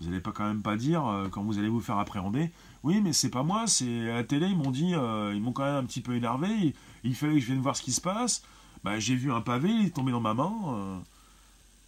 [0.00, 2.50] Vous n'allez pas quand même pas dire, euh, quand vous allez vous faire appréhender,
[2.82, 5.52] oui, mais c'est pas moi, c'est à la télé, ils m'ont dit, euh, ils m'ont
[5.52, 6.74] quand même un petit peu énervé,
[7.04, 8.42] il, fallait que je vienne voir ce qui se passe.
[8.82, 10.52] Bah, j'ai vu un pavé, il est tombé dans ma main.
[10.66, 10.98] Euh.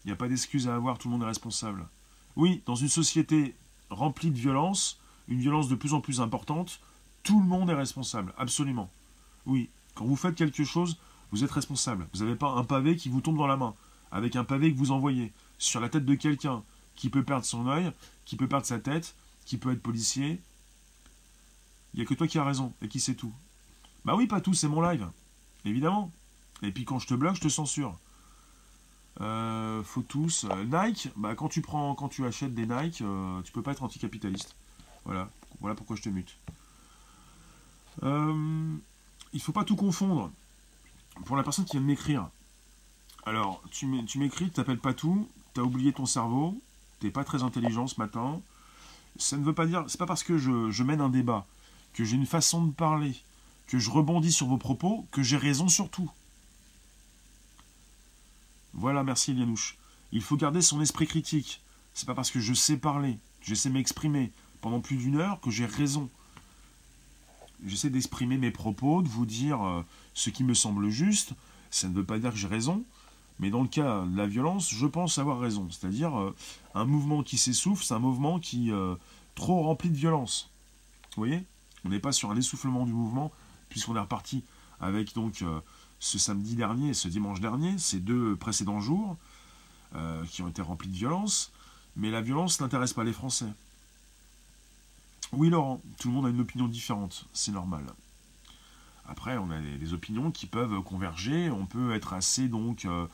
[0.04, 1.86] Il n'y a pas d'excuse à avoir, tout le monde est responsable.
[2.36, 3.54] Oui, dans une société
[3.90, 6.80] remplie de violence, une violence de plus en plus importante,
[7.24, 8.88] tout le monde est responsable, absolument.
[9.46, 10.98] Oui, quand vous faites quelque chose,
[11.32, 12.06] vous êtes responsable.
[12.12, 13.74] Vous n'avez pas un pavé qui vous tombe dans la main,
[14.12, 16.62] avec un pavé que vous envoyez sur la tête de quelqu'un,
[16.94, 17.92] qui peut perdre son œil,
[18.24, 19.14] qui peut perdre sa tête,
[19.44, 20.40] qui peut être policier.
[21.94, 23.32] Il n'y a que toi qui as raison et qui sait tout.
[24.04, 25.08] Bah oui, pas tout, c'est mon live.
[25.64, 26.10] Évidemment.
[26.62, 27.98] Et puis quand je te bloque, je te censure.
[29.20, 30.44] Euh, faut tous.
[30.44, 33.72] Euh, Nike, bah quand tu prends, quand tu achètes des Nike, euh, tu peux pas
[33.72, 34.54] être anticapitaliste.
[35.04, 35.30] Voilà.
[35.60, 36.36] Voilà pourquoi je te mute.
[38.02, 38.76] Euh,
[39.32, 40.30] il faut pas tout confondre.
[41.24, 42.28] Pour la personne qui vient de m'écrire.
[43.24, 46.60] Alors, tu m'écris, tu t'appelles pas tout, tu oublié ton cerveau,
[47.00, 48.40] t'es pas très intelligent ce matin.
[49.18, 51.46] Ça ne veut pas dire, c'est pas parce que je, mène un débat,
[51.94, 53.16] que j'ai une façon de parler,
[53.66, 56.10] que je rebondis sur vos propos, que j'ai raison sur tout.
[58.74, 59.78] Voilà, merci Elianouche.
[60.12, 61.62] Il faut garder son esprit critique.
[61.94, 64.30] C'est pas parce que je sais parler, je sais m'exprimer
[64.60, 66.10] pendant plus d'une heure que j'ai raison.
[67.64, 69.82] J'essaie d'exprimer mes propos, de vous dire euh,
[70.14, 71.32] ce qui me semble juste.
[71.70, 72.84] Ça ne veut pas dire que j'ai raison,
[73.38, 75.68] mais dans le cas de la violence, je pense avoir raison.
[75.70, 76.34] C'est-à-dire, euh,
[76.74, 78.94] un mouvement qui s'essouffle, c'est un mouvement qui euh,
[79.34, 80.50] trop rempli de violence.
[81.16, 81.44] Vous voyez?
[81.84, 83.32] On n'est pas sur un essoufflement du mouvement,
[83.68, 84.42] puisqu'on est reparti
[84.80, 85.44] avec donc
[86.00, 89.16] ce samedi dernier et ce dimanche dernier, ces deux précédents jours,
[90.30, 91.52] qui ont été remplis de violence.
[91.94, 93.46] Mais la violence n'intéresse pas les Français.
[95.32, 97.84] Oui, Laurent, tout le monde a une opinion différente, c'est normal.
[99.08, 103.06] Après, on a des, opinions qui peuvent converger, on peut être assez donc euh,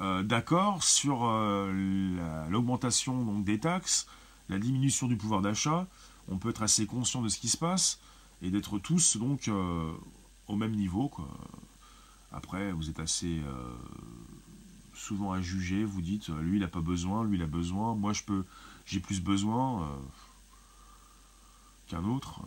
[0.00, 4.08] euh, d'accord sur euh, l'augmentation donc des taxes,
[4.48, 5.86] la diminution du pouvoir d'achat,
[6.28, 8.00] on peut être assez conscient de ce qui se passe
[8.42, 9.48] et d'être tous donc
[10.48, 11.10] au même niveau.
[12.32, 13.40] Après, vous êtes assez
[14.94, 18.12] souvent à juger, vous dites lui il n'a pas besoin, lui il a besoin, moi
[18.12, 18.44] je peux,
[18.84, 19.88] j'ai plus besoin
[21.88, 22.40] qu'un autre.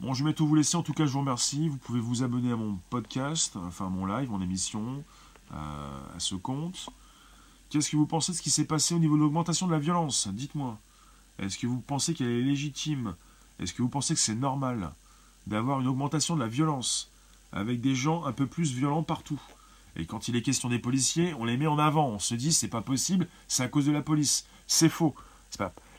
[0.00, 0.76] Bon, je vais tout vous laisser.
[0.76, 1.68] En tout cas, je vous remercie.
[1.68, 5.04] Vous pouvez vous abonner à mon podcast, enfin mon live, mon émission,
[5.52, 6.88] euh, à ce compte.
[7.68, 9.78] Qu'est-ce que vous pensez de ce qui s'est passé au niveau de l'augmentation de la
[9.78, 10.28] violence?
[10.28, 10.78] Dites-moi.
[11.38, 13.14] Est-ce que vous pensez qu'elle est légitime?
[13.58, 14.90] Est-ce que vous pensez que c'est normal
[15.46, 17.10] d'avoir une augmentation de la violence
[17.52, 19.40] avec des gens un peu plus violents partout?
[19.96, 22.08] Et quand il est question des policiers, on les met en avant.
[22.08, 24.46] On se dit c'est pas possible, c'est à cause de la police.
[24.66, 25.14] C'est faux.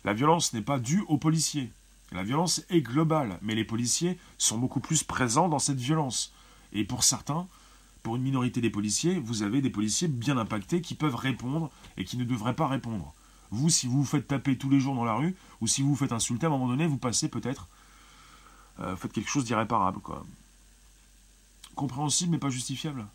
[0.04, 1.72] La violence n'est pas due aux policiers.
[2.12, 6.34] La violence est globale, mais les policiers sont beaucoup plus présents dans cette violence.
[6.74, 7.48] Et pour certains,
[8.04, 12.04] pour une minorité des policiers, vous avez des policiers bien impactés qui peuvent répondre et
[12.04, 13.14] qui ne devraient pas répondre.
[13.52, 15.90] Vous, si vous vous faites taper tous les jours dans la rue, ou si vous
[15.90, 17.68] vous faites insulter, à un moment donné, vous passez peut-être,
[18.80, 20.26] euh, faites quelque chose d'irréparable, quoi.
[21.76, 23.06] Compréhensible, mais pas justifiable.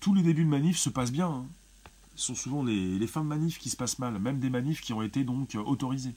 [0.00, 1.28] Tous les débuts de manif se passent bien.
[1.28, 1.46] Hein.
[2.16, 4.92] Ce sont souvent les, fins de manif qui se passent mal, même des manifs qui
[4.92, 6.14] ont été donc autorisés.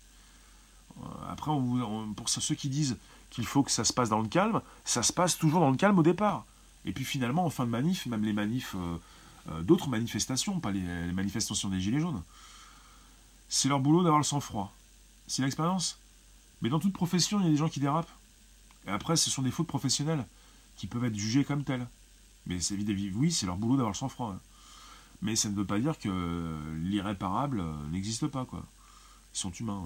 [1.37, 2.97] Euh, après, pour ceux qui disent
[3.29, 5.77] qu'il faut que ça se passe dans le calme, ça se passe toujours dans le
[5.77, 6.45] calme au départ.
[6.85, 8.97] Et puis finalement, en fin de manif, même les manifs, euh,
[9.49, 10.81] euh, d'autres manifestations, pas les,
[11.13, 12.23] manifestations des Gilets jaunes,
[13.49, 14.73] c'est leur boulot d'avoir le sang-froid.
[15.27, 15.99] C'est l'expérience.
[16.61, 18.11] Mais dans toute profession, il y a des gens qui dérapent.
[18.87, 20.25] Et après, ce sont des fautes professionnelles
[20.75, 21.87] qui peuvent être jugées comme telles.
[22.45, 24.31] Mais c'est oui, c'est leur boulot d'avoir le sang-froid.
[24.31, 24.39] Hein.
[25.21, 28.45] Mais ça ne veut pas dire que l'irréparable n'existe pas.
[28.53, 29.83] Ils sont humains.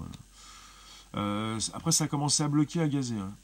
[1.14, 3.18] Euh, après, ça a commencé à bloquer, à gazer.
[3.18, 3.34] Hein.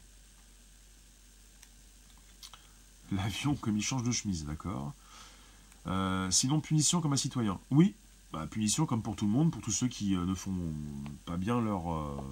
[3.13, 4.93] L'avion, comme il change de chemise, d'accord
[5.87, 7.59] euh, Sinon, punition comme un citoyen.
[7.71, 7.95] Oui,
[8.33, 10.55] bah, punition comme pour tout le monde, pour tous ceux qui euh, ne font
[11.25, 12.23] pas bien leur.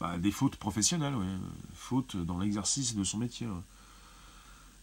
[0.00, 1.26] Bah, des fautes professionnelles, oui.
[1.74, 3.46] Fautes dans l'exercice de son métier.
[3.46, 3.62] Hein.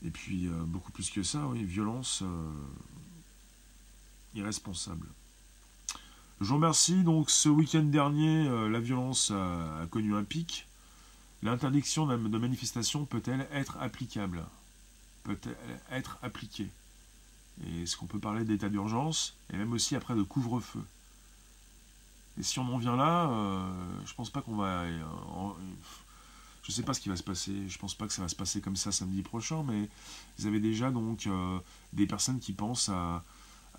[0.03, 2.23] Et puis, beaucoup plus que ça, oui, violence
[4.33, 5.07] irresponsable.
[6.41, 7.03] Je vous remercie.
[7.03, 10.67] Donc, ce week-end dernier, euh, la violence a, connu un pic.
[11.43, 14.45] L'interdiction de manifestation peut-elle être applicable?
[15.23, 15.55] Peut-elle
[15.91, 16.69] être appliquée?
[17.81, 19.35] Est-ce qu'on peut parler d'état d'urgence?
[19.51, 20.83] Et même aussi après de couvre-feu?
[22.39, 23.69] Et si on en vient là, euh,
[24.05, 24.87] je pense pas qu'on va.
[24.87, 25.49] Je euh,
[26.63, 27.67] je sais pas ce qui va se passer.
[27.67, 29.89] Je pense pas que ça va se passer comme ça samedi prochain, mais
[30.37, 31.27] vous avez déjà donc
[31.93, 33.23] des personnes qui pensent à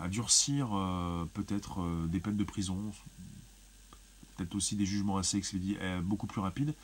[0.01, 2.79] à durcir euh, peut-être euh, des peines de prison,
[4.37, 6.75] peut-être aussi des jugements assez expédiés, euh, beaucoup plus rapides.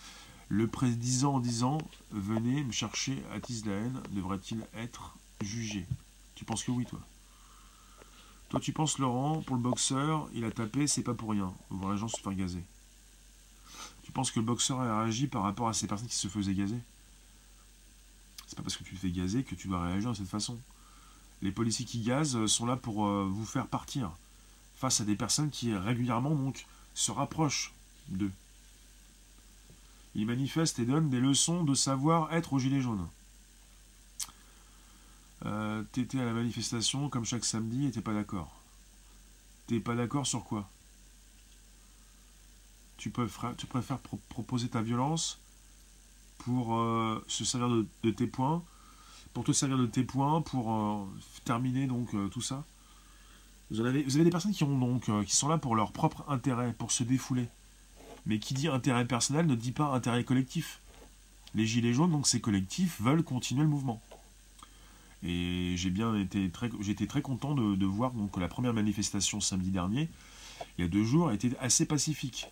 [0.49, 1.79] Le président en disant
[2.13, 5.87] Venez me chercher à Tislaine, devrait-il être jugé
[6.35, 7.01] Tu penses que oui, toi?
[8.51, 11.53] Toi, tu penses, Laurent, pour le boxeur, il a tapé, c'est pas pour rien.
[11.71, 12.63] Voir les gens se faire gazer.
[14.05, 16.55] Tu penses que le boxeur a réagi par rapport à ces personnes qui se faisaient
[16.55, 16.79] gazer?
[18.47, 20.57] C'est pas parce que tu te fais gazer que tu dois réagir de cette façon.
[21.43, 24.11] Les policiers qui gazent sont là pour euh, vous faire partir
[24.77, 27.73] face à des personnes qui régulièrement donc se rapprochent
[28.09, 28.33] d'eux.
[30.15, 33.07] Ils manifestent et donnent des leçons de savoir être au gilet jaune.
[35.45, 38.55] Euh, T'étais à la manifestation comme chaque samedi et t'es pas d'accord.
[39.67, 40.69] T'es pas d'accord sur quoi?
[42.97, 43.99] Tu préfères,
[44.31, 45.39] proposer ta violence
[46.39, 48.65] pour euh, se servir de tes points
[49.37, 51.05] pour te servir de tes points, pour euh,
[51.45, 52.65] terminer donc euh, tout ça.
[53.71, 56.73] Vous avez, des personnes qui, ont donc, euh, qui sont là pour leur propre intérêt,
[56.73, 57.47] pour se défouler.
[58.25, 60.81] Mais qui dit intérêt personnel ne dit pas intérêt collectif.
[61.55, 64.01] Les gilets jaunes, donc ces collectifs, veulent continuer le mouvement.
[65.23, 69.69] Et j'ai bien été très, j'étais très content de, voir donc, la première manifestation samedi
[69.69, 70.09] dernier,
[70.79, 72.47] il y a deux jours, a été assez pacifique.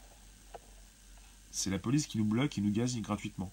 [1.51, 3.51] C'est la police qui nous bloque, qui nous gaze gratuitement.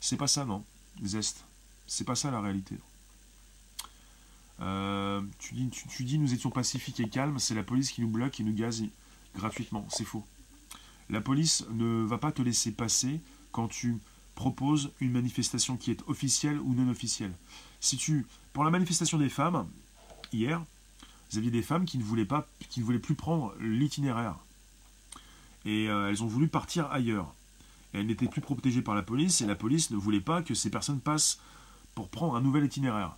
[0.00, 0.64] C'est pas ça, non?
[1.04, 1.44] Zest.
[1.92, 2.78] C'est pas ça la réalité.
[4.60, 8.44] Euh, tu, dis, nous étions pacifiques et calmes, c'est la police qui nous bloque et
[8.44, 8.82] nous gaze
[9.36, 9.86] gratuitement.
[9.90, 10.24] C'est faux.
[11.10, 13.20] La police ne va pas te laisser passer
[13.50, 13.98] quand tu
[14.36, 17.34] proposes une manifestation qui est officielle ou non officielle.
[17.80, 19.68] Si tu, pour la manifestation des femmes,
[20.32, 20.64] hier,
[21.30, 24.38] vous aviez des femmes qui ne voulaient, pas, qui ne voulaient plus prendre l'itinéraire.
[25.66, 27.34] Et euh, elles ont voulu partir ailleurs.
[27.92, 30.70] elles n'étaient plus protégées par la police et la police ne voulait pas que ces
[30.70, 31.38] personnes passent
[31.94, 33.16] pour prendre un nouvel itinéraire.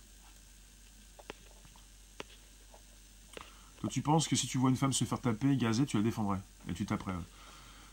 [3.79, 6.03] Toi, tu penses que si tu vois une femme se faire taper, gazer, tu la
[6.03, 6.39] défendrais
[6.69, 7.13] et tu taperais.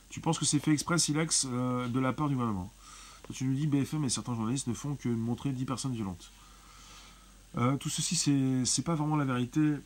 [0.09, 2.71] Tu penses que c'est fait exprès, Silex, euh, de la part du gouvernement?
[3.25, 6.31] Toi, tu nous dis BFM et certains journalistes ne font que montrer 10 personnes violentes.
[7.57, 8.17] Euh, tout ceci,
[8.65, 9.77] c'est pas vraiment la vérité.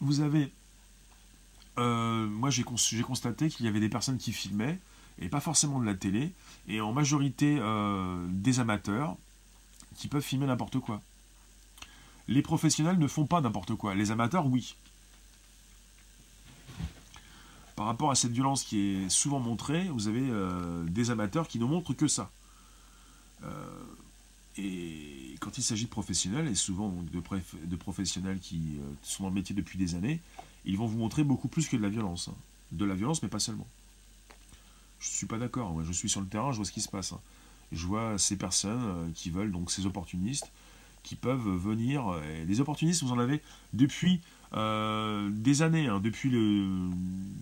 [0.00, 0.52] Vous avez.
[1.78, 4.78] Euh, moi, j'ai constaté qu'il y avait des personnes qui filmaient,
[5.20, 6.32] et pas forcément de la télé,
[6.68, 7.58] et en majorité
[8.28, 9.16] des amateurs
[9.96, 11.00] qui peuvent filmer n'importe quoi.
[12.28, 13.94] Les professionnels ne font pas n'importe quoi.
[13.94, 14.74] Les amateurs, oui.
[17.76, 21.58] Par rapport à cette violence qui est souvent montrée, vous avez euh, des amateurs qui
[21.58, 22.30] ne montrent que ça.
[23.44, 23.84] Euh,
[24.56, 29.34] et quand il s'agit de professionnels, et souvent de, professionnels qui euh, sont dans le
[29.34, 30.20] métier depuis des années,
[30.64, 32.28] ils vont vous montrer beaucoup plus que de la violence.
[32.28, 32.34] Hein.
[32.72, 33.66] De la violence, mais pas seulement.
[34.98, 35.82] Je suis pas d'accord.
[35.84, 37.12] Je suis sur le terrain, je vois ce qui se passe.
[37.12, 37.20] Hein.
[37.72, 40.50] Je vois ces personnes qui veulent, donc ces opportunistes,
[41.02, 42.04] qui peuvent venir.
[42.46, 43.42] des opportunistes, vous en avez
[43.72, 44.20] depuis
[44.54, 46.30] euh, des années, hein, depuis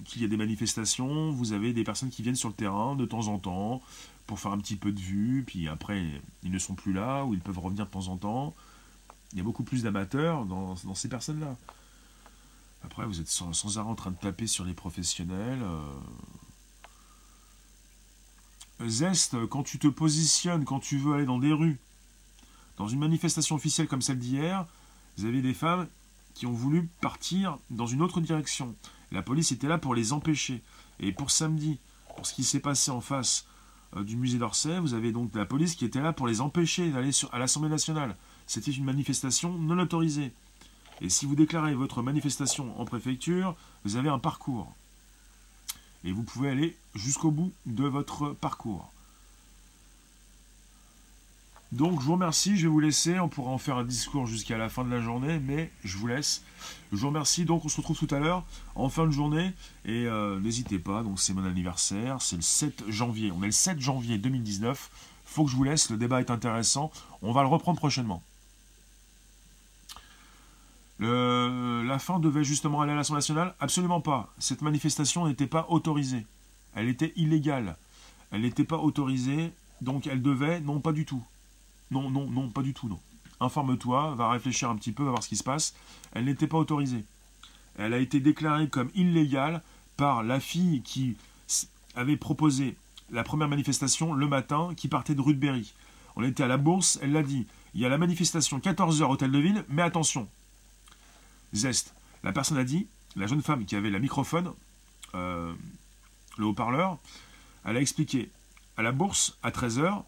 [0.04, 3.04] qu'il y a des manifestations, vous avez des personnes qui viennent sur le terrain de
[3.04, 3.82] temps en temps
[4.26, 6.02] pour faire un petit peu de vue, puis après
[6.42, 8.54] ils ne sont plus là, ou ils peuvent revenir de temps en temps.
[9.32, 11.56] Il y a beaucoup plus d'amateurs dans, ces personnes-là.
[12.84, 15.62] Après, vous êtes sans, arrêt en train de taper sur les professionnels.
[15.62, 15.92] Euh.
[18.86, 21.78] Zest, quand tu te positionnes, quand tu veux aller dans des rues,
[22.76, 24.66] dans une manifestation officielle comme celle d'hier,
[25.16, 25.86] vous avez des femmes
[26.34, 28.74] qui ont voulu partir dans une autre direction.
[29.12, 30.62] La police était là pour les empêcher.
[31.00, 31.78] Et pour samedi,
[32.16, 33.46] pour ce qui s'est passé en face
[33.96, 36.90] euh, du musée d'Orsay, vous avez donc la police qui était là pour les empêcher
[36.90, 38.16] d'aller à l'Assemblée nationale.
[38.46, 40.32] C'était une manifestation non autorisée.
[41.00, 44.72] Et si vous déclarez votre manifestation en préfecture, vous avez un parcours.
[46.04, 48.90] Et vous pouvez aller jusqu'au bout de votre parcours.
[51.74, 54.56] Donc je vous remercie, je vais vous laisser, on pourra en faire un discours jusqu'à
[54.56, 56.44] la fin de la journée, mais je vous laisse.
[56.92, 58.44] Je vous remercie, donc on se retrouve tout à l'heure,
[58.76, 59.52] en fin de journée,
[59.84, 63.52] et euh, n'hésitez pas, donc c'est mon anniversaire, c'est le 7 janvier, on est le
[63.52, 64.88] 7 janvier 2019,
[65.24, 68.22] faut que je vous laisse, le débat est intéressant, on va le reprendre prochainement.
[71.06, 74.32] La fin devait justement aller à l'Assemblée nationale Absolument pas.
[74.38, 76.26] Cette manifestation n'était pas autorisée.
[76.74, 77.76] Elle était illégale.
[78.30, 81.22] Elle n'était pas autorisée, donc elle devait, non pas du tout.
[81.90, 82.98] Non, non, non, pas du tout, non.
[83.40, 85.74] Informe-toi, va réfléchir un petit peu, va voir ce qui se passe.
[86.12, 87.04] Elle n'était pas autorisée.
[87.78, 89.62] Elle a été déclarée comme illégale
[89.96, 91.16] par la fille qui
[91.94, 92.76] avait proposé
[93.10, 95.72] la première manifestation le matin, qui partait de Rudberry.
[96.16, 97.46] On était à la bourse, elle l'a dit.
[97.74, 100.28] Il y a la manifestation 14h hôtel de ville, mais attention.
[101.54, 101.94] Zest.
[102.22, 102.86] La personne a dit,
[103.16, 104.52] la jeune femme qui avait la microphone,
[105.14, 105.52] euh,
[106.36, 106.98] le haut-parleur,
[107.64, 108.30] elle a expliqué
[108.76, 110.02] à la bourse à 13h,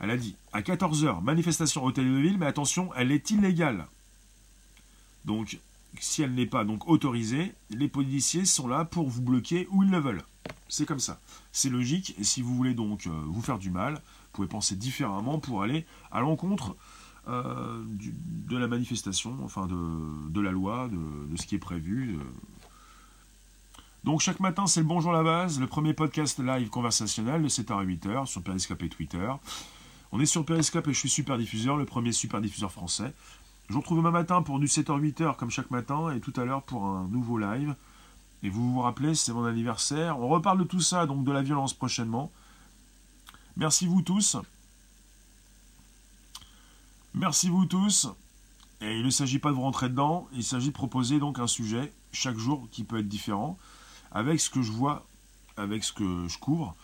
[0.00, 3.86] elle a dit à 14h, manifestation hôtel de ville, mais attention, elle est illégale.
[5.24, 5.58] Donc,
[6.00, 9.90] si elle n'est pas donc autorisée, les policiers sont là pour vous bloquer où ils
[9.90, 10.24] le veulent.
[10.68, 11.20] C'est comme ça.
[11.52, 12.14] C'est logique.
[12.18, 15.62] Et si vous voulez donc euh, vous faire du mal, vous pouvez penser différemment pour
[15.62, 16.74] aller à l'encontre
[17.28, 22.18] euh, de la manifestation, enfin de, la loi, de, ce qui est prévu.
[24.04, 27.78] Donc chaque matin, c'est le Bonjour la base, le premier podcast live conversationnel de 7h
[27.78, 29.30] à 8h sur Periscope et Twitter.
[30.10, 33.12] On est sur Periscope et je suis super diffuseur, le premier super diffuseur français.
[33.68, 36.62] Je vous retrouve demain matin pour du 7h-8h comme chaque matin et tout à l'heure
[36.62, 37.74] pour un nouveau live.
[38.42, 40.18] Et vous vous rappelez, c'est mon anniversaire.
[40.18, 42.30] On reparle de tout ça, donc de la violence prochainement.
[43.56, 44.36] Merci vous tous.
[47.14, 48.08] Merci vous tous.
[48.80, 51.46] Et il ne s'agit pas de vous rentrer dedans, il s'agit de proposer donc un
[51.46, 53.56] sujet chaque jour qui peut être différent,
[54.10, 55.06] avec ce que je vois,
[55.56, 56.74] avec ce que je couvre.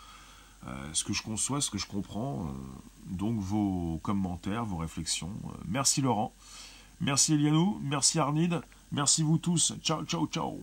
[0.67, 2.47] Euh, ce que je conçois, ce que je comprends.
[2.47, 2.51] Euh,
[3.05, 5.31] donc vos commentaires, vos réflexions.
[5.45, 6.33] Euh, merci Laurent.
[6.99, 7.79] Merci Elianou.
[7.81, 8.61] Merci Arnid.
[8.91, 9.73] Merci vous tous.
[9.81, 10.59] Ciao, ciao, ciao.